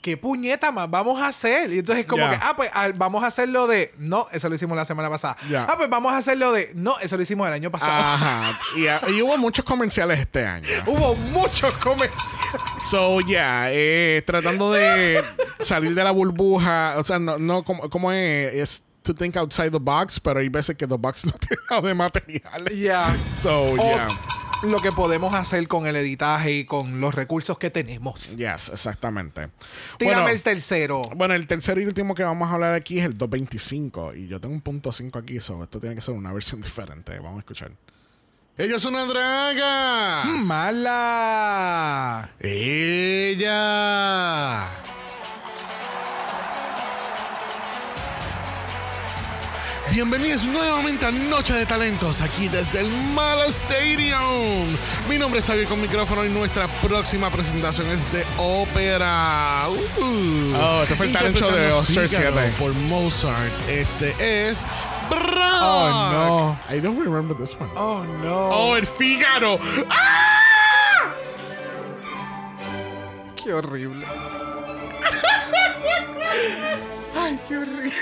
[0.00, 1.72] ¿qué puñeta más vamos a hacer?
[1.72, 4.54] Y entonces es como que, ah, pues al- vamos a hacerlo de, no, eso lo
[4.54, 5.36] hicimos la semana pasada.
[5.68, 7.92] Ah, pues vamos a hacerlo de, no, eso lo hicimos el año pasado.
[7.92, 8.58] Ajá.
[8.76, 10.68] Y, ah, y hubo muchos comerciales este año.
[10.86, 12.24] Hubo muchos comerciales.
[12.90, 15.22] So, yeah, eh, tratando de
[15.60, 16.94] salir de la burbuja.
[16.98, 20.48] O sea, no, no como, como es, es to think outside the box, pero hay
[20.48, 22.70] veces que the box no tiene nada de material.
[22.76, 23.14] Ya.
[23.42, 24.08] So, yeah.
[24.62, 28.36] Lo que podemos hacer con el editaje y con los recursos que tenemos.
[28.36, 29.48] Yes, exactamente.
[29.98, 31.02] Tírame Bueno, el tercero.
[31.16, 34.14] Bueno, el tercero y último que vamos a hablar aquí es el 225.
[34.14, 37.18] Y yo tengo un punto 5 aquí, so esto tiene que ser una versión diferente.
[37.18, 37.72] Vamos a escuchar.
[38.58, 40.24] ¡Ella es una draga!
[40.24, 42.30] ¡Mala!
[42.40, 43.38] ¡Ella!
[49.92, 54.68] Bienvenidos nuevamente a Noche de Talentos, aquí desde el Mala Stadium.
[55.08, 59.64] Mi nombre es Xavier con micrófono y nuestra próxima presentación es de ópera.
[59.68, 60.54] Uh.
[60.56, 62.52] Oh, este fue el talent show de Oscar Fígaro 7.
[62.56, 63.52] Por Mozart.
[63.68, 64.64] Este es.
[65.08, 65.24] Brock.
[65.60, 67.68] Oh, I don't remember this one.
[67.74, 68.48] Oh, no.
[68.48, 69.58] Oh, el Fígaro.
[69.90, 71.12] ¡Ah!
[73.34, 74.06] Qué horrible.
[77.16, 77.92] Ay, qué horrible.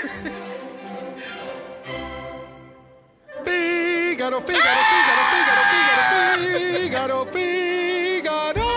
[3.45, 8.67] Fígaro, Fígaro, Fígaro, Fígaro, Fígaro, Fígaro, Fígaro.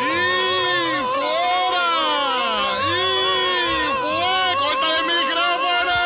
[0.00, 0.06] ¡Y
[1.14, 1.86] fuera!
[2.84, 2.92] ¡Y
[4.00, 4.34] fue!
[4.58, 5.96] ¡Córtale el micrófono!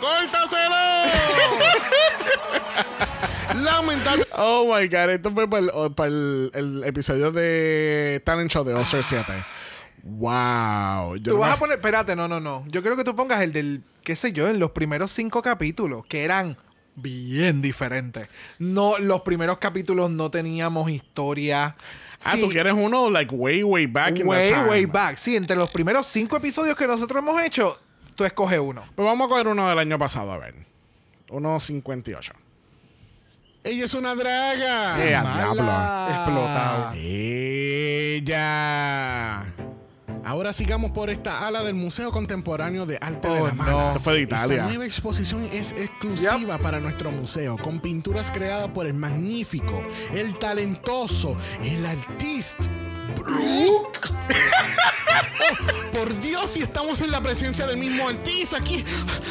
[0.00, 0.82] ¡Córtaselo!
[3.64, 4.24] Lamentable.
[4.36, 8.74] Oh my god, esto fue para el, para el- el episodio de Talent Show de
[8.74, 9.32] Oscar 7.
[10.02, 11.16] Wow.
[11.16, 12.64] Yo Tú no vas me- a poner, espérate, no, no, no.
[12.68, 16.04] Yo creo que tú pongas el del, qué sé yo, en los primeros cinco capítulos,
[16.06, 16.56] que eran
[17.00, 18.28] bien diferentes.
[18.58, 21.76] No, los primeros capítulos no teníamos historia.
[22.24, 24.68] Ah, Sí, tú quieres uno like way, way back in the way, time.
[24.68, 25.16] way back.
[25.16, 27.80] Sí, entre los primeros cinco episodios que nosotros hemos hecho,
[28.16, 28.84] tú escoges uno.
[28.94, 30.54] Pues vamos a coger uno del año pasado, a ver.
[31.28, 32.32] 1.58.
[33.64, 35.04] Ella es una draga.
[35.04, 35.36] Eh, al Mala.
[35.36, 35.62] diablo.
[36.14, 36.92] Explotado.
[38.18, 39.47] Ella.
[40.28, 43.70] Ahora sigamos por esta ala del Museo Contemporáneo de Arte de Oh, la Mano.
[43.70, 43.88] no.
[43.88, 44.56] Esto fue de Italia.
[44.56, 49.82] Esta nueva exposición es exclusiva para nuestro museo, con pinturas creadas por el magnífico,
[50.12, 52.68] el talentoso, el artista.
[53.16, 53.98] Brooke.
[54.10, 58.84] Oh, por Dios, si estamos en la presencia del mismo artista aquí.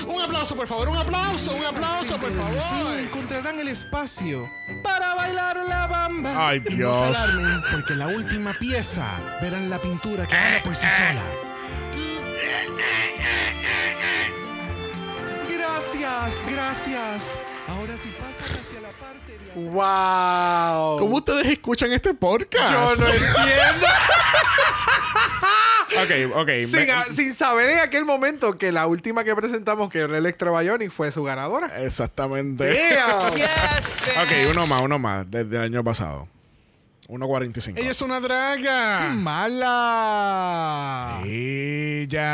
[0.08, 3.00] Un aplauso, por favor, un aplauso, un aplauso, por Sí, favor.
[3.00, 4.50] encontrarán el espacio
[4.84, 6.50] para bailar la bamba.
[6.50, 6.98] Ay, Y no Dios.
[6.98, 9.06] se alarmen, porque la última pieza
[9.42, 11.24] verán la pintura que habla por sí sola.
[15.50, 17.24] Gracias, gracias.
[17.68, 19.74] Ahora sí pasan hacia la parte de atrás.
[19.74, 21.00] ¡Wow!
[21.00, 22.72] ¿Cómo ustedes escuchan este podcast?
[22.72, 23.88] Yo no entiendo.
[25.90, 26.50] Ok, ok.
[26.70, 30.18] sin, me- a- sin saber en aquel momento que la última que presentamos, que era
[30.18, 31.82] Electra Bionic, fue su ganadora.
[31.82, 32.66] Exactamente.
[32.94, 33.36] Damn.
[33.36, 33.48] Yes.
[34.22, 36.28] Ok, uno más, uno más, desde el año pasado.
[37.08, 37.78] 1.45.
[37.80, 39.12] Ella es una draga.
[39.16, 41.22] ¡Mala!
[41.26, 42.28] Ella.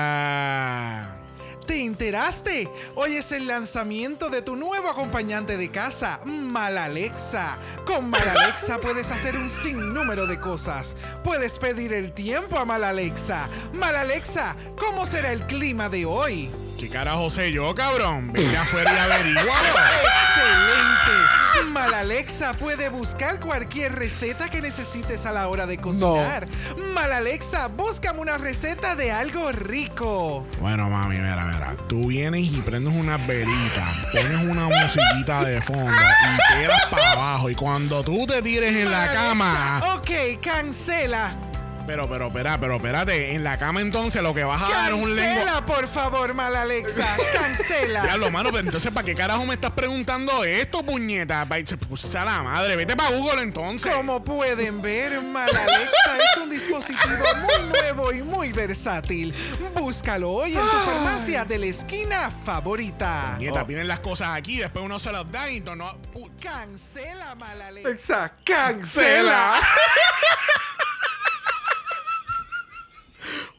[1.65, 2.69] ¿Te enteraste?
[2.95, 7.57] Hoy es el lanzamiento de tu nuevo acompañante de casa, Malalexa.
[7.85, 10.95] Con Malalexa puedes hacer un sinnúmero de cosas.
[11.23, 13.49] Puedes pedir el tiempo a Malalexa.
[13.73, 16.49] Malalexa, ¿cómo será el clima de hoy?
[16.84, 18.34] ¿Qué carajo sé yo, cabrón?
[18.34, 19.70] Vete afuera y averígualo.
[19.70, 21.72] ¡Excelente!
[21.72, 26.46] Malalexa puede buscar cualquier receta que necesites a la hora de cocinar.
[26.94, 30.46] Malalexa, búscame una receta de algo rico.
[30.60, 31.78] Bueno, mami, mira, mira.
[31.88, 37.50] Tú vienes y prendes unas velitas, pones una musiquita de fondo y tiras para abajo.
[37.50, 39.96] Y cuando tú te tires en la cama.
[39.96, 41.53] Ok, cancela.
[41.86, 43.36] Pero, pero, espera, pero, espérate.
[43.36, 45.46] En la cama entonces lo que vas a dar es un lengua.
[45.46, 47.18] Cancela, por favor, Malalexa.
[47.34, 48.04] Cancela.
[48.04, 51.46] Diablo, mano, pero entonces, ¿para qué carajo me estás preguntando esto, puñeta?
[51.90, 52.78] Puso a la madre.
[52.78, 53.94] Vete para Google entonces.
[53.94, 59.34] Como pueden ver, Malalexa es un dispositivo muy nuevo y muy versátil.
[59.76, 63.36] Búscalo hoy en tu farmacia de la esquina favorita.
[63.38, 65.98] Nieta, vienen las cosas aquí, después uno se las da y no.
[66.42, 67.90] Cancela, Malalexa.
[67.90, 68.42] Exacto.
[68.46, 69.60] Cancela.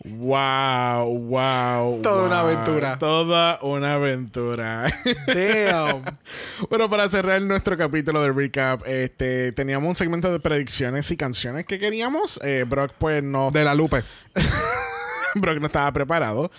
[0.05, 2.03] Wow, wow.
[2.03, 2.99] Toda una aventura.
[2.99, 4.93] Toda una aventura.
[5.27, 6.05] Damn.
[6.71, 11.65] bueno, para cerrar nuestro capítulo de recap, este, teníamos un segmento de predicciones y canciones
[11.65, 12.41] que queríamos.
[12.43, 13.51] Eh, Brock, pues no.
[13.51, 14.05] De la Lupe.
[15.35, 16.51] Brock no estaba preparado.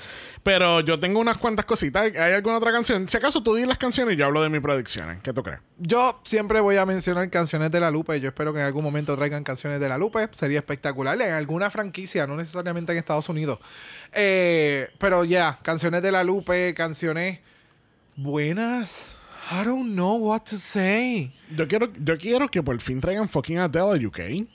[0.46, 2.04] Pero yo tengo unas cuantas cositas.
[2.16, 3.10] ¿Hay alguna otra canción?
[3.10, 5.18] Si acaso tú di las canciones y yo hablo de mis predicciones.
[5.24, 5.60] ¿Qué tú crees?
[5.80, 8.22] Yo siempre voy a mencionar canciones de la Lupe.
[8.22, 10.30] Yo espero que en algún momento traigan canciones de la Lupe.
[10.34, 13.58] Sería espectacular en alguna franquicia, no necesariamente en Estados Unidos.
[14.14, 17.40] Eh, pero ya, canciones de la Lupe, canciones
[18.16, 19.16] buenas.
[19.52, 21.34] I don't know what to say.
[21.58, 24.48] Yo quiero, yo quiero que por fin traigan fucking Adele a UK.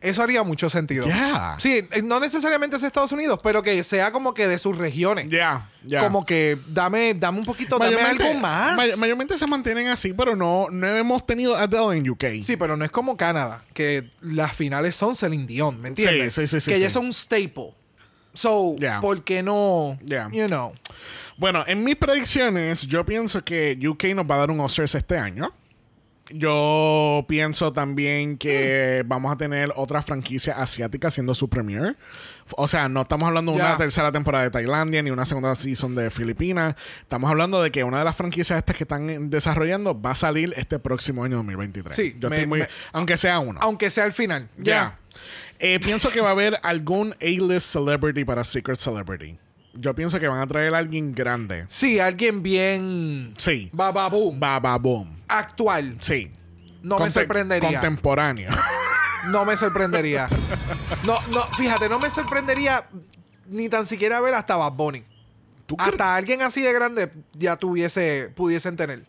[0.00, 1.06] Eso haría mucho sentido.
[1.06, 1.56] Yeah.
[1.58, 5.28] Sí, eh, no necesariamente es Estados Unidos, pero que sea como que de sus regiones.
[5.30, 6.00] Ya, ya.
[6.02, 8.76] Como que dame, dame un poquito, dame algo más.
[8.76, 12.24] may- mayormente se mantienen así, pero no, no hemos tenido Adele en UK.
[12.42, 16.34] Sí, pero no es como Canadá, que las finales son Celine Dion, ¿me entiendes?
[16.34, 16.94] Sí, sí, sí, sí, Que ya sí.
[16.94, 17.74] son un staple.
[18.34, 18.76] So.
[19.00, 19.98] ¿por qué no?
[20.32, 20.74] You know.
[21.38, 25.16] Bueno, en mis predicciones, yo pienso que UK nos va a dar un Oscars este
[25.18, 25.52] año.
[26.30, 29.08] Yo pienso también que Mm.
[29.08, 31.94] vamos a tener otra franquicia asiática haciendo su premiere.
[32.56, 35.94] O sea, no estamos hablando de una tercera temporada de Tailandia ni una segunda season
[35.94, 36.74] de Filipinas.
[37.00, 40.52] Estamos hablando de que una de las franquicias estas que están desarrollando va a salir
[40.56, 41.96] este próximo año 2023.
[41.96, 43.58] Sí, Yo me- estoy muy- me- aunque sea uno.
[43.62, 44.48] Aunque sea al final.
[44.56, 44.98] Ya.
[45.58, 49.38] Eh, pienso que va a haber algún A-list celebrity para Secret Celebrity.
[49.74, 51.64] Yo pienso que van a traer a alguien grande.
[51.68, 53.34] Sí, alguien bien.
[53.38, 53.70] Sí.
[53.72, 54.38] Bababoom.
[54.40, 55.15] Baba boom.
[55.28, 55.98] Actual.
[56.00, 56.32] Sí.
[56.82, 57.70] No me sorprendería.
[57.80, 58.50] Contemporáneo.
[59.28, 60.28] No me sorprendería.
[61.04, 62.88] No, no, fíjate, no me sorprendería
[63.46, 65.04] ni tan siquiera ver hasta Bad Bunny.
[65.78, 69.04] Hasta alguien así de grande ya tuviese, pudiesen tener.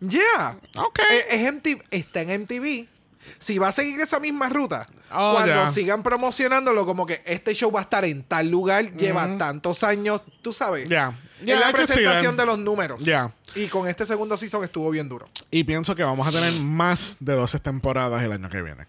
[0.00, 0.58] Yeah.
[0.76, 1.00] Ok.
[1.10, 2.88] Eh, Es, MTV, está en MTV.
[3.38, 7.70] Si va a seguir esa misma ruta, Oh, cuando sigan promocionándolo, como que este show
[7.70, 10.88] va a estar en tal lugar, lleva tantos años, tú sabes.
[10.88, 11.18] Ya.
[11.40, 13.02] Es Ya, la presentación de los números.
[13.04, 13.32] Ya.
[13.54, 15.28] Y con este segundo season estuvo bien duro.
[15.50, 18.86] y pienso que vamos a tener más de 12 temporadas el año que viene.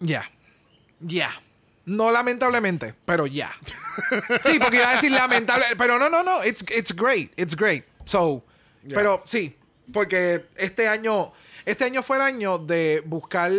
[0.00, 0.30] Ya.
[1.00, 1.30] Ya.
[1.84, 3.50] No lamentablemente, pero ya.
[4.44, 7.84] sí, porque iba a decir lamentable, pero no, no, no, it's, it's great, it's great.
[8.04, 8.44] So,
[8.88, 9.56] pero sí,
[9.92, 11.32] porque este año,
[11.68, 13.52] este año fue el año de buscar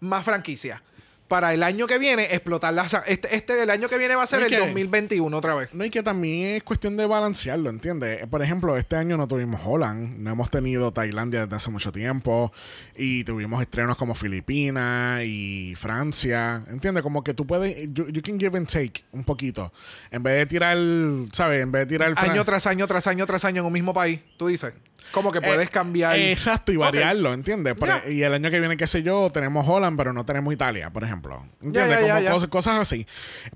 [0.00, 0.82] más franquicias.
[1.28, 2.94] Para el año que viene, explotar las...
[3.06, 4.58] Este, este del año que viene va a ser ¿Y el qué?
[4.60, 5.68] 2021 otra vez.
[5.74, 8.26] No, y que también es cuestión de balancearlo, ¿entiendes?
[8.28, 12.50] Por ejemplo, este año no tuvimos Holland, no hemos tenido Tailandia desde hace mucho tiempo,
[12.96, 17.02] y tuvimos estrenos como Filipinas y Francia, ¿entiendes?
[17.02, 19.70] Como que tú puedes, you, you can give and take un poquito,
[20.10, 20.78] en vez de tirar,
[21.34, 21.62] ¿sabes?
[21.62, 22.14] En vez de tirar...
[22.16, 24.72] Año tras año, tras año, tras año en un mismo país, tú dices.
[25.12, 26.18] Como que puedes Eh, cambiar...
[26.18, 27.74] Exacto, y variarlo, ¿entiendes?
[27.74, 28.02] Por- Ya.
[28.08, 31.04] Y el año que viene, qué sé yo, tenemos Holland, pero no tenemos Italia, por
[31.04, 31.44] ejemplo.
[31.62, 31.98] ¿Entiendes?
[32.30, 33.06] Como cosas así.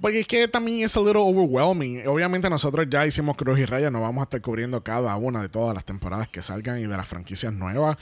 [0.01, 2.07] Porque es que también es a little overwhelming.
[2.07, 5.49] Obviamente nosotros ya hicimos Cruz y Raya, no vamos a estar cubriendo cada una de
[5.49, 7.97] todas las temporadas que salgan y de las franquicias nuevas,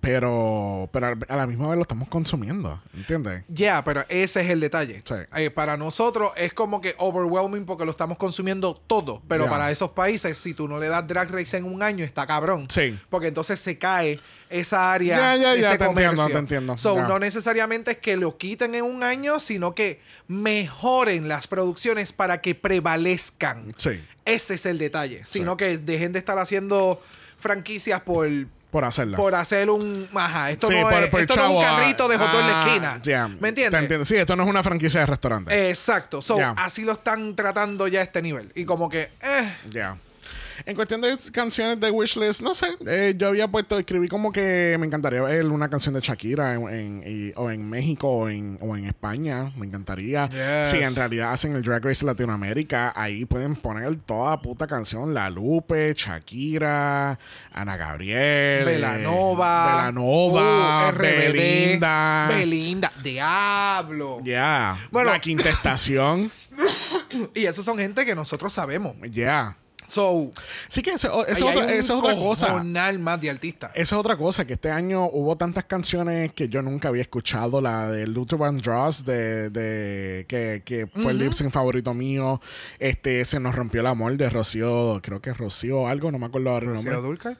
[0.00, 3.42] pero, pero a la misma vez lo estamos consumiendo, ¿entiendes?
[3.48, 5.02] Ya, pero ese es el detalle.
[5.04, 5.14] Sí.
[5.36, 9.20] Eh, para nosotros es como que overwhelming porque lo estamos consumiendo todo.
[9.26, 12.26] Pero para esos países, si tú no le das drag race en un año, está
[12.26, 12.68] cabrón.
[12.70, 12.98] Sí.
[13.10, 16.32] Porque entonces se cae esa área, Ya, ya, ya, ese te entiendo, comercio.
[16.32, 16.78] te entiendo.
[16.78, 22.12] So, no necesariamente es que lo quiten en un año, sino que mejoren las producciones
[22.12, 23.72] para que prevalezcan.
[23.76, 24.00] Sí.
[24.24, 25.22] Ese es el detalle.
[25.24, 27.02] Sino que dejen de estar haciendo
[27.38, 28.28] franquicias por,
[28.70, 29.16] Por hacerla.
[29.16, 30.08] por hacer un...
[30.14, 32.46] Ajá, esto, Sí, no, por- es, por esto no es un carrito de hot en
[32.46, 33.00] la ah, esquina.
[33.02, 33.28] ya.
[33.28, 34.08] ¿Me entiendes?
[34.08, 35.68] Sí, esto no es una franquicia de restaurante.
[35.70, 36.20] Exacto.
[36.20, 38.50] So, así lo están tratando ya a este nivel.
[38.54, 39.96] Y como que, eh, Ya.
[40.64, 42.68] En cuestión de canciones de Wishlist, no sé.
[42.86, 46.68] eh, yo había puesto, escribí como que me encantaría ver una canción de Shakira en,
[46.68, 49.52] en- y- o en México o en, o en España.
[49.56, 50.28] Me encantaría.
[50.28, 50.70] Yes.
[50.70, 55.12] Si en realidad hacen el Drag Race Latinoamérica, ahí pueden poner toda puta canción.
[55.14, 57.18] La Lupe, Shakira,
[57.52, 59.66] Ana Gabriel, Velanova.
[59.68, 61.02] eh, Velanova, uh, RBD,
[61.32, 62.26] Belinda.
[62.28, 62.92] Belinda.
[63.02, 64.20] Diablo.
[64.24, 64.76] Ya.
[64.90, 65.10] Bueno.
[65.10, 66.30] La quinta estación.
[67.34, 68.94] Y esos son gente que nosotros sabemos.
[69.10, 69.56] Ya.
[69.86, 70.30] So,
[70.68, 72.62] Sí que eso, otra, eso es otra cosa.
[72.98, 73.70] más de artistas.
[73.74, 77.60] Eso es otra cosa, que este año hubo tantas canciones que yo nunca había escuchado.
[77.60, 82.40] La de Luther Vandross, de, de, que, que fue el lip sync favorito mío.
[82.78, 86.50] Este, Se nos rompió el amor de Rocío, creo que Rocío algo, no me acuerdo
[86.50, 87.36] ahora el ¿Rocío nombre.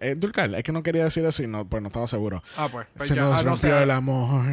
[0.00, 2.42] Es Dulcar, es que no quería decir eso y no, pues no estaba seguro.
[2.56, 2.86] Ah, pues.
[2.96, 3.82] pues Se ya, nos ah, no rompió sé.
[3.82, 4.44] el amor.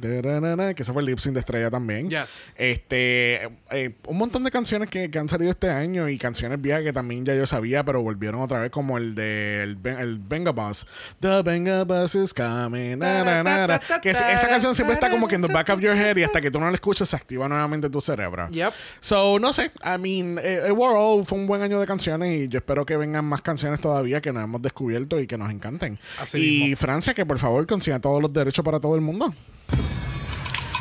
[0.00, 2.10] Da-da-da-da, Que ese fue el lip sync de estrella también.
[2.10, 2.54] Yes.
[2.56, 6.82] Este, eh, un montón de canciones que, que han salido este año y canciones viejas
[6.82, 10.50] que también ya yo sabía, pero volvieron otra vez, como el de el, el Venga
[10.50, 10.86] Bus.
[11.20, 12.98] The Venga Bus is coming.
[12.98, 13.80] na, na, na, na.
[14.00, 16.24] Que es- esa canción siempre está como que en the back of your head y
[16.24, 18.48] hasta que tú no la escuchas se activa nuevamente tu cerebro.
[18.50, 18.72] Yep.
[19.00, 19.70] So, no sé.
[19.84, 23.24] I mean, eh, overall fue un buen año de canciones y yo espero que vengan
[23.24, 24.79] más canciones todavía que nos hemos descubierto
[25.20, 25.98] y que nos encanten.
[26.18, 26.76] Así y mismo.
[26.76, 29.34] Francia, que por favor consiga todos los derechos para todo el mundo.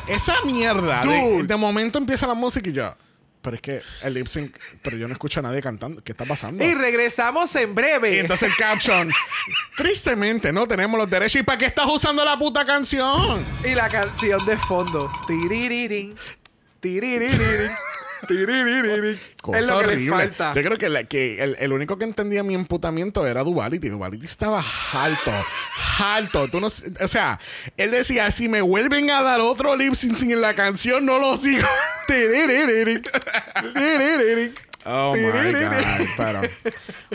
[0.07, 1.01] Esa mierda.
[1.05, 2.95] De, de momento empieza la música y yo.
[3.41, 6.03] Pero es que el lip sync, pero yo no escucho a nadie cantando.
[6.03, 6.63] ¿Qué está pasando?
[6.63, 8.15] Y regresamos en breve.
[8.15, 9.09] Y entonces el caption.
[9.77, 11.39] Tristemente, no tenemos los derechos.
[11.39, 13.41] ¿Y para qué estás usando la puta canción?
[13.63, 15.09] Y la canción de fondo.
[15.26, 16.15] Tiriririn.
[16.81, 17.71] Tiriririn.
[19.41, 20.16] Cosa es lo que le horrible.
[20.18, 20.54] falta.
[20.54, 23.90] Yo creo que, la- que el, el único que entendía mi emputamiento era Duvality.
[23.90, 24.64] Duvality estaba
[24.94, 25.32] alto,
[26.00, 26.48] alto.
[26.50, 27.40] Tú no, o sea,
[27.78, 31.68] él decía, si me vuelven a dar otro lip sin la canción, no lo sigo.
[34.91, 35.22] Oh my
[35.52, 36.07] God.
[36.18, 36.41] Pero,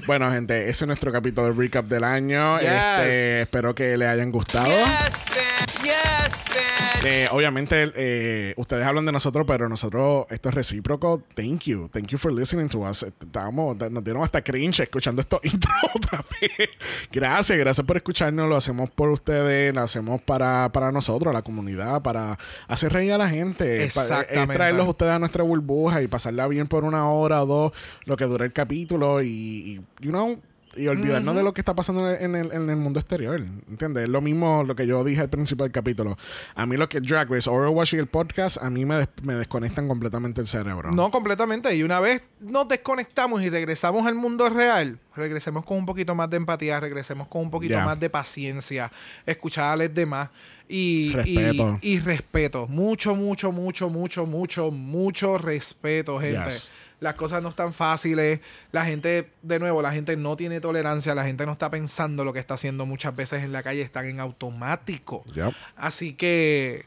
[0.06, 2.58] bueno, gente, ese es nuestro capítulo de recap del año.
[2.60, 2.68] Yes.
[2.70, 4.68] Este, espero que les hayan gustado.
[4.68, 5.82] Yes, bitch.
[5.84, 7.04] Yes, bitch.
[7.06, 11.22] Eh, obviamente, eh, ustedes hablan de nosotros, pero nosotros, esto es recíproco.
[11.34, 11.88] Thank you.
[11.92, 13.02] Thank you for listening to us.
[13.02, 16.70] Estábamos, nos dieron hasta cringe escuchando estos intros otra vez.
[17.12, 18.48] Gracias, gracias por escucharnos.
[18.48, 22.38] Lo hacemos por ustedes, lo hacemos para, para nosotros, la comunidad, para
[22.68, 23.76] hacer reír a la gente.
[23.80, 24.40] Pa- Exactamente.
[24.52, 27.63] es traerlos ustedes a nuestra burbuja y pasarla bien por una hora o dos,
[28.04, 30.40] lo que dura el capítulo y, y you know,
[30.76, 33.40] y olvidarnos de lo que está pasando en el, en el mundo exterior.
[33.68, 34.02] ¿Entiendes?
[34.04, 36.18] Es lo mismo lo que yo dije al principio del capítulo.
[36.56, 39.34] A mí lo que Drag Race, Overwatch y el podcast, a mí me, des- me
[39.34, 40.90] desconectan completamente el cerebro.
[40.90, 41.72] No, completamente.
[41.76, 46.28] Y una vez nos desconectamos y regresamos al mundo real, regresemos con un poquito más
[46.30, 48.90] de empatía, regresemos con un poquito más de paciencia,
[49.26, 50.28] escuchar a los demás
[50.68, 51.78] y Respeto.
[51.82, 52.66] Y, y respeto.
[52.68, 56.50] Mucho, mucho, mucho, mucho, mucho, mucho respeto, gente.
[56.50, 56.72] Yes.
[57.00, 58.40] Las cosas no están fáciles.
[58.72, 61.14] La gente, de nuevo, la gente no tiene tolerancia.
[61.14, 63.82] La gente no está pensando lo que está haciendo muchas veces en la calle.
[63.82, 65.22] Están en automático.
[65.34, 65.52] Yep.
[65.76, 66.86] Así que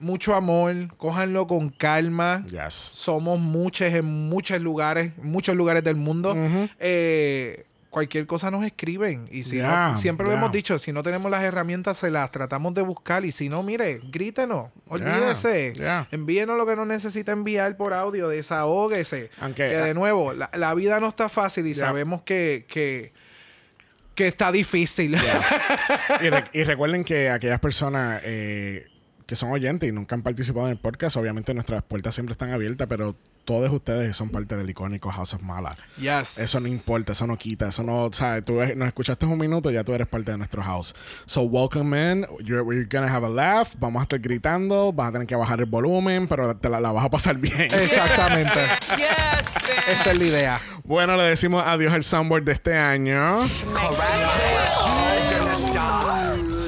[0.00, 2.44] mucho amor, cójanlo con calma.
[2.50, 2.74] Yes.
[2.74, 6.34] Somos muchos en muchos lugares, muchos lugares del mundo.
[6.78, 9.28] Eh, cualquier cosa nos escriben.
[9.30, 12.74] Y si no, siempre lo hemos dicho, si no tenemos las herramientas, se las tratamos
[12.74, 13.24] de buscar.
[13.24, 15.72] Y si no, mire, grítenos, olvídese.
[16.10, 19.30] Envíenos lo que nos necesita enviar por audio, desahógese.
[19.40, 23.12] Aunque- que de nuevo, la, la vida no está fácil y sabemos que, que,
[24.16, 25.14] que está difícil.
[26.20, 28.86] y, re- y recuerden que aquellas personas eh,
[29.26, 32.50] que son oyentes y nunca han participado en el podcast, obviamente nuestras puertas siempre están
[32.50, 35.76] abiertas, pero todos ustedes son parte del icónico House of Mala.
[35.98, 36.38] Yes.
[36.38, 38.44] Eso no importa, eso no quita, eso no, ¿sabes?
[38.44, 40.94] Tú nos escuchaste un minuto, ya tú eres parte de nuestro house.
[41.26, 45.12] So, welcome in, you're, we're gonna have a laugh, vamos a estar gritando, vas a
[45.12, 47.62] tener que bajar el volumen, pero te la, la vas a pasar bien.
[47.62, 48.60] Exactamente.
[48.96, 49.56] Yes.
[49.88, 50.60] Esa es la idea.
[50.84, 53.40] Bueno, le decimos adiós al soundboard de este año.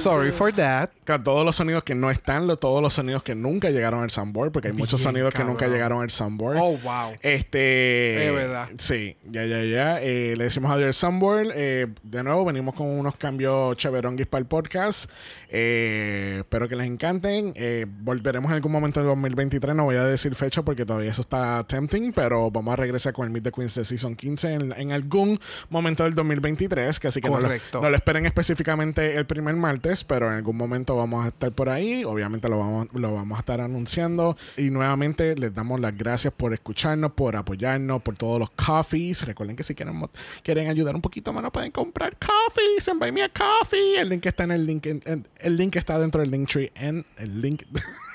[0.09, 0.91] Sorry for that.
[1.05, 4.53] Claro, todos los sonidos que no están, todos los sonidos que nunca llegaron al soundboard,
[4.53, 5.73] porque hay muchos Bien, sonidos que nunca cabrón.
[5.74, 6.57] llegaron al soundboard.
[6.61, 7.16] Oh, wow.
[7.23, 8.27] Este.
[8.27, 8.69] Es verdad.
[8.78, 10.03] Sí, ya, ya, ya.
[10.03, 11.51] Eh, le decimos adiós al soundboard.
[11.55, 15.11] Eh, de nuevo, venimos con unos cambios cheveronguis para el podcast.
[15.51, 17.52] Eh, espero que les encanten.
[17.56, 19.74] Eh, volveremos en algún momento de 2023.
[19.74, 23.27] No voy a decir fecha porque todavía eso está tempting, pero vamos a regresar con
[23.27, 25.40] el Meet the Queens de Season 15 en, en algún
[25.70, 26.98] momento del 2023.
[27.01, 27.48] Que así que no lo,
[27.82, 31.68] no lo esperen específicamente el primer martes, pero en algún momento vamos a estar por
[31.68, 32.05] ahí.
[32.05, 34.36] Obviamente lo vamos, lo vamos a estar anunciando.
[34.56, 39.24] Y nuevamente les damos las gracias por escucharnos, por apoyarnos, por todos los coffees.
[39.24, 40.01] Recuerden que si quieren,
[40.43, 43.98] quieren ayudar un poquito más, nos pueden comprar coffees en Buy Me a Coffee.
[44.01, 44.86] El link está en el link.
[44.86, 47.62] en- en- el link está dentro del link tree en el link.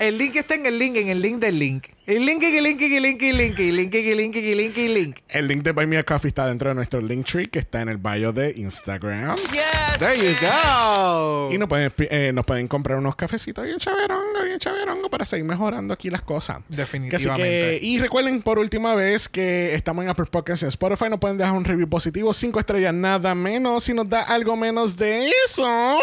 [0.00, 1.86] El link está en el link, en el link del link.
[2.06, 4.94] El link, el link, el link, el link, el link, el link, el link, el
[4.94, 5.16] link.
[5.28, 7.80] el link de Buy Me a Coffee está dentro de nuestro link tree que está
[7.80, 9.36] en el bio de Instagram.
[9.36, 11.50] Yes, There you go.
[11.52, 15.44] Y nos pueden, eh, nos pueden comprar unos cafecitos bien chaverongo, bien chaverongo para seguir
[15.46, 16.58] mejorando aquí las cosas.
[16.68, 17.42] Definitivamente.
[17.44, 20.68] Que así que- y recuerden por última vez que estamos en Apple Podcasts y en
[20.70, 21.08] Spotify.
[21.08, 23.84] Nos pueden dejar un review positivo, cinco estrellas, nada menos.
[23.84, 25.98] Si nos da algo menos de eso,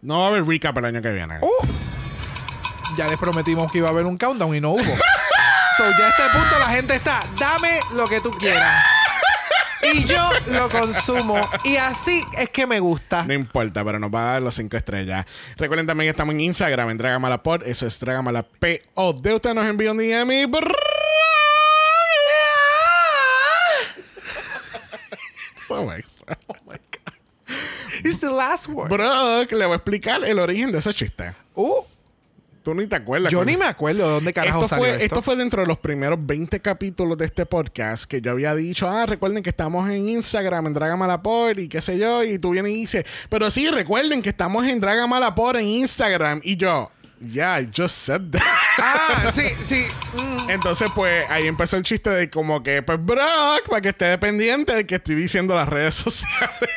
[0.00, 1.34] no va a haber recap el año que viene.
[1.42, 2.01] Uh.
[2.96, 4.82] Ya les prometimos que iba a haber un countdown y no hubo.
[5.76, 8.84] so, ya a este punto la gente está, dame lo que tú quieras.
[9.82, 11.40] Y yo lo consumo.
[11.64, 13.24] Y así es que me gusta.
[13.24, 15.26] No importa, pero nos va a dar los cinco estrellas.
[15.56, 17.62] Recuerden también que estamos en Instagram, en Dragamalapod.
[17.64, 19.14] Eso es Dragamalapod.
[19.20, 20.46] De usted nos envía un DM y...
[25.66, 26.38] so extra.
[26.46, 27.14] Oh my God.
[28.04, 28.88] It's the last word.
[28.88, 31.34] Brock, le voy a explicar el origen de ese chiste.
[31.54, 31.82] Uh,
[32.62, 33.32] Tú ni te acuerdas.
[33.32, 35.04] yo con- ni me acuerdo de dónde carajo esto salió fue, esto.
[35.04, 38.88] esto fue dentro de los primeros 20 capítulos de este podcast que yo había dicho,
[38.88, 42.72] ah, recuerden que estamos en Instagram, en Dragamalapod y qué sé yo, y tú vienes
[42.72, 46.90] y dices, pero sí, recuerden que estamos en Dragamalapod en Instagram, y yo,
[47.30, 48.42] yeah, I just said that.
[48.78, 49.86] Ah, sí, sí.
[50.14, 50.50] Mm.
[50.50, 54.74] Entonces, pues, ahí empezó el chiste de como que, pues, Brock, para que esté pendiente
[54.74, 56.70] de que estoy diciendo las redes sociales.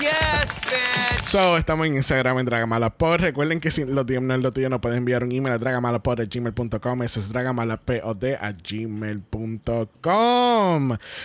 [0.00, 1.24] yes, bitch.
[1.26, 3.18] So, estamos en Instagram en Dragamalapod.
[3.18, 5.58] Recuerden que si los DM no es lo tuyo, nos pueden enviar un email a
[5.58, 7.02] dragamalapod.gmail.com.
[7.02, 9.78] Eso es dragamalapod a gmail.com.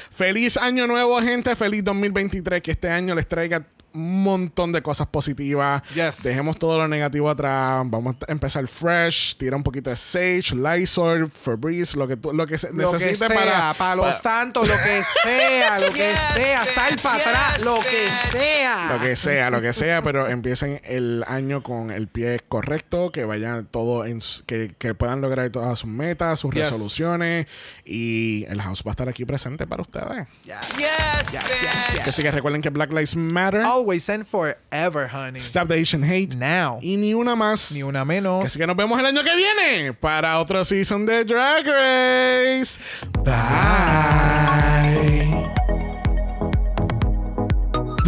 [0.10, 1.56] Feliz año nuevo, gente.
[1.56, 2.62] Feliz 2023.
[2.62, 5.82] Que este año les traiga un montón de cosas positivas.
[5.94, 6.22] Yes.
[6.24, 7.84] Dejemos todo lo negativo atrás.
[7.86, 9.36] Vamos a empezar fresh.
[9.38, 13.16] Tira un poquito de Sage, Lysol, Febreze, lo que, tú, lo que se Lo que
[13.16, 17.16] sea, para, para, los para- santos, lo que sea, lo que Yes, sea, sal para
[17.18, 18.94] atrás, Yes, lo que sea.
[18.94, 23.26] Lo que sea, lo que sea, pero empiecen el año con el pie correcto, que
[23.26, 26.66] vayan todo en que, que puedan lograr todas sus metas, sus Yes.
[26.66, 27.48] resoluciones
[27.86, 30.28] y el house va a estar aquí presente para ustedes.
[30.44, 32.08] Yes.
[32.08, 35.40] Así que recuerden que Black Lives Matter, Always and forever, honey.
[35.40, 36.80] Stop the Asian Hate Now.
[36.82, 37.72] y ni una más.
[37.72, 38.44] Ni una menos.
[38.44, 42.78] Así que nos vemos el año que viene para otro season de Drag Race.
[43.24, 44.99] Bye.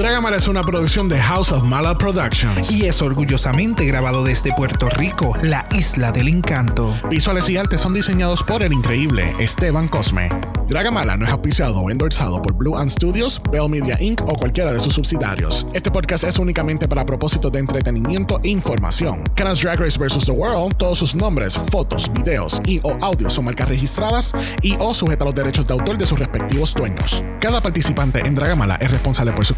[0.01, 2.71] Dragamala es una producción de House of Mala Productions.
[2.71, 6.97] Y es orgullosamente grabado desde Puerto Rico, la isla del encanto.
[7.07, 10.29] Visuales y artes son diseñados por el increíble Esteban Cosme.
[10.67, 14.21] Dragamala no es auspiciado o endorsado por Blue Ant Studios, Bell Media Inc.
[14.21, 15.67] o cualquiera de sus subsidiarios.
[15.71, 19.21] Este podcast es únicamente para propósitos de entretenimiento e información.
[19.35, 20.25] Canas Drag Race vs.
[20.25, 24.31] The World, todos sus nombres, fotos, videos y o audios son marcas registradas
[24.63, 27.23] y o sujeta a los derechos de autor de sus respectivos dueños.
[27.39, 29.57] Cada participante en Dragamala es responsable por sus